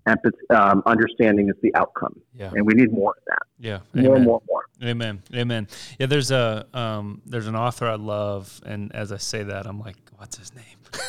Empathy, 0.08 0.38
um, 0.49 0.82
understanding 0.86 1.49
is 1.49 1.56
the 1.62 1.74
outcome. 1.76 2.20
Yeah, 2.34 2.52
and 2.54 2.66
we 2.66 2.74
need 2.74 2.91
more 2.91 3.12
of 3.18 3.24
that. 3.28 3.43
Yeah, 3.60 3.80
more, 3.93 4.16
and 4.16 4.26
more, 4.26 4.41
more. 4.47 4.66
Amen, 4.84 5.22
amen. 5.34 5.68
Yeah, 5.99 6.08
there's 6.08 6.32
a 6.32 6.66
um, 6.74 7.22
there's 7.26 7.47
an 7.47 7.56
author 7.56 7.88
I 7.88 7.95
love, 7.95 8.62
and 8.66 8.93
as 8.95 9.12
I 9.12 9.18
say 9.18 9.43
that, 9.43 9.68
I'm 9.68 9.80
like, 9.80 9.97
what's 10.16 10.38
his 10.38 10.54
name? 10.56 10.64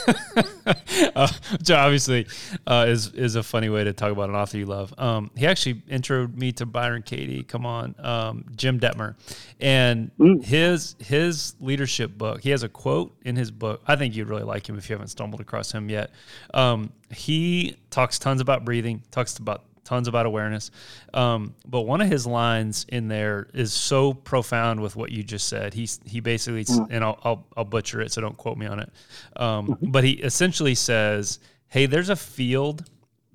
uh, 1.16 1.28
which 1.52 1.70
obviously 1.70 2.26
uh, 2.66 2.84
is 2.88 3.12
is 3.14 3.34
a 3.34 3.42
funny 3.42 3.68
way 3.68 3.82
to 3.82 3.92
talk 3.92 4.12
about 4.12 4.28
an 4.28 4.36
author 4.36 4.58
you 4.58 4.66
love. 4.66 4.94
Um, 4.98 5.30
he 5.36 5.46
actually 5.46 5.74
introed 5.90 6.36
me 6.36 6.52
to 6.52 6.66
Byron 6.66 7.02
Katie. 7.02 7.42
Come 7.42 7.66
on, 7.66 7.94
um, 7.98 8.44
Jim 8.56 8.78
Dethmer 8.78 9.14
and 9.62 10.10
mm. 10.18 10.44
his 10.44 10.96
his 10.98 11.54
leadership 11.60 12.18
book. 12.18 12.42
He 12.42 12.50
has 12.50 12.64
a 12.64 12.68
quote 12.68 13.16
in 13.22 13.36
his 13.36 13.50
book. 13.50 13.80
I 13.86 13.96
think 13.96 14.16
you'd 14.16 14.28
really 14.28 14.42
like 14.42 14.68
him 14.68 14.76
if 14.76 14.90
you 14.90 14.94
haven't 14.94 15.08
stumbled 15.08 15.40
across 15.40 15.72
him 15.72 15.88
yet. 15.88 16.10
Um, 16.52 16.92
he 17.12 17.76
talks 17.90 18.18
tons 18.18 18.40
about 18.40 18.64
breathing. 18.64 19.02
Talks 19.10 19.38
about 19.38 19.64
tons 19.84 20.08
about 20.08 20.26
awareness. 20.26 20.70
Um, 21.12 21.54
but 21.66 21.82
one 21.82 22.00
of 22.00 22.08
his 22.08 22.26
lines 22.26 22.86
in 22.88 23.08
there 23.08 23.48
is 23.52 23.72
so 23.72 24.14
profound 24.14 24.80
with 24.80 24.96
what 24.96 25.10
you 25.10 25.22
just 25.22 25.48
said. 25.48 25.74
He's 25.74 26.00
he 26.04 26.20
basically, 26.20 26.64
mm. 26.64 26.86
and 26.90 27.04
I'll, 27.04 27.18
I'll, 27.22 27.46
I'll 27.56 27.64
butcher 27.64 28.00
it, 28.00 28.12
so 28.12 28.20
don't 28.20 28.36
quote 28.36 28.56
me 28.56 28.66
on 28.66 28.80
it. 28.80 28.90
Um, 29.36 29.68
mm-hmm. 29.68 29.90
but 29.90 30.04
he 30.04 30.12
essentially 30.12 30.74
says, 30.74 31.38
"Hey, 31.68 31.86
there's 31.86 32.08
a 32.08 32.16
field 32.16 32.88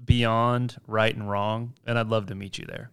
beyond 0.04 0.78
right 0.88 1.14
and 1.14 1.30
wrong, 1.30 1.74
and 1.86 2.00
I'd 2.00 2.08
love 2.08 2.28
to 2.28 2.36
meet 2.36 2.58
you 2.58 2.66
there." 2.66 2.90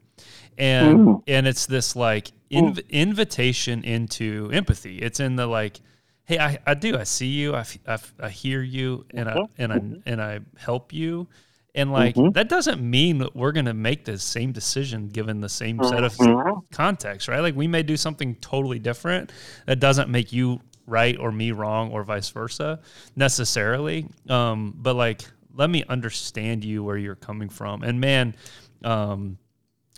And 0.58 0.98
mm. 0.98 1.22
and 1.26 1.46
it's 1.46 1.66
this 1.66 1.96
like 1.96 2.32
inv- 2.50 2.74
mm. 2.74 2.90
invitation 2.90 3.84
into 3.84 4.50
empathy. 4.52 4.98
It's 4.98 5.20
in 5.20 5.36
the 5.36 5.46
like. 5.46 5.80
Hey, 6.24 6.38
I, 6.38 6.58
I 6.66 6.74
do. 6.74 6.96
I 6.96 7.04
see 7.04 7.26
you. 7.26 7.54
I, 7.54 7.64
I, 7.86 7.98
I 8.18 8.28
hear 8.30 8.62
you, 8.62 9.04
and 9.12 9.28
I 9.28 9.36
and 9.58 9.72
I 9.72 9.78
mm-hmm. 9.78 10.00
and 10.06 10.22
I 10.22 10.40
help 10.56 10.92
you 10.92 11.28
and 11.74 11.90
like 11.90 12.14
mm-hmm. 12.14 12.30
that 12.32 12.48
doesn't 12.48 12.80
mean 12.80 13.18
that 13.18 13.34
we're 13.34 13.52
going 13.52 13.64
to 13.66 13.74
make 13.74 14.04
the 14.04 14.16
same 14.18 14.52
decision 14.52 15.08
given 15.08 15.40
the 15.40 15.48
same 15.48 15.82
set 15.82 16.04
of 16.04 16.14
mm-hmm. 16.14 16.60
context, 16.70 17.26
right? 17.26 17.40
Like 17.40 17.56
we 17.56 17.66
may 17.66 17.82
do 17.82 17.96
something 17.96 18.36
totally 18.36 18.78
different 18.78 19.32
that 19.66 19.80
doesn't 19.80 20.08
make 20.08 20.32
you 20.32 20.60
right 20.86 21.18
or 21.18 21.32
me 21.32 21.50
wrong 21.50 21.90
or 21.90 22.04
vice 22.04 22.28
versa 22.28 22.80
necessarily. 23.16 24.06
Um, 24.28 24.74
but 24.76 24.94
like, 24.94 25.24
let 25.52 25.68
me 25.68 25.82
understand 25.88 26.64
you 26.64 26.84
where 26.84 26.96
you're 26.96 27.16
coming 27.16 27.48
from. 27.48 27.82
And 27.82 28.00
man, 28.00 28.36
um, 28.84 29.38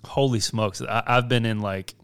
holy 0.04 0.40
smokes, 0.40 0.80
I, 0.80 1.02
have 1.06 1.28
been 1.28 1.44
in 1.44 1.60
like, 1.60 1.94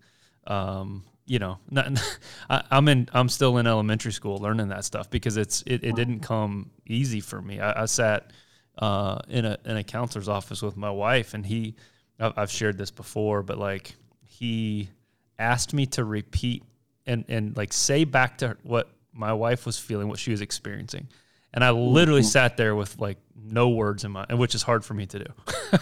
um, 0.46 1.04
you 1.32 1.38
know, 1.38 1.56
not, 1.70 1.98
I, 2.50 2.62
am 2.70 2.88
in, 2.88 3.08
I'm 3.14 3.30
still 3.30 3.56
in 3.56 3.66
elementary 3.66 4.12
school 4.12 4.36
learning 4.36 4.68
that 4.68 4.84
stuff 4.84 5.08
because 5.08 5.38
it's, 5.38 5.62
it, 5.62 5.82
it 5.82 5.96
didn't 5.96 6.20
come 6.20 6.68
easy 6.86 7.20
for 7.20 7.40
me. 7.40 7.58
I, 7.58 7.84
I 7.84 7.84
sat 7.86 8.32
uh, 8.76 9.18
in 9.28 9.46
a 9.46 9.56
in 9.64 9.78
a 9.78 9.82
counselor's 9.82 10.28
office 10.28 10.60
with 10.60 10.76
my 10.76 10.90
wife, 10.90 11.32
and 11.32 11.46
he, 11.46 11.76
I've 12.20 12.50
shared 12.50 12.76
this 12.76 12.90
before, 12.90 13.42
but 13.42 13.56
like 13.56 13.94
he 14.26 14.90
asked 15.38 15.72
me 15.72 15.86
to 15.86 16.04
repeat 16.04 16.64
and 17.06 17.24
and 17.28 17.56
like 17.56 17.72
say 17.72 18.04
back 18.04 18.38
to 18.38 18.58
what 18.62 18.90
my 19.14 19.32
wife 19.32 19.64
was 19.64 19.78
feeling, 19.78 20.08
what 20.08 20.18
she 20.18 20.32
was 20.32 20.42
experiencing. 20.42 21.08
And 21.54 21.64
I 21.64 21.70
literally 21.70 22.20
mm-hmm. 22.20 22.28
sat 22.28 22.58
there 22.58 22.74
with 22.74 22.98
like 22.98 23.16
no 23.34 23.70
words 23.70 24.04
in 24.04 24.10
my, 24.12 24.26
and 24.28 24.38
which 24.38 24.54
is 24.54 24.62
hard 24.62 24.84
for 24.84 24.92
me 24.92 25.06
to 25.06 25.18
do. 25.18 25.32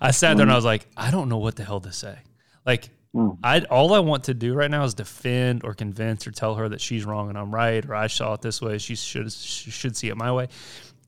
I 0.00 0.10
sat 0.10 0.30
mm-hmm. 0.30 0.36
there 0.38 0.44
and 0.44 0.52
I 0.52 0.56
was 0.56 0.64
like, 0.64 0.86
I 0.96 1.10
don't 1.10 1.28
know 1.28 1.38
what 1.38 1.56
the 1.56 1.64
hell 1.64 1.80
to 1.80 1.92
say. 1.92 2.18
Like, 2.66 2.90
mm. 3.16 3.38
I 3.42 3.60
all 3.62 3.94
I 3.94 4.00
want 4.00 4.24
to 4.24 4.34
do 4.34 4.54
right 4.54 4.70
now 4.70 4.84
is 4.84 4.94
defend 4.94 5.64
or 5.64 5.74
convince 5.74 6.26
or 6.26 6.30
tell 6.30 6.54
her 6.56 6.68
that 6.68 6.80
she's 6.80 7.04
wrong 7.04 7.28
and 7.28 7.38
I'm 7.38 7.54
right, 7.54 7.84
or 7.84 7.94
I 7.94 8.06
saw 8.08 8.34
it 8.34 8.42
this 8.42 8.60
way. 8.60 8.78
She 8.78 8.94
should 8.94 9.32
she 9.32 9.70
should 9.70 9.96
see 9.96 10.08
it 10.08 10.16
my 10.16 10.32
way. 10.32 10.48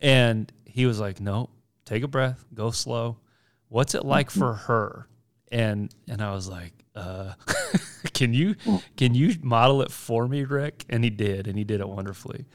And 0.00 0.50
he 0.64 0.86
was 0.86 1.00
like, 1.00 1.20
"No, 1.20 1.50
take 1.84 2.02
a 2.02 2.08
breath, 2.08 2.44
go 2.54 2.70
slow. 2.70 3.18
What's 3.68 3.94
it 3.94 4.04
like 4.04 4.30
for 4.30 4.54
her?" 4.66 5.08
And 5.52 5.94
and 6.08 6.22
I 6.22 6.32
was 6.32 6.48
like, 6.48 6.72
uh, 6.94 7.34
"Can 8.14 8.32
you 8.32 8.56
can 8.96 9.14
you 9.14 9.34
model 9.42 9.82
it 9.82 9.90
for 9.90 10.26
me, 10.26 10.44
Rick?" 10.44 10.84
And 10.88 11.04
he 11.04 11.10
did, 11.10 11.46
and 11.46 11.58
he 11.58 11.64
did 11.64 11.80
it 11.80 11.88
wonderfully. 11.88 12.46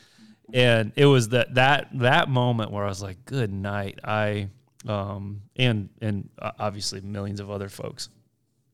And 0.53 0.91
it 0.95 1.05
was 1.05 1.29
that 1.29 1.55
that 1.55 1.89
that 1.99 2.29
moment 2.29 2.71
where 2.71 2.85
I 2.85 2.89
was 2.89 3.01
like, 3.03 3.25
"Good 3.25 3.53
night." 3.53 3.99
I 4.03 4.49
um 4.87 5.43
and 5.55 5.89
and 6.01 6.29
uh, 6.39 6.51
obviously 6.59 6.99
millions 7.01 7.39
of 7.39 7.49
other 7.49 7.69
folks 7.69 8.09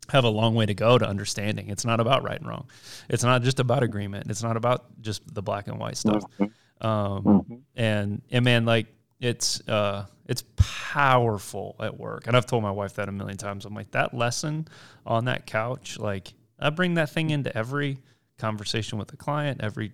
have 0.10 0.24
a 0.24 0.30
long 0.30 0.56
way 0.56 0.66
to 0.66 0.74
go 0.74 0.98
to 0.98 1.08
understanding. 1.08 1.70
It's 1.70 1.86
not 1.86 2.00
about 2.00 2.24
right 2.24 2.40
and 2.40 2.48
wrong. 2.48 2.68
It's 3.10 3.24
not 3.24 3.44
just 3.44 3.60
about 3.60 3.84
agreement. 3.84 4.30
It's 4.30 4.44
not 4.44 4.58
about 4.58 5.02
just 5.02 5.34
the 5.34 5.42
black 5.42 5.68
and 5.68 5.80
white 5.80 5.98
stuff. 5.98 6.24
Mm-hmm. 6.40 6.88
Um, 6.88 7.24
mm-hmm. 7.24 7.56
And 7.76 8.22
and 8.32 8.46
man, 8.46 8.66
like 8.66 8.88
it's 9.20 9.68
uh, 9.68 10.06
it's 10.26 10.44
powerful 10.56 11.76
at 11.80 11.98
work. 11.98 12.28
And 12.28 12.36
I've 12.36 12.46
told 12.46 12.64
my 12.64 12.72
wife 12.72 12.96
that 12.96 13.10
a 13.10 13.12
million 13.12 13.38
times. 13.38 13.66
I'm 13.66 13.74
like 13.74 13.92
that 13.92 14.14
lesson 14.14 14.68
on 15.06 15.26
that 15.26 15.46
couch. 15.46 15.98
Like 16.00 16.34
I 16.60 16.70
bring 16.70 16.96
that 16.96 17.10
thing 17.10 17.30
into 17.30 17.56
every 17.56 18.00
conversation 18.38 18.98
with 18.98 19.12
a 19.14 19.18
client, 19.18 19.62
every 19.62 19.92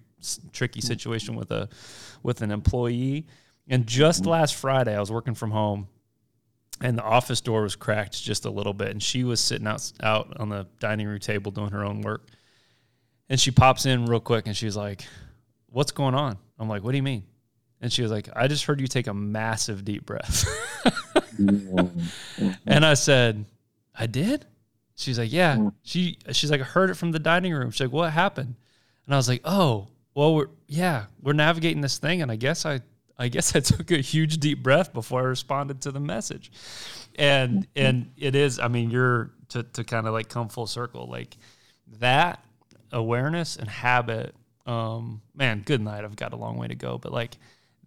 tricky 0.52 0.80
mm-hmm. 0.80 0.88
situation 0.88 1.36
with 1.36 1.52
a 1.52 1.70
with 2.24 2.42
an 2.42 2.52
employee. 2.52 3.26
And 3.68 3.88
just 3.88 4.28
last 4.28 4.56
Friday, 4.56 4.96
I 4.96 5.00
was 5.00 5.12
working 5.12 5.34
from 5.34 5.50
home, 5.50 5.88
and 6.82 6.98
the 6.98 7.04
office 7.04 7.42
door 7.42 7.62
was 7.62 7.76
cracked 7.76 8.22
just 8.22 8.46
a 8.46 8.50
little 8.50 8.74
bit, 8.74 8.90
and 8.90 9.02
she 9.02 9.24
was 9.24 9.40
sitting 9.40 9.68
out 9.68 9.92
out 10.02 10.38
on 10.40 10.50
the 10.50 10.68
dining 10.80 11.08
room 11.08 11.20
table 11.20 11.52
doing 11.52 11.72
her 11.72 11.84
own 11.84 12.02
work. 12.02 12.28
And 13.30 13.40
she 13.40 13.52
pops 13.52 13.86
in 13.86 14.06
real 14.06 14.20
quick, 14.20 14.46
and 14.48 14.56
she's 14.56 14.76
like, 14.76 15.04
"What's 15.68 15.92
going 15.92 16.16
on?" 16.16 16.38
I'm 16.60 16.70
like, 16.70 16.84
"What 16.84 16.92
do 16.92 16.98
you 16.98 17.04
mean?" 17.04 17.24
And 17.82 17.92
she 17.92 18.02
was 18.02 18.10
like, 18.10 18.30
I 18.36 18.48
just 18.48 18.66
heard 18.66 18.80
you 18.80 18.88
take 18.88 19.08
a 19.08 19.14
massive 19.14 19.86
deep 19.86 20.06
breath. 20.06 20.46
and 21.38 22.86
I 22.86 22.94
said, 22.94 23.46
I 23.94 24.08
did? 24.08 24.46
She's 24.96 25.20
like, 25.20 25.32
Yeah. 25.32 25.70
She 25.84 26.18
she's 26.32 26.50
like, 26.50 26.62
I 26.62 26.64
heard 26.64 26.90
it 26.90 26.96
from 26.96 27.12
the 27.12 27.20
dining 27.20 27.54
room. 27.54 27.72
She's 27.72 27.82
like, 27.82 27.92
What 27.92 28.12
happened? 28.12 28.56
And 29.06 29.14
I 29.14 29.18
was 29.18 29.28
like, 29.28 29.42
Oh, 29.44 29.90
well, 30.14 30.34
we're 30.34 30.48
yeah, 30.68 31.06
we're 31.22 31.34
navigating 31.34 31.82
this 31.82 31.98
thing, 31.98 32.22
and 32.22 32.32
I 32.32 32.38
guess 32.38 32.66
I 32.66 32.80
I 33.18 33.28
guess 33.28 33.56
I 33.56 33.60
took 33.62 33.92
a 33.92 33.98
huge 33.98 34.38
deep 34.40 34.62
breath 34.64 34.94
before 34.94 35.22
I 35.22 35.26
responded 35.26 35.82
to 35.82 35.92
the 35.92 36.00
message. 36.00 36.52
And 37.18 37.62
mm-hmm. 37.62 37.86
and 37.86 38.12
it 38.18 38.36
is, 38.36 38.60
I 38.60 38.68
mean, 38.68 38.90
you're 38.90 39.32
to 39.50 39.64
to 39.64 39.84
kind 39.84 40.08
of 40.08 40.14
like 40.14 40.30
come 40.30 40.50
full 40.50 40.68
circle, 40.68 41.08
like 41.08 41.38
that 42.00 42.44
awareness 42.92 43.58
and 43.58 43.70
habit. 43.70 44.36
Um, 44.66 45.22
man, 45.36 45.62
good 45.66 45.82
night. 45.82 46.04
I've 46.04 46.16
got 46.16 46.34
a 46.34 46.36
long 46.36 46.58
way 46.58 46.68
to 46.68 46.76
go, 46.76 46.98
but 46.98 47.12
like 47.12 47.38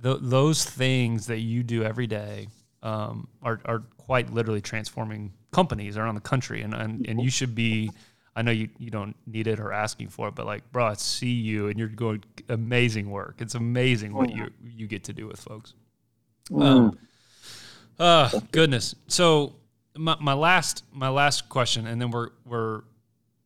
th- 0.02 0.18
those 0.20 0.64
things 0.64 1.26
that 1.26 1.38
you 1.38 1.62
do 1.62 1.82
every 1.82 2.06
day 2.06 2.48
um, 2.82 3.28
are, 3.42 3.60
are 3.64 3.82
quite 3.96 4.32
literally 4.32 4.60
transforming 4.60 5.32
companies 5.50 5.96
around 5.96 6.14
the 6.14 6.20
country. 6.20 6.62
And, 6.62 6.74
and, 6.74 7.06
and 7.08 7.20
you 7.20 7.30
should 7.30 7.54
be, 7.54 7.90
I 8.38 8.42
know 8.42 8.52
you, 8.52 8.68
you 8.78 8.88
don't 8.88 9.16
need 9.26 9.48
it 9.48 9.58
or 9.58 9.72
asking 9.72 10.10
for 10.10 10.28
it, 10.28 10.36
but 10.36 10.46
like, 10.46 10.70
bro, 10.70 10.86
I 10.86 10.94
see 10.94 11.32
you 11.32 11.66
and 11.66 11.76
you're 11.76 11.88
going 11.88 12.22
amazing 12.48 13.10
work. 13.10 13.40
It's 13.40 13.56
amazing 13.56 14.14
what 14.14 14.30
you, 14.30 14.46
you 14.62 14.86
get 14.86 15.02
to 15.04 15.12
do 15.12 15.26
with 15.26 15.40
folks. 15.40 15.74
Mm. 16.48 16.62
Um, 16.62 16.98
uh, 17.98 18.30
goodness. 18.52 18.94
So 19.08 19.56
my, 19.96 20.16
my 20.20 20.34
last, 20.34 20.84
my 20.92 21.08
last 21.08 21.48
question, 21.48 21.88
and 21.88 22.00
then 22.00 22.12
we're, 22.12 22.28
we're, 22.44 22.82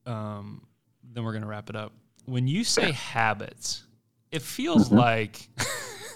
um, 0.04 0.66
then 1.10 1.24
we're 1.24 1.32
going 1.32 1.40
to 1.40 1.48
wrap 1.48 1.70
it 1.70 1.76
up. 1.76 1.94
When 2.26 2.46
you 2.46 2.62
say 2.62 2.92
habits, 2.92 3.84
it 4.30 4.42
feels 4.42 4.90
mm-hmm. 4.90 4.98
like 4.98 5.48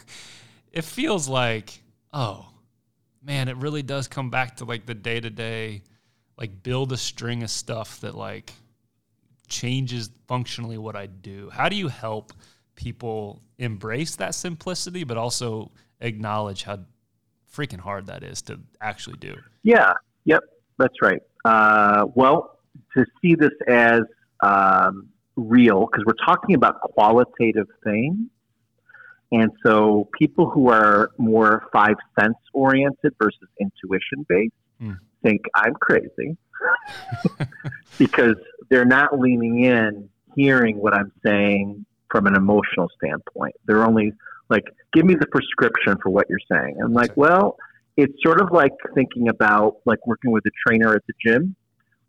it 0.71 0.85
feels 0.85 1.29
like, 1.29 1.83
oh, 2.13 2.47
man, 3.23 3.49
it 3.49 3.57
really 3.57 3.83
does 3.83 4.07
come 4.07 4.29
back 4.29 4.59
to 4.59 4.67
like 4.67 4.85
the 4.85 4.95
day 4.95 5.19
to 5.19 5.31
day, 5.31 5.83
like 6.37 6.63
build 6.63 6.93
a 6.93 6.99
string 6.99 7.43
of 7.43 7.49
stuff 7.49 8.01
that 8.03 8.15
like 8.15 8.53
changes 9.49 10.11
functionally 10.27 10.79
what 10.79 10.97
I 10.97 11.07
do. 11.07 11.51
How 11.51 11.69
do 11.69 11.77
you 11.77 11.89
help 11.89 12.33
people 12.75 13.43
embrace 13.59 14.17
that 14.17 14.35
simplicity, 14.35 15.05
but 15.05 15.17
also 15.17 15.71
acknowledge 16.01 16.65
how 16.65 16.81
freaking 17.53 17.81
hard 17.81 18.07
that 18.07 18.23
is 18.23 18.43
to 18.43 18.61
actually 18.81 19.17
do? 19.19 19.37
Yeah, 19.63 19.93
yep, 20.25 20.43
that's 20.79 21.01
right. 21.01 21.23
Uh, 21.45 22.07
well, 22.15 22.59
to 22.97 23.05
see 23.23 23.35
this 23.35 23.53
as 23.67 24.03
um, 24.43 25.09
real, 25.37 25.87
because 25.87 26.05
we're 26.07 26.27
talking 26.27 26.55
about 26.55 26.81
qualitative 26.81 27.69
things 27.85 28.29
and 29.33 29.51
so 29.65 30.09
people 30.17 30.49
who 30.49 30.69
are 30.69 31.11
more 31.19 31.69
five 31.73 31.97
sense 32.19 32.37
oriented 32.53 33.15
versus 33.21 33.49
intuition 33.61 34.25
based 34.29 34.53
mm. 34.81 34.97
think 35.23 35.43
I'm 35.55 35.75
crazy 35.75 36.37
because 37.99 38.37
they're 38.69 38.85
not 38.85 39.19
leaning 39.19 39.65
in, 39.65 40.09
hearing 40.35 40.77
what 40.79 40.95
I'm 40.95 41.13
saying 41.25 41.85
from 42.11 42.27
an 42.27 42.35
emotional 42.37 42.89
standpoint. 42.97 43.55
They're 43.67 43.85
only 43.85 44.13
like, 44.49 44.65
give 44.93 45.05
me 45.05 45.15
the 45.15 45.27
prescription 45.27 45.97
for 46.03 46.11
what 46.11 46.27
you're 46.29 46.39
saying. 46.51 46.77
I'm 46.83 46.93
like, 46.93 47.17
well, 47.17 47.57
it's 47.97 48.13
sort 48.25 48.41
of 48.41 48.49
like 48.53 48.73
thinking 48.95 49.29
about 49.29 49.79
like 49.87 50.07
working 50.07 50.31
with 50.31 50.45
a 50.47 50.51
trainer 50.67 50.95
at 50.95 51.03
the 51.07 51.15
gym 51.25 51.57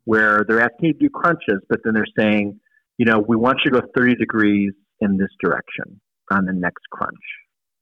where 0.06 0.46
they're 0.48 0.62
asking 0.62 0.88
you 0.88 0.94
to 0.94 1.00
do 1.00 1.10
crunches, 1.10 1.62
but 1.70 1.80
then 1.84 1.94
they're 1.94 2.06
saying, 2.18 2.60
you 2.98 3.06
know, 3.06 3.20
we 3.28 3.36
want 3.36 3.60
you 3.64 3.72
to 3.72 3.82
go 3.82 3.88
30 3.96 4.16
degrees 4.16 4.74
in 5.02 5.18
this 5.18 5.30
direction 5.42 6.00
on 6.32 6.46
the 6.46 6.54
next 6.54 6.84
crunch, 6.92 7.14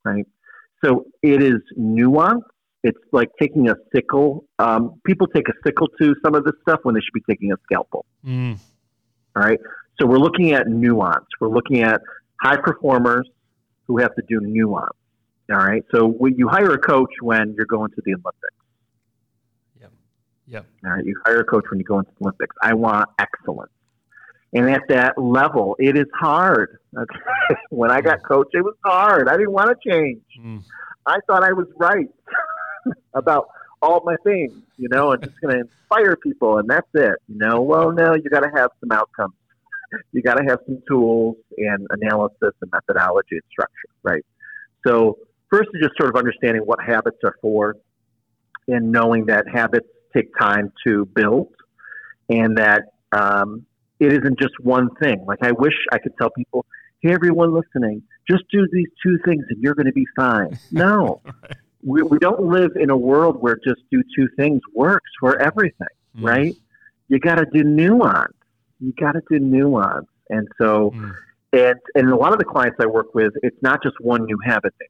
right? 0.04 0.26
So 0.84 1.06
it 1.22 1.42
is 1.42 1.62
nuance. 1.76 2.44
It's 2.86 3.00
like 3.12 3.32
taking 3.42 3.68
a 3.68 3.74
sickle. 3.94 4.46
Um, 4.60 5.02
people 5.08 5.26
take 5.26 5.50
a 5.50 5.54
sickle 5.66 5.88
to 6.00 6.14
some 6.24 6.36
of 6.36 6.44
this 6.44 6.54
stuff 6.62 6.82
when 6.84 6.94
they 6.94 7.02
should 7.02 7.14
be 7.16 7.24
taking 7.28 7.52
a 7.52 7.56
scalpel. 7.64 8.06
Mm. 8.24 8.60
All 9.36 9.42
right. 9.42 9.60
So 10.00 10.06
we're 10.06 10.20
looking 10.20 10.54
at 10.54 10.68
nuance. 10.68 11.26
We're 11.42 11.50
looking 11.50 11.82
at 11.82 12.00
high 12.40 12.58
performers 12.58 13.28
who 13.88 13.98
have 13.98 14.14
to 14.14 14.22
do 14.30 14.40
nuance. 14.40 14.96
All 15.52 15.58
right. 15.58 15.84
So 15.92 16.06
when 16.06 16.36
you 16.38 16.48
hire 16.48 16.74
a 16.74 16.78
coach 16.78 17.10
when 17.22 17.56
you're 17.58 17.66
going 17.66 17.90
to 17.90 18.02
the 18.06 18.12
Olympics. 18.12 18.56
Yep. 19.82 19.92
Yep. 20.46 20.66
All 20.86 20.92
right. 20.92 21.06
You 21.06 21.20
hire 21.26 21.40
a 21.40 21.46
coach 21.46 21.66
when 21.72 21.80
you 21.80 21.86
go 21.86 21.98
into 21.98 22.12
the 22.20 22.26
Olympics. 22.26 22.56
I 22.62 22.76
want 22.76 23.10
excellence. 23.18 23.72
And 24.54 24.70
at 24.70 24.84
that 24.90 25.18
level, 25.18 25.76
it 25.80 25.98
is 25.98 26.08
hard. 26.14 26.78
Okay? 26.98 27.60
when 27.72 27.92
I 27.92 28.00
got 28.00 28.20
coached, 28.26 28.52
it 28.54 28.62
was 28.62 28.76
hard. 28.86 29.28
I 29.28 29.34
didn't 29.34 29.52
want 29.52 29.70
to 29.70 29.92
change. 29.92 30.22
Mm. 30.40 30.64
I 31.06 31.18
thought 31.28 31.44
I 31.44 31.52
was 31.52 31.68
right 31.78 32.08
about 33.14 33.48
all 33.82 34.02
my 34.06 34.16
things, 34.24 34.54
you 34.78 34.88
know, 34.90 35.12
and 35.12 35.24
just 35.24 35.40
going 35.42 35.56
to 35.56 35.62
inspire 35.62 36.16
people, 36.16 36.58
and 36.58 36.70
that's 36.70 36.88
it. 36.94 37.16
You 37.28 37.38
know, 37.38 37.62
well, 37.62 37.92
no, 37.92 38.16
you 38.16 38.30
got 38.30 38.42
to 38.42 38.52
have 38.56 38.72
some 38.80 38.92
outcomes. 38.92 39.34
You 40.12 40.22
got 40.22 40.36
to 40.36 40.44
have 40.48 40.60
some 40.66 40.82
tools 40.88 41.38
and 41.58 41.88
analysis 41.92 42.54
and 42.62 42.72
methodology 42.72 43.36
and 43.36 43.44
structure, 43.52 43.90
right? 44.04 44.26
So, 44.86 45.20
first 45.50 45.70
is 45.74 45.82
just 45.82 45.98
sort 45.98 46.10
of 46.10 46.16
understanding 46.16 46.64
what 46.64 46.80
habits 46.82 47.18
are 47.24 47.36
for, 47.42 47.76
and 48.68 48.92
knowing 48.92 49.28
that 49.28 49.46
habits 49.48 49.88
take 50.14 50.36
time 50.38 50.72
to 50.86 51.06
build, 51.06 51.54
and 52.30 52.58
that 52.58 52.94
um, 53.12 53.66
it 54.00 54.12
isn't 54.12 54.40
just 54.40 54.60
one 54.60 54.90
thing. 54.96 55.24
Like 55.28 55.40
I 55.42 55.52
wish 55.52 55.74
I 55.92 56.00
could 56.00 56.14
tell 56.18 56.30
people, 56.30 56.66
hey, 57.02 57.14
everyone 57.14 57.54
listening, 57.54 58.04
just 58.30 58.44
do 58.52 58.68
these 58.72 58.88
two 59.04 59.18
things 59.26 59.46
and 59.50 59.62
you're 59.62 59.76
going 59.76 59.86
to 59.86 59.94
be 59.94 60.08
fine. 60.16 60.58
No. 60.72 61.22
We, 61.86 62.02
we 62.02 62.18
don't 62.18 62.42
live 62.42 62.72
in 62.76 62.90
a 62.90 62.98
world 62.98 63.38
where 63.40 63.56
just 63.64 63.82
do 63.92 64.02
two 64.16 64.28
things 64.36 64.60
works 64.74 65.10
for 65.20 65.40
everything, 65.40 65.88
mm. 66.18 66.28
right? 66.28 66.56
You 67.08 67.20
got 67.20 67.36
to 67.36 67.46
do 67.46 67.64
nuance. 67.64 68.34
You 68.80 68.92
got 69.00 69.12
to 69.12 69.22
do 69.30 69.40
nuance. 69.40 70.08
And 70.30 70.48
so, 70.60 70.92
mm. 70.96 71.14
and, 71.54 71.80
and 71.94 72.10
a 72.10 72.16
lot 72.16 72.34
of 72.34 72.40
the 72.40 72.46
clients 72.46 72.78
I 72.82 72.88
work 72.88 73.14
with, 73.14 73.34
it's 73.44 73.62
not 73.62 73.84
just 73.84 73.96
one 74.00 74.26
new 74.26 74.38
habit 74.44 74.74
they 74.80 74.88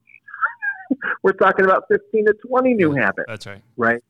need. 0.96 1.00
We're 1.24 1.34
talking 1.34 1.66
about 1.66 1.84
15 1.92 2.28
to 2.28 2.34
20 2.48 2.74
new 2.74 2.94
habits. 2.94 3.26
That's 3.28 3.46
right. 3.46 3.62
Right? 3.76 4.02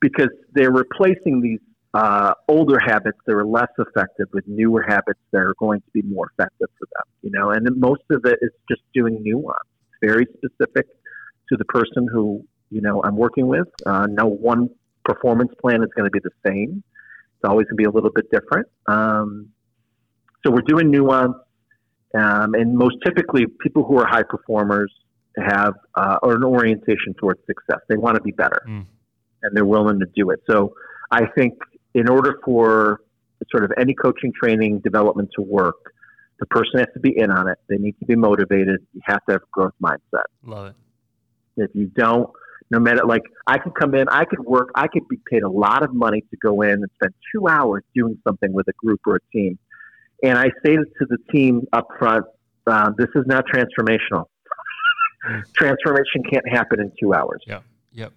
Because 0.00 0.30
they're 0.54 0.70
replacing 0.70 1.40
these 1.40 1.58
uh, 1.94 2.34
older 2.46 2.78
habits 2.78 3.18
that 3.26 3.34
are 3.34 3.44
less 3.44 3.70
effective 3.76 4.28
with 4.32 4.46
newer 4.46 4.84
habits 4.86 5.18
that 5.32 5.38
are 5.38 5.54
going 5.58 5.80
to 5.80 5.90
be 5.92 6.02
more 6.02 6.30
effective 6.32 6.68
for 6.78 6.86
them. 6.94 7.12
You 7.22 7.30
know, 7.32 7.50
and 7.50 7.68
most 7.76 8.02
of 8.10 8.24
it 8.24 8.38
is 8.40 8.50
just 8.68 8.82
doing 8.94 9.18
nuance, 9.20 9.58
very 10.00 10.26
specific 10.36 10.86
to 11.50 11.56
the 11.56 11.64
person 11.66 12.08
who 12.10 12.44
you 12.70 12.80
know 12.80 13.02
I'm 13.02 13.16
working 13.16 13.46
with. 13.46 13.68
Uh, 13.84 14.06
no 14.08 14.26
one 14.26 14.70
performance 15.04 15.52
plan 15.60 15.82
is 15.82 15.90
going 15.96 16.06
to 16.06 16.10
be 16.10 16.20
the 16.22 16.30
same. 16.46 16.82
It's 17.36 17.48
always 17.48 17.64
going 17.66 17.76
to 17.76 17.82
be 17.82 17.84
a 17.84 17.90
little 17.90 18.10
bit 18.10 18.30
different. 18.30 18.68
Um, 18.86 19.48
so 20.44 20.52
we're 20.52 20.62
doing 20.62 20.90
nuance, 20.90 21.36
um, 22.14 22.54
and 22.54 22.76
most 22.76 22.96
typically, 23.04 23.46
people 23.60 23.84
who 23.84 23.98
are 23.98 24.06
high 24.06 24.22
performers 24.22 24.92
have 25.36 25.74
uh, 25.94 26.16
or 26.22 26.36
an 26.36 26.44
orientation 26.44 27.14
towards 27.18 27.40
success. 27.46 27.80
They 27.88 27.96
want 27.96 28.16
to 28.16 28.22
be 28.22 28.32
better, 28.32 28.62
mm. 28.66 28.86
and 29.42 29.56
they're 29.56 29.66
willing 29.66 30.00
to 30.00 30.06
do 30.14 30.30
it. 30.30 30.40
So 30.50 30.74
I 31.10 31.26
think 31.36 31.54
in 31.94 32.08
order 32.08 32.38
for 32.44 33.00
sort 33.50 33.64
of 33.64 33.72
any 33.78 33.94
coaching 33.94 34.32
training 34.40 34.80
development 34.80 35.30
to 35.36 35.42
work, 35.42 35.92
the 36.38 36.46
person 36.46 36.78
has 36.78 36.88
to 36.94 37.00
be 37.00 37.12
in 37.16 37.30
on 37.30 37.48
it. 37.48 37.58
They 37.68 37.76
need 37.76 37.98
to 38.00 38.06
be 38.06 38.16
motivated. 38.16 38.86
You 38.92 39.00
have 39.04 39.24
to 39.26 39.32
have 39.32 39.42
a 39.42 39.50
growth 39.52 39.74
mindset. 39.82 40.24
Love 40.44 40.68
it. 40.68 40.74
If 41.60 41.70
you 41.74 41.86
don't, 41.86 42.30
no 42.70 42.78
matter 42.78 43.04
like 43.04 43.22
I 43.46 43.58
could 43.58 43.74
come 43.74 43.94
in, 43.94 44.08
I 44.08 44.24
could 44.24 44.40
work, 44.40 44.70
I 44.74 44.86
could 44.88 45.06
be 45.08 45.18
paid 45.30 45.42
a 45.42 45.48
lot 45.48 45.82
of 45.82 45.94
money 45.94 46.22
to 46.30 46.36
go 46.36 46.62
in 46.62 46.70
and 46.70 46.90
spend 46.96 47.14
two 47.34 47.48
hours 47.48 47.82
doing 47.94 48.18
something 48.26 48.52
with 48.52 48.68
a 48.68 48.72
group 48.74 49.00
or 49.06 49.16
a 49.16 49.20
team. 49.32 49.58
And 50.22 50.38
I 50.38 50.50
say 50.64 50.76
to 50.76 51.06
the 51.08 51.18
team 51.32 51.66
up 51.72 51.88
front, 51.98 52.26
uh, 52.66 52.90
this 52.96 53.08
is 53.14 53.24
not 53.26 53.44
transformational. 53.46 54.26
Transformation 55.54 56.22
can't 56.30 56.48
happen 56.48 56.80
in 56.80 56.92
two 57.00 57.14
hours. 57.14 57.42
Yeah. 57.46 57.60
Yep 57.92 58.12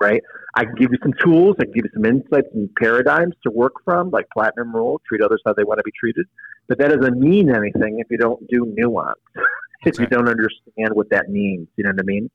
right? 0.00 0.22
I 0.54 0.64
can 0.64 0.74
give 0.74 0.90
you 0.92 0.98
some 1.02 1.12
tools, 1.22 1.56
I 1.58 1.64
can 1.64 1.72
give 1.72 1.84
you 1.84 1.90
some 1.94 2.04
insights 2.04 2.48
and 2.54 2.70
paradigms 2.80 3.34
to 3.44 3.50
work 3.50 3.74
from, 3.84 4.10
like 4.10 4.26
platinum 4.32 4.74
rule, 4.74 5.00
treat 5.06 5.22
others 5.22 5.42
how 5.44 5.52
they 5.52 5.64
want 5.64 5.78
to 5.78 5.84
be 5.84 5.92
treated. 5.98 6.26
But 6.68 6.78
that 6.78 6.88
doesn't 6.88 7.18
mean 7.18 7.54
anything 7.54 7.98
if 8.00 8.06
you 8.10 8.18
don't 8.18 8.46
do 8.48 8.72
nuance, 8.76 9.18
if 9.86 9.98
you 9.98 10.06
don't 10.06 10.28
understand 10.28 10.90
what 10.92 11.10
that 11.10 11.30
means. 11.30 11.68
You 11.76 11.84
know 11.84 11.90
what 11.90 12.00
I 12.00 12.04
mean? 12.04 12.30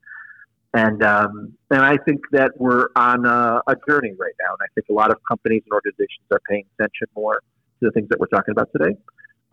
And 0.73 1.03
um, 1.03 1.53
and 1.69 1.81
I 1.81 1.97
think 1.97 2.21
that 2.31 2.51
we're 2.55 2.87
on 2.95 3.25
a, 3.25 3.61
a 3.67 3.75
journey 3.87 4.13
right 4.17 4.33
now, 4.39 4.53
and 4.53 4.61
I 4.61 4.67
think 4.73 4.87
a 4.89 4.93
lot 4.93 5.11
of 5.11 5.17
companies 5.27 5.63
and 5.65 5.73
organizations 5.73 6.25
are 6.31 6.39
paying 6.49 6.63
attention 6.77 7.07
more 7.15 7.35
to 7.35 7.39
the 7.81 7.91
things 7.91 8.07
that 8.09 8.19
we're 8.19 8.27
talking 8.27 8.53
about 8.53 8.69
today. 8.71 8.95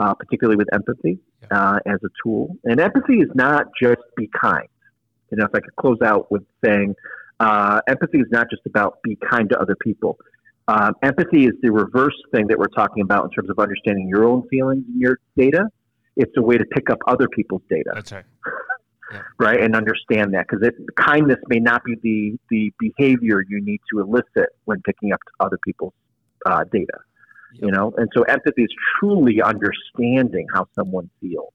Uh, 0.00 0.14
particularly 0.14 0.56
with 0.56 0.72
empathy 0.72 1.18
uh, 1.50 1.80
as 1.84 1.98
a 2.04 2.08
tool. 2.22 2.56
And 2.62 2.78
empathy 2.78 3.14
is 3.14 3.28
not 3.34 3.66
just 3.82 3.98
be 4.16 4.30
kind. 4.40 4.68
You 5.32 5.38
know, 5.38 5.44
if 5.46 5.50
I 5.52 5.58
could 5.58 5.74
close 5.74 5.98
out 6.04 6.30
with 6.30 6.44
saying 6.64 6.94
uh, 7.40 7.80
empathy 7.88 8.18
is 8.18 8.28
not 8.30 8.48
just 8.48 8.62
about 8.64 9.02
be 9.02 9.18
kind 9.28 9.50
to 9.50 9.60
other 9.60 9.74
people. 9.74 10.16
Um, 10.68 10.92
empathy 11.02 11.46
is 11.46 11.54
the 11.62 11.72
reverse 11.72 12.14
thing 12.30 12.46
that 12.46 12.58
we're 12.60 12.66
talking 12.66 13.02
about 13.02 13.24
in 13.24 13.30
terms 13.30 13.50
of 13.50 13.58
understanding 13.58 14.06
your 14.08 14.24
own 14.24 14.46
feelings 14.48 14.84
and 14.86 15.00
your 15.00 15.18
data. 15.36 15.64
It's 16.14 16.32
a 16.36 16.42
way 16.42 16.58
to 16.58 16.64
pick 16.64 16.90
up 16.90 16.98
other 17.08 17.26
people's 17.28 17.62
data. 17.68 17.90
That's 17.94 18.12
right. 18.12 18.24
Yeah. 19.10 19.22
Right, 19.38 19.62
and 19.62 19.74
understand 19.74 20.34
that 20.34 20.46
because 20.48 20.70
kindness 20.96 21.38
may 21.48 21.60
not 21.60 21.82
be 21.82 21.94
the 22.02 22.38
the 22.50 22.72
behavior 22.78 23.42
you 23.48 23.64
need 23.64 23.80
to 23.90 24.00
elicit 24.00 24.50
when 24.66 24.82
picking 24.82 25.12
up 25.12 25.20
other 25.40 25.58
people's 25.64 25.94
uh, 26.44 26.64
data. 26.64 26.98
Yep. 27.54 27.62
You 27.62 27.70
know, 27.70 27.94
and 27.96 28.10
so 28.14 28.24
empathy 28.24 28.64
is 28.64 28.74
truly 29.00 29.40
understanding 29.40 30.46
how 30.52 30.68
someone 30.74 31.08
feels, 31.22 31.54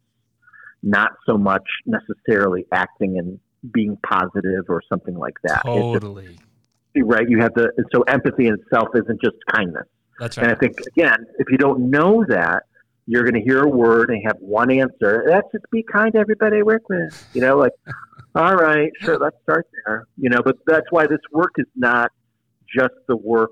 not 0.82 1.12
so 1.28 1.38
much 1.38 1.68
necessarily 1.86 2.66
acting 2.72 3.18
in 3.18 3.40
being 3.72 3.98
positive 4.04 4.66
or 4.68 4.82
something 4.90 5.16
like 5.16 5.36
that. 5.44 5.62
Totally. 5.64 6.30
Just, 6.96 7.08
right. 7.08 7.30
You 7.30 7.40
have 7.40 7.54
to, 7.54 7.72
so 7.94 8.02
empathy 8.08 8.48
in 8.48 8.56
itself 8.56 8.90
isn't 8.96 9.22
just 9.22 9.38
kindness. 9.52 9.86
That's 10.20 10.38
right. 10.38 10.48
And 10.48 10.56
I 10.56 10.60
think, 10.60 10.80
again, 10.88 11.26
if 11.38 11.48
you 11.52 11.58
don't 11.58 11.92
know 11.92 12.26
that, 12.28 12.64
you're 13.06 13.24
going 13.24 13.34
to 13.34 13.42
hear 13.42 13.64
a 13.64 13.70
word 13.70 14.10
and 14.10 14.22
have 14.26 14.38
one 14.40 14.72
answer. 14.72 15.26
That's 15.28 15.48
just 15.52 15.66
be 15.72 15.84
kind 15.84 16.14
to 16.14 16.20
everybody 16.20 16.58
I 16.60 16.64
work 16.64 16.88
with. 16.90 17.28
You 17.34 17.42
know, 17.42 17.58
like, 17.58 17.74
all 18.36 18.56
right, 18.56 18.92
sure, 19.02 19.18
let's 19.18 19.38
start 19.44 19.68
there. 19.86 20.08
You 20.18 20.30
know, 20.30 20.42
but 20.44 20.58
that's 20.66 20.88
why 20.92 21.08
this 21.08 21.20
work 21.32 21.54
is 21.58 21.68
not 21.76 22.12
just 22.76 22.94
the 23.08 23.18
work 23.18 23.52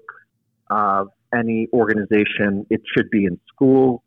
of 0.69 1.09
any 1.33 1.67
organization. 1.73 2.65
It 2.69 2.81
should 2.95 3.09
be 3.09 3.25
in 3.25 3.39
school. 3.53 4.03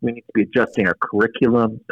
We 0.00 0.12
need 0.12 0.20
to 0.20 0.32
be 0.34 0.42
adjusting 0.42 0.86
our 0.86 0.96
curriculum. 1.00 1.80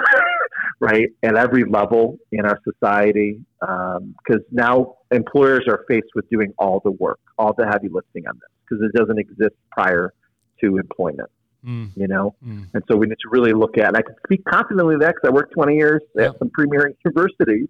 right, 0.80 1.10
at 1.22 1.36
every 1.36 1.64
level 1.64 2.18
in 2.32 2.44
our 2.44 2.58
society, 2.64 3.40
because 3.60 4.40
um, 4.40 4.44
now 4.50 4.94
employers 5.12 5.64
are 5.68 5.84
faced 5.88 6.08
with 6.14 6.28
doing 6.28 6.52
all 6.58 6.80
the 6.84 6.90
work, 6.90 7.20
all 7.38 7.54
the 7.56 7.66
heavy 7.66 7.88
lifting 7.88 8.26
on 8.26 8.34
this, 8.34 8.50
because 8.68 8.84
it 8.84 8.92
doesn't 8.98 9.18
exist 9.18 9.54
prior 9.70 10.12
to 10.60 10.76
employment. 10.78 11.30
Mm. 11.64 11.90
You 11.94 12.08
know, 12.08 12.34
mm. 12.44 12.66
and 12.74 12.82
so 12.90 12.96
we 12.96 13.06
need 13.06 13.18
to 13.22 13.28
really 13.30 13.52
look 13.52 13.78
at. 13.78 13.88
And 13.88 13.96
I 13.96 14.02
can 14.02 14.16
speak 14.26 14.44
confidently 14.44 14.96
that 14.98 15.14
because 15.14 15.28
I 15.28 15.30
worked 15.30 15.52
20 15.52 15.76
years 15.76 16.02
at 16.18 16.36
some 16.38 16.50
premier 16.50 16.92
universities, 17.04 17.68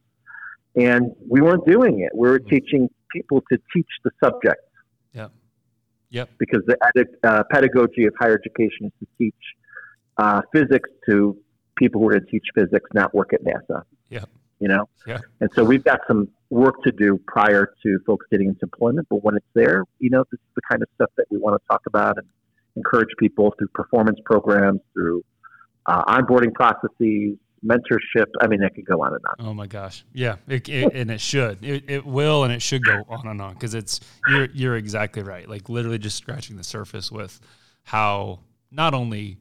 and 0.75 1.13
we 1.29 1.43
weren't 1.43 1.67
doing 1.67 2.01
it. 2.01 2.11
We 2.15 2.29
were 2.29 2.41
mm. 2.41 2.49
teaching 2.49 2.89
people 3.13 3.43
to 3.53 3.59
teach 3.75 3.89
the 4.05 4.11
subject. 4.23 4.63
Yeah. 5.13 5.29
Yep. 6.11 6.31
Because 6.39 6.63
the 6.67 7.07
uh, 7.25 7.43
pedagogy 7.51 8.07
of 8.07 8.15
higher 8.19 8.39
education 8.39 8.87
is 8.87 8.93
to 9.01 9.07
teach 9.19 9.35
uh, 10.17 10.43
physics 10.53 10.89
to 11.09 11.37
people 11.77 12.01
who 12.01 12.09
are 12.09 12.13
going 12.13 12.25
to 12.25 12.31
teach 12.31 12.47
physics 12.55 12.89
not 12.95 13.15
work 13.15 13.33
at 13.33 13.43
NASA. 13.45 13.83
Yeah. 14.09 14.25
You 14.59 14.69
know? 14.69 14.89
Yeah. 15.07 15.19
And 15.41 15.51
so 15.55 15.65
we've 15.65 15.85
got 15.85 16.01
some 16.07 16.29
work 16.51 16.83
to 16.85 16.93
do 16.93 17.19
prior 17.27 17.73
to 17.83 17.99
folks 18.07 18.27
getting 18.31 18.49
into 18.49 18.61
employment. 18.63 19.09
But 19.11 19.25
when 19.25 19.37
it's 19.37 19.47
there, 19.55 19.85
you 19.99 20.11
know, 20.11 20.25
this 20.31 20.39
is 20.39 20.55
the 20.55 20.63
kind 20.71 20.83
of 20.83 20.89
stuff 20.95 21.11
that 21.17 21.27
we 21.31 21.39
want 21.39 21.61
to 21.61 21.67
talk 21.69 21.83
about 21.87 22.19
and 22.19 22.27
encourage 22.77 23.11
people 23.19 23.55
through 23.59 23.69
performance 23.69 24.19
programs, 24.25 24.81
through 24.93 25.23
uh, 25.87 26.03
onboarding 26.05 26.53
processes, 26.55 27.37
mentorship. 27.65 28.27
I 28.41 28.47
mean, 28.47 28.63
it 28.63 28.75
could 28.75 28.87
go 28.87 29.03
on 29.03 29.15
and 29.15 29.23
on. 29.27 29.47
Oh 29.47 29.55
my 29.55 29.67
gosh, 29.67 30.05
yeah, 30.13 30.37
it, 30.49 30.69
it, 30.69 30.93
and 30.95 31.11
it 31.11 31.21
should. 31.21 31.65
It, 31.65 31.85
it 31.89 32.07
will, 32.07 32.45
and 32.45 32.53
it 32.53 32.63
should 32.63 32.85
go 32.85 33.05
on 33.09 33.27
and 33.27 33.41
on 33.41 33.55
because 33.55 33.75
it's 33.75 34.01
you're 34.29 34.47
you're 34.47 34.77
exactly 34.77 35.23
right. 35.23 35.49
Like 35.49 35.69
literally 35.69 35.99
just 35.99 36.17
scratching 36.17 36.57
the 36.57 36.65
surface 36.65 37.11
with 37.11 37.41
how 37.85 38.41
not 38.71 38.95
only 38.95 39.39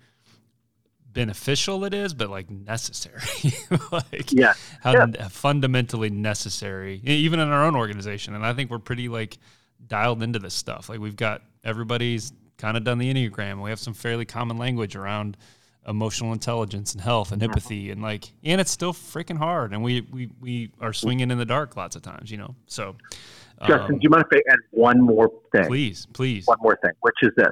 beneficial 1.13 1.83
it 1.85 1.93
is, 1.93 2.13
but 2.13 2.29
like 2.29 2.49
necessary. 2.49 3.21
like 3.91 4.31
yeah. 4.31 4.53
how 4.81 4.93
yeah. 4.93 5.27
fundamentally 5.27 6.09
necessary, 6.09 7.01
even 7.03 7.39
in 7.39 7.49
our 7.49 7.63
own 7.65 7.75
organization. 7.75 8.33
And 8.33 8.45
I 8.45 8.53
think 8.53 8.69
we're 8.69 8.79
pretty 8.79 9.09
like 9.09 9.37
dialed 9.85 10.23
into 10.23 10.39
this 10.39 10.53
stuff. 10.53 10.89
Like 10.89 10.99
we've 10.99 11.15
got 11.15 11.41
everybody's 11.63 12.31
kind 12.61 12.77
of 12.77 12.83
done 12.83 12.97
the 12.97 13.13
Enneagram. 13.13 13.61
We 13.61 13.69
have 13.69 13.79
some 13.79 13.93
fairly 13.93 14.25
common 14.25 14.57
language 14.57 14.95
around 14.95 15.37
emotional 15.87 16.31
intelligence 16.31 16.93
and 16.93 17.01
health 17.01 17.31
and 17.31 17.41
empathy 17.41 17.89
and 17.89 18.03
like 18.03 18.31
and 18.43 18.61
it's 18.61 18.69
still 18.69 18.93
freaking 18.93 19.37
hard 19.37 19.73
and 19.73 19.81
we 19.81 20.01
we, 20.11 20.29
we 20.39 20.71
are 20.79 20.93
swinging 20.93 21.31
in 21.31 21.39
the 21.39 21.45
dark 21.45 21.75
lots 21.75 21.95
of 21.95 22.03
times 22.03 22.29
you 22.29 22.37
know 22.37 22.53
so 22.67 22.95
justin 23.65 23.95
um, 23.95 23.97
do 23.97 23.99
you 24.03 24.09
mind 24.11 24.23
if 24.31 24.37
i 24.47 24.51
add 24.51 24.59
one 24.69 25.01
more 25.01 25.31
thing 25.51 25.65
please 25.65 26.05
please 26.13 26.45
one 26.45 26.59
more 26.61 26.77
thing 26.83 26.91
which 26.99 27.15
is 27.23 27.31
this 27.35 27.49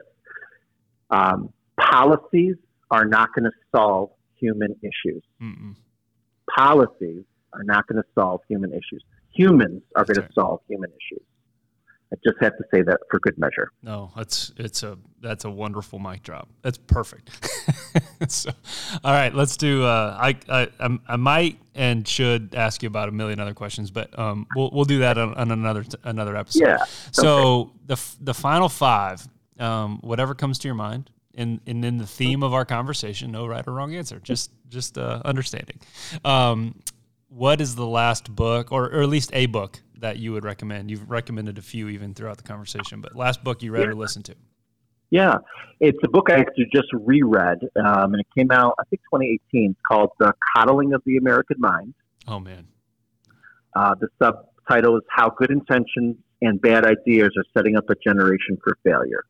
um, 1.10 1.52
policies 1.80 2.56
are 2.92 3.06
not 3.06 3.34
going 3.34 3.46
to 3.46 3.52
solve 3.76 4.10
human 4.36 4.76
issues. 4.82 5.24
Mm-mm. 5.42 5.76
Policies 6.56 7.24
are 7.54 7.64
not 7.64 7.88
going 7.88 8.02
to 8.02 8.08
solve 8.16 8.42
human 8.48 8.72
issues. 8.72 9.04
Humans 9.32 9.82
are 9.96 10.06
going 10.06 10.28
to 10.28 10.34
solve 10.34 10.62
human 10.68 10.90
issues. 10.90 11.26
I 12.12 12.16
just 12.26 12.38
have 12.42 12.58
to 12.58 12.64
say 12.74 12.82
that 12.82 13.00
for 13.10 13.20
good 13.20 13.38
measure. 13.38 13.72
No, 13.84 14.12
that's 14.16 14.52
it's 14.58 14.82
a 14.82 14.98
that's 15.22 15.46
a 15.46 15.50
wonderful 15.50 16.00
mic 16.00 16.24
drop. 16.24 16.50
That's 16.64 16.78
perfect. 16.78 17.30
so, 18.28 18.50
all 19.04 19.14
right, 19.14 19.34
let's 19.34 19.58
do. 19.58 19.84
Uh, 19.84 20.18
I, 20.20 20.36
I 20.50 21.00
I 21.08 21.16
might 21.18 21.60
and 21.76 22.08
should 22.08 22.56
ask 22.56 22.82
you 22.82 22.88
about 22.88 23.10
a 23.10 23.12
million 23.12 23.40
other 23.40 23.54
questions, 23.54 23.92
but 23.92 24.18
um, 24.18 24.48
we'll 24.56 24.72
we'll 24.74 24.86
do 24.86 25.00
that 25.00 25.20
on, 25.20 25.36
on 25.36 25.52
another 25.52 25.86
another 26.04 26.36
episode. 26.36 26.64
Yeah. 26.64 26.84
So 27.12 27.38
okay. 27.38 27.72
the 27.88 28.02
the 28.22 28.34
final 28.34 28.70
five, 28.70 29.28
um, 29.60 30.00
whatever 30.02 30.34
comes 30.34 30.58
to 30.60 30.68
your 30.68 30.76
mind, 30.76 31.12
and 31.36 31.62
and 31.68 31.86
in 31.86 32.00
the 32.00 32.08
theme 32.08 32.42
of 32.42 32.56
our 32.56 32.66
conversation, 32.66 33.32
no 33.32 33.46
right 33.46 33.66
or 33.68 33.74
wrong 33.74 33.94
answer, 33.94 34.20
just 34.20 34.52
just 34.68 34.98
uh, 34.98 35.22
understanding. 35.26 35.80
Um, 36.26 36.82
what 37.28 37.62
is 37.62 37.76
the 37.76 37.86
last 37.86 38.36
book, 38.36 38.72
or, 38.72 38.86
or 38.86 39.02
at 39.02 39.10
least 39.10 39.30
a 39.34 39.46
book 39.46 39.80
that 40.00 40.18
you 40.18 40.32
would 40.34 40.44
recommend? 40.44 40.90
You've 40.90 41.10
recommended 41.10 41.58
a 41.58 41.62
few 41.62 41.88
even 41.90 42.14
throughout 42.14 42.38
the 42.38 42.44
conversation, 42.44 43.02
but 43.02 43.16
last 43.16 43.44
book 43.44 43.62
you 43.62 43.72
read 43.72 43.84
yeah. 43.84 43.90
or 43.90 43.96
listened 43.96 44.26
to? 44.26 44.36
Yeah, 45.12 45.38
it's 45.80 45.98
a 46.04 46.08
book 46.08 46.28
I 46.30 46.40
actually 46.40 46.68
just 46.74 46.88
reread, 46.94 47.60
um, 47.84 48.14
and 48.14 48.20
it 48.20 48.28
came 48.38 48.52
out 48.52 48.76
I 48.80 48.84
think 48.90 49.02
2018. 49.12 49.72
It's 49.72 49.80
called 49.88 50.12
"The 50.20 50.34
Coddling 50.56 50.94
of 50.94 51.02
the 51.06 51.18
American 51.18 51.58
Mind." 51.60 51.94
Oh 52.28 52.40
man. 52.40 52.68
Uh, 53.76 53.96
the 54.00 54.08
subtitle 54.22 54.98
is 54.98 55.04
"How 55.10 55.30
Good 55.30 55.50
Intentions 55.52 56.18
and 56.42 56.62
Bad 56.62 56.86
Ideas 56.86 57.30
Are 57.38 57.44
Setting 57.58 57.76
Up 57.76 57.90
a 57.90 57.96
Generation 57.96 58.58
for 58.64 58.78
Failure." 58.84 59.24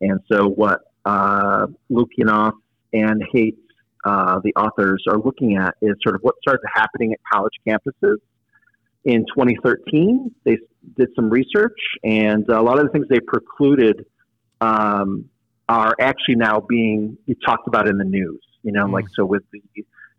And 0.00 0.20
so, 0.30 0.48
what 0.48 0.80
uh, 1.04 1.66
Lukianoff 1.90 2.54
and 2.92 3.22
Haidt, 3.32 3.56
uh, 4.04 4.40
the 4.42 4.52
authors, 4.56 5.04
are 5.08 5.18
looking 5.18 5.56
at 5.56 5.76
is 5.80 5.94
sort 6.02 6.16
of 6.16 6.22
what 6.22 6.34
started 6.42 6.66
happening 6.74 7.12
at 7.12 7.20
college 7.32 7.52
campuses. 7.66 8.16
In 9.04 9.26
2013, 9.36 10.34
they 10.44 10.58
did 10.96 11.08
some 11.14 11.28
research, 11.28 11.78
and 12.02 12.48
a 12.48 12.62
lot 12.62 12.78
of 12.78 12.86
the 12.86 12.90
things 12.90 13.06
they 13.08 13.20
precluded 13.20 14.06
um, 14.60 15.26
are 15.68 15.94
actually 16.00 16.36
now 16.36 16.60
being 16.60 17.18
talked 17.44 17.68
about 17.68 17.88
in 17.88 17.98
the 17.98 18.04
news. 18.04 18.40
You 18.62 18.72
know, 18.72 18.86
mm. 18.86 18.92
like 18.92 19.04
so 19.14 19.24
with 19.26 19.42
the 19.52 19.62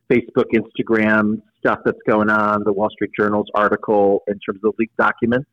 Facebook, 0.10 0.46
Instagram 0.54 1.42
stuff 1.60 1.80
that's 1.84 2.00
going 2.08 2.30
on, 2.30 2.64
the 2.64 2.74
Wall 2.74 2.90
Street 2.92 3.12
Journal's 3.18 3.48
article 3.56 4.24
in 4.28 4.40
terms 4.40 4.62
of 4.64 4.76
leaked 4.78 4.98
documents. 4.98 5.50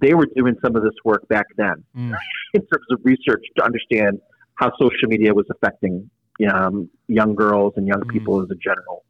They 0.00 0.14
were 0.14 0.26
doing 0.34 0.56
some 0.64 0.74
of 0.74 0.82
this 0.82 0.94
work 1.04 1.26
back 1.28 1.46
then 1.56 1.84
mm. 1.96 2.12
in 2.54 2.60
terms 2.60 2.86
of 2.90 2.98
research 3.04 3.44
to 3.56 3.64
understand 3.64 4.20
how 4.56 4.72
social 4.80 5.08
media 5.08 5.32
was 5.32 5.46
affecting 5.50 6.10
um, 6.52 6.90
young 7.06 7.34
girls 7.34 7.74
and 7.76 7.86
young 7.86 8.00
mm. 8.00 8.10
people 8.10 8.42
as 8.42 8.50
a 8.50 8.56
general 8.56 9.04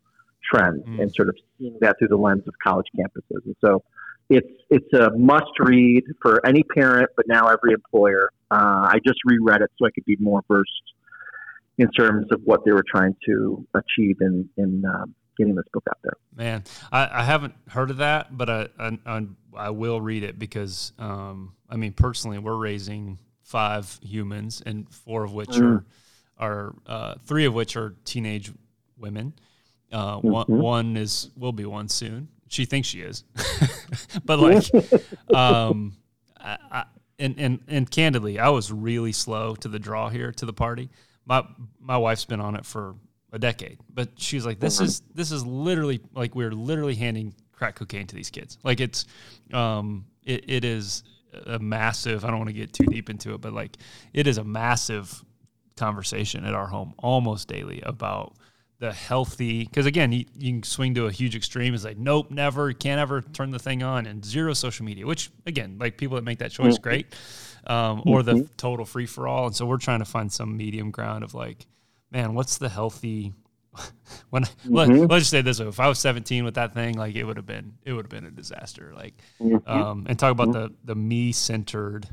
trend, 0.53 0.85
mm. 0.85 1.01
and 1.01 1.15
sort 1.15 1.29
of 1.29 1.37
seeing 1.59 1.77
that 1.81 1.99
through 1.99 2.09
the 2.09 2.17
lens 2.17 2.43
of 2.47 2.55
college 2.63 2.87
campuses. 2.97 3.45
And 3.45 3.57
so, 3.61 3.83
it's 4.31 4.49
it's 4.71 4.93
a 4.95 5.11
must 5.17 5.59
read 5.59 6.05
for 6.23 6.45
any 6.47 6.63
parent, 6.63 7.11
but 7.17 7.27
now 7.29 7.49
every 7.49 7.73
employer. 7.73 8.31
Uh, 8.51 8.89
I 8.89 8.99
just 9.05 9.19
reread 9.25 9.61
it 9.61 9.71
so 9.79 9.87
I 9.87 9.91
could 9.91 10.05
be 10.05 10.17
more 10.19 10.43
versed 10.51 10.71
in 11.79 11.91
terms 11.91 12.27
of 12.31 12.41
what 12.45 12.65
they 12.65 12.73
were 12.73 12.85
trying 12.89 13.17
to 13.27 13.67
achieve 13.75 14.17
in 14.21 14.49
in 14.57 14.85
um, 14.87 15.15
getting 15.37 15.55
this 15.55 15.65
book 15.73 15.85
out 15.89 15.99
there. 16.03 16.15
Man, 16.35 16.65
I, 16.93 17.21
I 17.21 17.25
haven't 17.25 17.55
heard 17.69 17.91
of 17.91 17.99
that, 17.99 18.37
but 18.37 18.49
I 18.49 18.69
I, 18.79 19.27
I 19.57 19.71
will 19.71 20.01
read 20.01 20.23
it 20.23 20.39
because 20.39 20.93
um, 20.99 21.55
I 21.69 21.77
mean 21.77 21.93
personally, 21.93 22.39
we're 22.39 22.57
raising 22.57 23.19
five 23.43 23.99
humans, 24.03 24.63
and 24.65 24.91
four 24.93 25.25
of 25.25 25.33
which 25.35 25.51
mm. 25.51 25.63
are 25.63 25.85
are 26.39 26.75
uh, 26.87 27.15
three 27.25 27.45
of 27.45 27.55
which 27.55 27.77
are 27.77 27.95
teenage 28.05 28.53
women. 28.99 29.35
Uh, 29.93 30.17
mm-hmm. 30.17 30.29
one, 30.29 30.47
one 30.49 30.97
is 30.97 31.31
will 31.37 31.53
be 31.53 31.65
one 31.65 31.89
soon. 31.89 32.29
She 32.49 32.65
thinks 32.65 32.89
she 32.89 33.01
is, 33.01 33.25
but 34.25 34.39
like, 34.39 34.65
um, 35.35 35.97
I, 36.39 36.59
I, 36.71 36.85
and 37.19 37.35
and 37.39 37.61
and 37.69 37.91
candidly, 37.91 38.39
I 38.39 38.49
was 38.49 38.73
really 38.73 39.13
slow 39.13 39.55
to 39.57 39.69
the 39.69 39.79
draw 39.79 40.09
here 40.09 40.33
to 40.33 40.47
the 40.47 40.53
party 40.53 40.91
my 41.27 41.45
my 41.81 41.97
wife's 41.97 42.25
been 42.25 42.41
on 42.41 42.57
it 42.57 42.65
for 42.67 42.95
a 43.33 43.39
decade, 43.39 43.79
but 43.93 44.11
she's 44.17 44.47
like, 44.47 44.61
this 44.61 44.81
is 44.81 45.03
this 45.15 45.33
is 45.33 45.45
literally 45.45 46.01
like 46.15 46.35
we're 46.35 46.53
literally 46.53 46.95
handing 46.95 47.35
crack 47.53 47.77
cocaine 47.77 48.07
to 48.07 48.15
these 48.15 48.31
kids. 48.31 48.59
Like 48.63 48.81
it's, 48.81 49.07
um, 49.53 50.07
it, 50.25 50.45
it 50.49 50.65
is 50.65 51.03
a 51.47 51.59
massive. 51.59 52.25
I 52.25 52.29
don't 52.29 52.39
want 52.39 52.51
to 52.51 52.55
get 52.55 52.73
too 52.73 52.87
deep 52.87 53.11
into 53.11 53.35
it, 53.35 53.41
but 53.41 53.53
like 53.53 53.77
it 54.13 54.27
is 54.27 54.39
a 54.39 54.45
massive 54.45 55.25
conversation 55.77 56.45
at 56.45 56.55
our 56.55 56.67
home 56.67 56.95
almost 56.99 57.49
daily 57.49 57.81
about 57.85 58.37
the 58.81 58.93
healthy 58.93 59.65
because 59.65 59.87
again 59.87 60.11
you, 60.11 60.25
you, 60.37 60.53
can 60.53 60.63
swing 60.63 60.95
to 60.95 61.07
a 61.07 61.11
huge 61.11 61.37
extreme 61.37 61.75
it's 61.75 61.85
like 61.85 61.97
nope 61.97 62.31
never 62.31 62.73
can't 62.73 63.01
ever 63.01 63.23
turn 63.23 63.51
the 63.51 63.59
thing 63.59 63.83
on 63.83 64.05
and 64.05 64.25
zero 64.25 64.53
social 64.53 64.85
media 64.85 65.07
which 65.07 65.31
again 65.47 65.77
like 65.79 65.97
people 65.97 66.17
that 66.17 66.25
make 66.25 66.39
that 66.39 66.51
choice 66.51 66.75
mm-hmm. 66.75 66.83
great 66.83 67.15
um, 67.67 68.03
or 68.07 68.23
the 68.23 68.33
mm-hmm. 68.33 68.53
total 68.57 68.85
free 68.85 69.07
for 69.07 69.27
all. 69.27 69.47
And 69.47 69.57
so 69.57 69.67
we're 69.67 69.79
trying 69.79 70.01
to 70.01 70.05
find 70.05 70.33
some 70.33 70.57
medium 70.57 70.91
ground 70.91 71.25
of 71.25 71.35
like, 71.35 71.67
man, 72.11 72.35
what's 72.35 72.59
the 72.59 72.69
healthy? 72.69 73.33
when 74.31 74.45
mm-hmm. 74.45 74.75
let, 74.75 75.11
us 75.11 75.23
just 75.23 75.31
say 75.31 75.43
this: 75.43 75.61
if 75.61 75.81
I 75.81 75.89
was 75.89 75.99
17 75.99 76.45
with 76.45 76.55
that 76.55 76.75
thing, 76.75 76.97
like 76.97 77.17
it 77.17 77.25
would 77.25 77.37
have 77.37 77.47
been, 77.47 77.75
it 77.85 77.93
would 77.93 78.05
have 78.05 78.11
been 78.11 78.27
a 78.27 78.31
disaster. 78.31 78.93
Like, 78.95 79.15
mm-hmm. 79.41 79.69
um, 79.69 80.07
and 80.09 80.19
talk 80.19 80.31
about 80.31 80.49
mm-hmm. 80.49 80.75
the 80.75 80.75
the 80.85 80.95
me 80.95 81.33
centered 81.33 82.07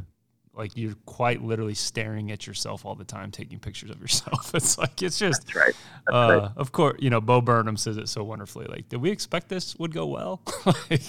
like 0.53 0.75
you're 0.75 0.95
quite 1.05 1.41
literally 1.41 1.73
staring 1.73 2.31
at 2.31 2.45
yourself 2.45 2.85
all 2.85 2.95
the 2.95 3.05
time, 3.05 3.31
taking 3.31 3.59
pictures 3.59 3.89
of 3.89 3.99
yourself. 4.01 4.53
It's 4.61 4.77
like 4.77 5.01
it's 5.01 5.17
just 5.17 5.47
That's 5.47 5.55
right. 5.55 5.75
That's 6.07 6.15
uh, 6.15 6.39
right. 6.41 6.51
Of 6.57 6.71
course, 6.71 6.97
you 6.99 7.09
know 7.09 7.21
Bo 7.21 7.41
Burnham 7.41 7.77
says 7.77 7.97
it 7.97 8.09
so 8.09 8.23
wonderfully. 8.23 8.65
Like, 8.65 8.89
did 8.89 9.01
we 9.01 9.11
expect 9.11 9.47
this 9.49 9.75
would 9.77 9.93
go 9.93 10.07
well? 10.07 10.41
like, 10.65 11.01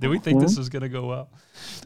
did 0.00 0.08
we 0.08 0.18
think 0.18 0.38
mm-hmm. 0.38 0.46
this 0.46 0.56
was 0.56 0.68
going 0.68 0.82
to 0.82 0.88
go 0.88 1.06
well? 1.06 1.30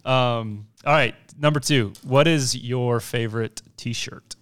Um, 0.05 0.67
all 0.87 0.93
right, 0.93 1.15
number 1.39 1.59
two. 1.59 1.93
What 2.05 2.29
is 2.29 2.57
your 2.57 3.01
favorite 3.01 3.63
T-shirt? 3.77 4.37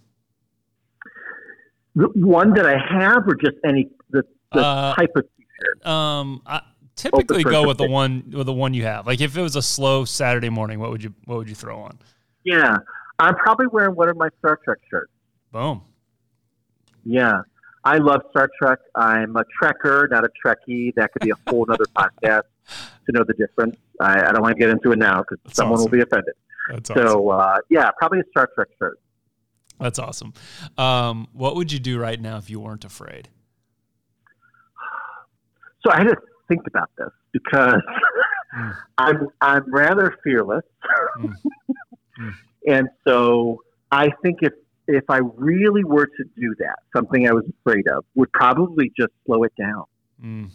The 1.95 2.07
one 2.13 2.53
that 2.53 2.65
I 2.65 2.77
have, 2.77 3.27
or 3.27 3.35
just 3.35 3.57
any 3.65 3.89
the, 4.11 4.23
the 4.51 4.59
uh, 4.59 4.95
type 4.95 5.11
of 5.15 5.23
T-shirt. 5.37 5.87
Um, 5.87 6.41
I 6.45 6.61
typically 6.95 7.43
go 7.43 7.67
with 7.67 7.77
the 7.77 7.89
one 7.89 8.31
with 8.31 8.45
the 8.45 8.53
one 8.53 8.73
you 8.73 8.83
have. 8.83 9.07
Like, 9.07 9.21
if 9.21 9.35
it 9.35 9.41
was 9.41 9.55
a 9.55 9.61
slow 9.61 10.05
Saturday 10.05 10.49
morning, 10.49 10.79
what 10.79 10.91
would 10.91 11.03
you 11.03 11.13
what 11.25 11.37
would 11.39 11.49
you 11.49 11.55
throw 11.55 11.79
on? 11.79 11.97
Yeah, 12.45 12.77
I'm 13.19 13.35
probably 13.35 13.67
wearing 13.67 13.95
one 13.95 14.09
of 14.09 14.17
my 14.17 14.29
Star 14.39 14.59
Trek 14.63 14.79
shirts. 14.89 15.11
Boom. 15.51 15.81
Yeah, 17.05 17.41
I 17.83 17.97
love 17.97 18.21
Star 18.31 18.49
Trek. 18.61 18.79
I'm 18.95 19.35
a 19.35 19.43
Trekker, 19.61 20.09
not 20.09 20.23
a 20.25 20.29
Trekkie. 20.45 20.93
That 20.95 21.11
could 21.11 21.21
be 21.21 21.31
a 21.31 21.49
whole 21.49 21.65
other 21.69 21.85
podcast 21.95 22.43
to 23.05 23.11
know 23.11 23.23
the 23.25 23.33
difference. 23.33 23.75
I, 23.99 24.21
I, 24.27 24.31
don't 24.31 24.41
want 24.41 24.55
to 24.55 24.59
get 24.59 24.69
into 24.69 24.91
it 24.91 24.99
now 24.99 25.21
because 25.21 25.37
someone 25.53 25.79
awesome. 25.79 25.91
will 25.91 25.97
be 25.97 26.01
offended. 26.01 26.33
That's 26.71 26.87
so, 26.87 27.29
awesome. 27.29 27.55
uh, 27.55 27.57
yeah, 27.69 27.91
probably 27.97 28.19
a 28.19 28.23
Star 28.31 28.49
Trek 28.55 28.69
shirt. 28.79 28.99
That's 29.79 29.99
awesome. 29.99 30.33
Um, 30.77 31.27
what 31.33 31.55
would 31.55 31.71
you 31.71 31.79
do 31.79 31.99
right 31.99 32.19
now 32.19 32.37
if 32.37 32.49
you 32.49 32.59
weren't 32.59 32.85
afraid? 32.85 33.29
So 35.85 35.91
I 35.91 35.97
had 35.97 36.05
to 36.05 36.17
think 36.47 36.61
about 36.67 36.89
this 36.97 37.09
because 37.33 37.81
mm. 38.55 38.75
I'm 38.97 39.27
I'm 39.41 39.73
rather 39.73 40.15
fearless. 40.23 40.63
Mm. 41.19 41.33
Mm. 42.19 42.33
And 42.67 42.87
so 43.07 43.63
I 43.91 44.09
think 44.21 44.39
if 44.41 44.53
if 44.87 45.03
I 45.09 45.19
really 45.35 45.83
were 45.83 46.05
to 46.05 46.23
do 46.35 46.55
that, 46.59 46.75
something 46.95 47.27
I 47.27 47.31
was 47.31 47.45
afraid 47.61 47.87
of 47.87 48.03
would 48.15 48.31
probably 48.33 48.91
just 48.97 49.13
slow 49.25 49.43
it 49.43 49.53
down. 49.57 49.83
Mm. 50.23 50.49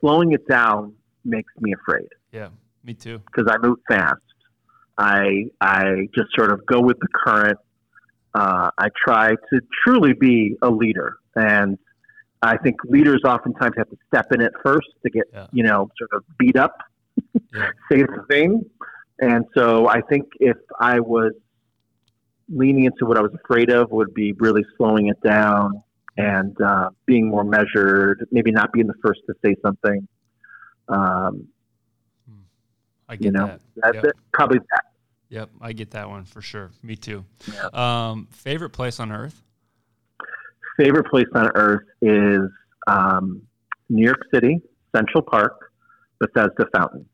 Slowing 0.00 0.32
it 0.32 0.48
down 0.48 0.94
makes 1.24 1.52
me 1.60 1.74
afraid. 1.74 2.08
Yeah, 2.32 2.48
me 2.82 2.94
too. 2.94 3.20
Because 3.26 3.52
I 3.52 3.58
move 3.58 3.78
fast. 3.88 4.22
I 4.96 5.46
I 5.60 6.08
just 6.14 6.28
sort 6.36 6.50
of 6.52 6.64
go 6.66 6.80
with 6.80 6.98
the 7.00 7.08
current. 7.12 7.58
Uh, 8.34 8.70
I 8.78 8.88
try 9.04 9.30
to 9.30 9.60
truly 9.84 10.12
be 10.12 10.56
a 10.62 10.70
leader, 10.70 11.16
and 11.34 11.78
I 12.42 12.56
think 12.56 12.76
leaders 12.84 13.22
oftentimes 13.24 13.74
have 13.76 13.90
to 13.90 13.96
step 14.06 14.32
in 14.32 14.40
it 14.40 14.52
first 14.64 14.88
to 15.02 15.10
get 15.10 15.24
yeah. 15.32 15.46
you 15.52 15.62
know 15.62 15.90
sort 15.98 16.10
of 16.12 16.24
beat 16.38 16.56
up, 16.56 16.76
yeah. 17.34 17.70
say 17.92 18.02
the 18.02 18.24
thing, 18.30 18.64
and 19.20 19.44
so 19.56 19.88
I 19.88 20.00
think 20.00 20.26
if 20.40 20.56
I 20.80 21.00
was 21.00 21.32
leaning 22.48 22.84
into 22.84 23.06
what 23.06 23.16
I 23.16 23.22
was 23.22 23.32
afraid 23.44 23.70
of, 23.70 23.90
would 23.90 24.12
be 24.14 24.32
really 24.32 24.64
slowing 24.76 25.08
it 25.08 25.20
down 25.22 25.82
and 26.16 26.60
uh, 26.60 26.90
being 27.06 27.28
more 27.28 27.44
measured, 27.44 28.26
maybe 28.32 28.50
not 28.50 28.72
being 28.72 28.86
the 28.86 28.94
first 29.02 29.20
to 29.26 29.34
say 29.44 29.54
something. 29.62 30.06
Um, 30.88 31.48
I 33.08 33.16
get 33.16 33.24
you 33.24 33.30
know, 33.32 33.46
that. 33.46 33.60
That's 33.76 33.94
yep. 33.96 34.04
it. 34.04 34.12
Probably 34.32 34.58
that. 34.58 34.84
Yep, 35.28 35.50
I 35.60 35.72
get 35.72 35.90
that 35.92 36.08
one 36.08 36.24
for 36.24 36.42
sure. 36.42 36.70
Me 36.82 36.96
too. 36.96 37.24
Um, 37.72 38.28
favorite 38.30 38.70
place 38.70 38.98
on 38.98 39.12
earth? 39.12 39.42
Favorite 40.76 41.06
place 41.06 41.26
on 41.34 41.50
earth 41.54 41.86
is 42.02 42.50
um, 42.86 43.42
New 43.88 44.04
York 44.04 44.22
City, 44.32 44.60
Central 44.94 45.22
Park, 45.22 45.72
Bethesda 46.18 46.66
Fountain. 46.74 47.06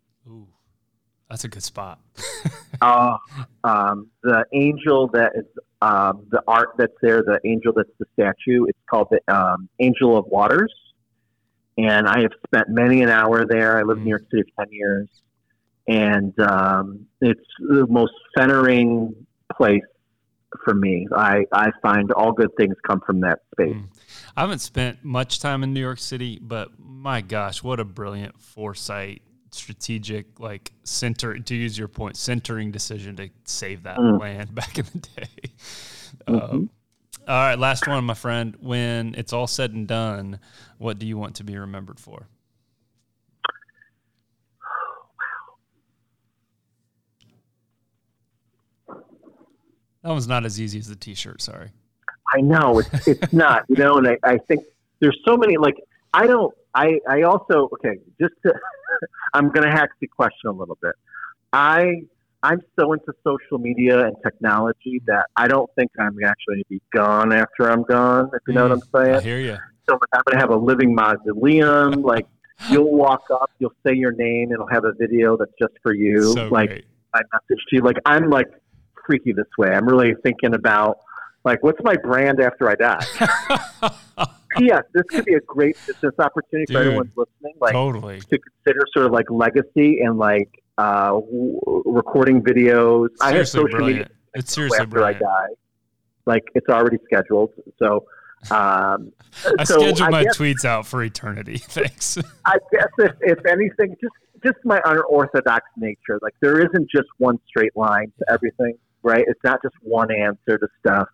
That's 1.29 1.45
a 1.45 1.49
good 1.49 1.63
spot. 1.63 2.01
uh, 2.81 3.17
um, 3.65 4.09
the 4.23 4.45
angel 4.53 5.09
that 5.09 5.33
is 5.35 5.45
um, 5.83 6.27
the 6.31 6.43
art 6.47 6.71
that's 6.79 6.95
there, 7.03 7.23
the 7.23 7.41
angel 7.45 7.73
that's 7.75 7.91
the 7.99 8.07
statue, 8.15 8.65
it's 8.67 8.79
called 8.89 9.09
the 9.11 9.21
um, 9.35 9.69
Angel 9.81 10.17
of 10.17 10.27
Waters. 10.27 10.73
And 11.79 12.09
I 12.09 12.21
have 12.23 12.33
spent 12.47 12.69
many 12.69 13.03
an 13.03 13.11
hour 13.11 13.45
there. 13.45 13.79
I 13.79 13.83
lived 13.83 13.99
in 13.99 14.05
New 14.05 14.11
York 14.11 14.25
City 14.31 14.45
for 14.57 14.65
10 14.65 14.73
years. 14.73 15.09
And 15.89 16.39
um, 16.41 17.07
it's 17.21 17.41
the 17.59 17.87
most 17.89 18.15
centering 18.37 19.15
place 19.57 19.83
for 20.65 20.75
me. 20.75 21.07
I, 21.15 21.45
I 21.53 21.71
find 21.83 22.11
all 22.13 22.33
good 22.33 22.51
things 22.57 22.75
come 22.87 23.01
from 23.05 23.21
that 23.21 23.41
space. 23.53 23.77
Mm. 23.77 23.89
I 24.37 24.41
haven't 24.41 24.61
spent 24.61 25.05
much 25.05 25.41
time 25.41 25.63
in 25.63 25.75
New 25.75 25.81
York 25.81 25.99
City, 25.99 26.39
but 26.41 26.71
my 26.79 27.21
gosh, 27.21 27.63
what 27.63 27.79
a 27.79 27.85
brilliant 27.85 28.41
foresight 28.41 29.23
strategic, 29.51 30.39
like 30.41 30.73
center 30.85 31.39
to 31.39 31.55
use 31.55 31.79
your 31.79 31.89
point, 31.89 32.17
centering 32.17 32.71
decision 32.71 33.17
to 33.17 33.31
save 33.45 33.85
that 33.85 33.99
mm. 33.99 34.21
land 34.21 34.55
back 34.55 34.79
in 34.79 34.87
the 34.93 34.99
day. 34.99 35.29
Mm-hmm. 36.29 36.35
Um, 36.35 36.71
all 37.29 37.35
right, 37.35 37.59
last 37.59 37.89
one, 37.89 38.05
my 38.05 38.15
friend. 38.15 38.57
When 38.61 39.15
it's 39.17 39.33
all 39.33 39.47
said 39.47 39.73
and 39.73 39.89
done, 39.89 40.39
what 40.79 40.99
do 40.99 41.07
you 41.07 41.19
want 41.19 41.37
to 41.37 41.45
be 41.45 41.57
remembered 41.57 41.99
for? 41.99 42.29
That 50.07 50.13
one's 50.13 50.29
not 50.29 50.45
as 50.45 50.61
easy 50.61 50.79
as 50.79 50.87
the 50.87 50.95
T-shirt. 50.95 51.43
Sorry. 51.43 51.71
I 52.33 52.41
know 52.41 52.79
it's 52.79 53.09
it's 53.09 53.33
not. 53.33 53.65
You 53.69 53.77
know, 53.77 53.97
and 53.97 54.07
I, 54.07 54.19
I 54.23 54.39
think 54.39 54.63
there's 55.01 55.19
so 55.25 55.37
many. 55.37 55.57
Like 55.57 55.77
I 56.15 56.29
don't. 56.29 56.55
I 56.77 57.01
I 57.09 57.23
also 57.23 57.69
okay. 57.73 57.99
Just 58.21 58.35
to 58.45 58.53
I'm 59.35 59.49
going 59.49 59.69
to 59.69 59.73
hack 59.73 59.91
the 60.01 60.07
question 60.07 60.49
a 60.49 60.53
little 60.53 60.79
bit. 60.81 60.95
I 61.53 62.03
I'm 62.43 62.61
so 62.79 62.93
into 62.93 63.13
social 63.25 63.59
media 63.59 64.07
and 64.07 64.15
technology 64.23 65.03
that 65.07 65.27
I 65.37 65.49
don't 65.49 65.69
think 65.75 65.91
I'm 65.99 66.17
actually 66.25 66.55
going 66.55 66.63
to 66.63 66.69
be 66.69 66.83
gone 66.95 67.33
after 67.33 67.71
I'm 67.71 67.83
gone. 67.83 68.31
If 68.35 68.43
you 68.47 68.55
know 68.55 68.69
what 68.69 68.73
I'm 68.73 68.81
mm, 68.81 69.05
saying. 69.05 69.17
I 69.17 69.21
hear 69.21 69.41
you. 69.41 69.57
So 69.89 69.99
I'm 70.13 70.23
going 70.27 70.37
to 70.37 70.41
have 70.41 70.51
a 70.51 70.57
living 70.57 70.95
mausoleum. 70.95 72.03
like 72.03 72.27
you'll 72.71 72.95
walk 72.95 73.25
up, 73.33 73.51
you'll 73.59 73.75
say 73.87 73.95
your 73.95 74.13
name, 74.13 74.45
and 74.45 74.53
it'll 74.53 74.69
have 74.69 74.85
a 74.85 74.93
video 74.93 75.37
that's 75.37 75.53
just 75.61 75.75
for 75.83 75.95
you. 75.95 76.35
So 76.35 76.49
like 76.49 76.71
great. 76.71 76.85
I 77.15 77.21
message 77.33 77.65
to 77.71 77.77
you. 77.77 77.83
Like 77.83 77.97
I'm 78.05 78.29
like 78.31 78.49
freaky 79.07 79.33
this 79.33 79.47
way. 79.59 79.71
I'm 79.71 79.87
really 79.87 80.15
thinking 80.23 80.55
about 80.55 80.99
like, 81.45 81.63
what's 81.63 81.83
my 81.83 81.97
brand 81.97 82.41
after 82.41 82.69
I 82.69 82.75
die? 82.75 83.07
P.S. 84.57 84.83
This 84.93 85.03
could 85.09 85.25
be 85.25 85.35
a 85.35 85.41
great 85.41 85.77
business 85.87 86.15
opportunity 86.19 86.67
Dude, 86.67 86.75
for 86.75 86.83
everyone 86.83 87.13
listening. 87.17 87.55
Like, 87.61 87.73
totally. 87.73 88.21
to 88.21 88.39
consider 88.39 88.81
sort 88.93 89.07
of 89.07 89.13
like 89.13 89.31
legacy 89.31 90.01
and 90.01 90.19
like 90.19 90.63
uh, 90.79 91.11
w- 91.11 91.61
recording 91.85 92.43
videos. 92.43 93.09
I 93.21 93.35
have 93.35 93.49
social 93.49 93.69
brilliant. 93.71 93.99
media 93.99 94.17
It's 94.35 94.53
seriously 94.53 94.79
after 94.79 94.91
brilliant. 94.91 95.17
I 95.17 95.21
die. 95.21 95.55
Like 96.27 96.45
it's 96.55 96.69
already 96.69 96.99
scheduled. 97.05 97.53
So, 97.79 98.05
um, 98.51 99.13
I 99.59 99.65
so 99.65 99.79
schedule 99.79 100.11
my 100.11 100.25
guess, 100.25 100.37
tweets 100.37 100.65
out 100.65 100.87
for 100.87 101.03
eternity. 101.03 101.59
Thanks. 101.59 102.19
I 102.45 102.59
guess 102.73 102.89
if, 102.99 103.13
if 103.21 103.47
anything, 103.47 103.97
just 104.01 104.15
just 104.45 104.65
my 104.65 104.81
unorthodox 104.85 105.67
nature. 105.77 106.19
Like 106.21 106.35
there 106.41 106.59
isn't 106.59 106.91
just 106.91 107.09
one 107.19 107.39
straight 107.47 107.77
line 107.77 108.13
to 108.19 108.33
everything, 108.33 108.77
right? 109.03 109.25
It's 109.27 109.41
not 109.45 109.61
just 109.63 109.75
one 109.83 110.13
answer 110.13 110.59
to 110.59 110.69
stuff, 110.81 111.09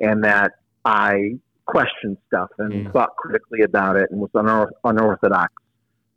and 0.00 0.24
that 0.24 0.52
I 0.84 1.38
questioned 1.70 2.16
stuff 2.26 2.50
and 2.58 2.86
Mm. 2.86 2.92
thought 2.92 3.16
critically 3.16 3.62
about 3.62 3.96
it 3.96 4.10
and 4.10 4.20
was 4.20 4.30
unor- 4.34 4.70
unorthodox. 4.84 5.52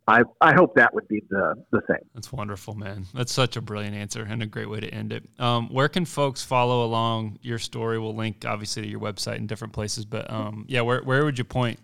I 0.06 0.22
I 0.40 0.52
hope 0.52 0.74
that 0.74 0.92
would 0.94 1.08
be 1.08 1.22
the 1.30 1.54
the 1.70 1.80
thing. 1.82 2.02
That's 2.14 2.30
wonderful, 2.30 2.74
man. 2.74 3.06
That's 3.14 3.32
such 3.32 3.56
a 3.56 3.62
brilliant 3.62 3.96
answer 3.96 4.22
and 4.28 4.42
a 4.42 4.46
great 4.46 4.68
way 4.68 4.80
to 4.80 4.88
end 4.92 5.12
it. 5.14 5.24
Um, 5.38 5.68
where 5.70 5.88
can 5.88 6.04
folks 6.04 6.42
follow 6.42 6.84
along 6.84 7.38
your 7.40 7.58
story? 7.58 7.98
We'll 7.98 8.14
link 8.14 8.44
obviously 8.46 8.82
to 8.82 8.88
your 8.88 9.00
website 9.00 9.36
in 9.36 9.46
different 9.46 9.72
places, 9.72 10.04
but 10.04 10.30
um, 10.30 10.66
yeah, 10.68 10.82
where, 10.82 11.00
where 11.02 11.24
would 11.24 11.38
you 11.38 11.44
point 11.44 11.78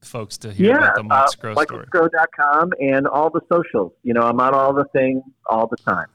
folks 0.00 0.38
to 0.38 0.52
hear 0.52 0.68
yeah, 0.70 0.78
about 0.78 0.94
the 0.94 1.02
Mike's 1.02 1.34
uh, 1.34 1.40
Grow 1.42 1.54
story? 1.54 1.84
michaelsgrow.com 1.86 2.72
and 2.80 3.06
all 3.06 3.28
the 3.28 3.40
socials. 3.52 3.92
You 4.04 4.14
know, 4.14 4.22
I'm 4.22 4.40
on 4.40 4.54
all 4.54 4.72
the 4.72 4.84
things 4.94 5.22
all 5.50 5.66
the 5.66 5.76
time. 5.76 6.06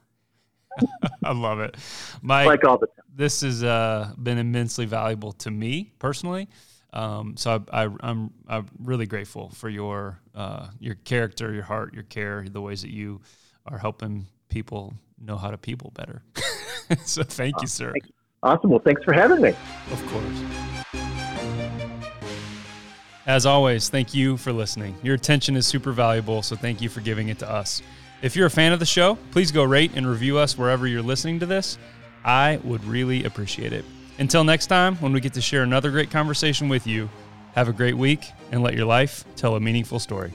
I 1.23 1.33
love 1.33 1.59
it, 1.59 1.75
Mike. 2.23 2.47
Like 2.47 2.63
all 2.63 2.77
the 2.79 2.88
time. 2.88 3.05
this 3.13 3.41
has 3.41 3.63
uh, 3.63 4.13
been 4.23 4.38
immensely 4.39 4.85
valuable 4.85 5.33
to 5.33 5.51
me 5.51 5.91
personally. 5.99 6.47
Um, 6.93 7.38
so 7.38 7.63
I, 7.72 7.85
I, 7.85 7.89
I'm 8.01 8.31
I'm 8.47 8.68
really 8.80 9.05
grateful 9.05 9.49
for 9.51 9.69
your 9.69 10.19
uh, 10.35 10.68
your 10.80 10.95
character, 10.95 11.53
your 11.53 11.63
heart, 11.63 11.93
your 11.93 12.03
care, 12.03 12.45
the 12.49 12.61
ways 12.61 12.81
that 12.81 12.91
you 12.91 13.22
are 13.65 13.77
helping 13.77 14.27
people 14.49 14.93
know 15.19 15.38
how 15.38 15.51
to 15.51 15.57
people 15.57 15.91
better. 15.91 16.23
so 17.05 17.23
thank 17.23 17.55
you, 17.61 17.68
sir. 17.68 17.93
Awesome. 18.43 18.72
Well, 18.72 18.80
thanks 18.80 19.03
for 19.03 19.13
having 19.13 19.41
me. 19.41 19.49
Of 19.91 20.05
course. 20.07 20.41
As 23.27 23.45
always, 23.45 23.88
thank 23.88 24.13
you 24.13 24.35
for 24.35 24.51
listening. 24.51 24.95
Your 25.03 25.15
attention 25.15 25.55
is 25.55 25.68
super 25.68 25.91
valuable, 25.91 26.41
so 26.41 26.55
thank 26.55 26.81
you 26.81 26.89
for 26.89 27.01
giving 27.01 27.30
it 27.30 27.38
to 27.39 27.49
us. 27.49 27.81
If 28.22 28.35
you're 28.35 28.47
a 28.47 28.51
fan 28.51 28.73
of 28.73 28.80
the 28.80 28.85
show, 28.85 29.18
please 29.31 29.51
go 29.51 29.63
rate 29.63 29.91
and 29.95 30.07
review 30.07 30.38
us 30.38 30.57
wherever 30.57 30.88
you're 30.88 31.01
listening 31.03 31.39
to 31.39 31.45
this. 31.45 31.77
I 32.26 32.59
would 32.63 32.84
really 32.84 33.23
appreciate 33.23 33.73
it. 33.73 33.85
Until 34.22 34.43
next 34.43 34.68
time, 34.68 34.98
when 34.98 35.14
we 35.14 35.19
get 35.19 35.34
to 35.34 35.41
share 35.41 35.64
another 35.64 35.89
great 35.89 36.11
conversation 36.11 36.69
with 36.69 36.85
you, 36.85 37.10
have 37.56 37.68
a 37.68 37.73
great 37.73 37.98
week 37.98 38.31
and 38.52 38.61
let 38.61 38.76
your 38.76 38.85
life 38.85 39.26
tell 39.35 39.56
a 39.56 39.60
meaningful 39.60 39.98
story. 39.98 40.31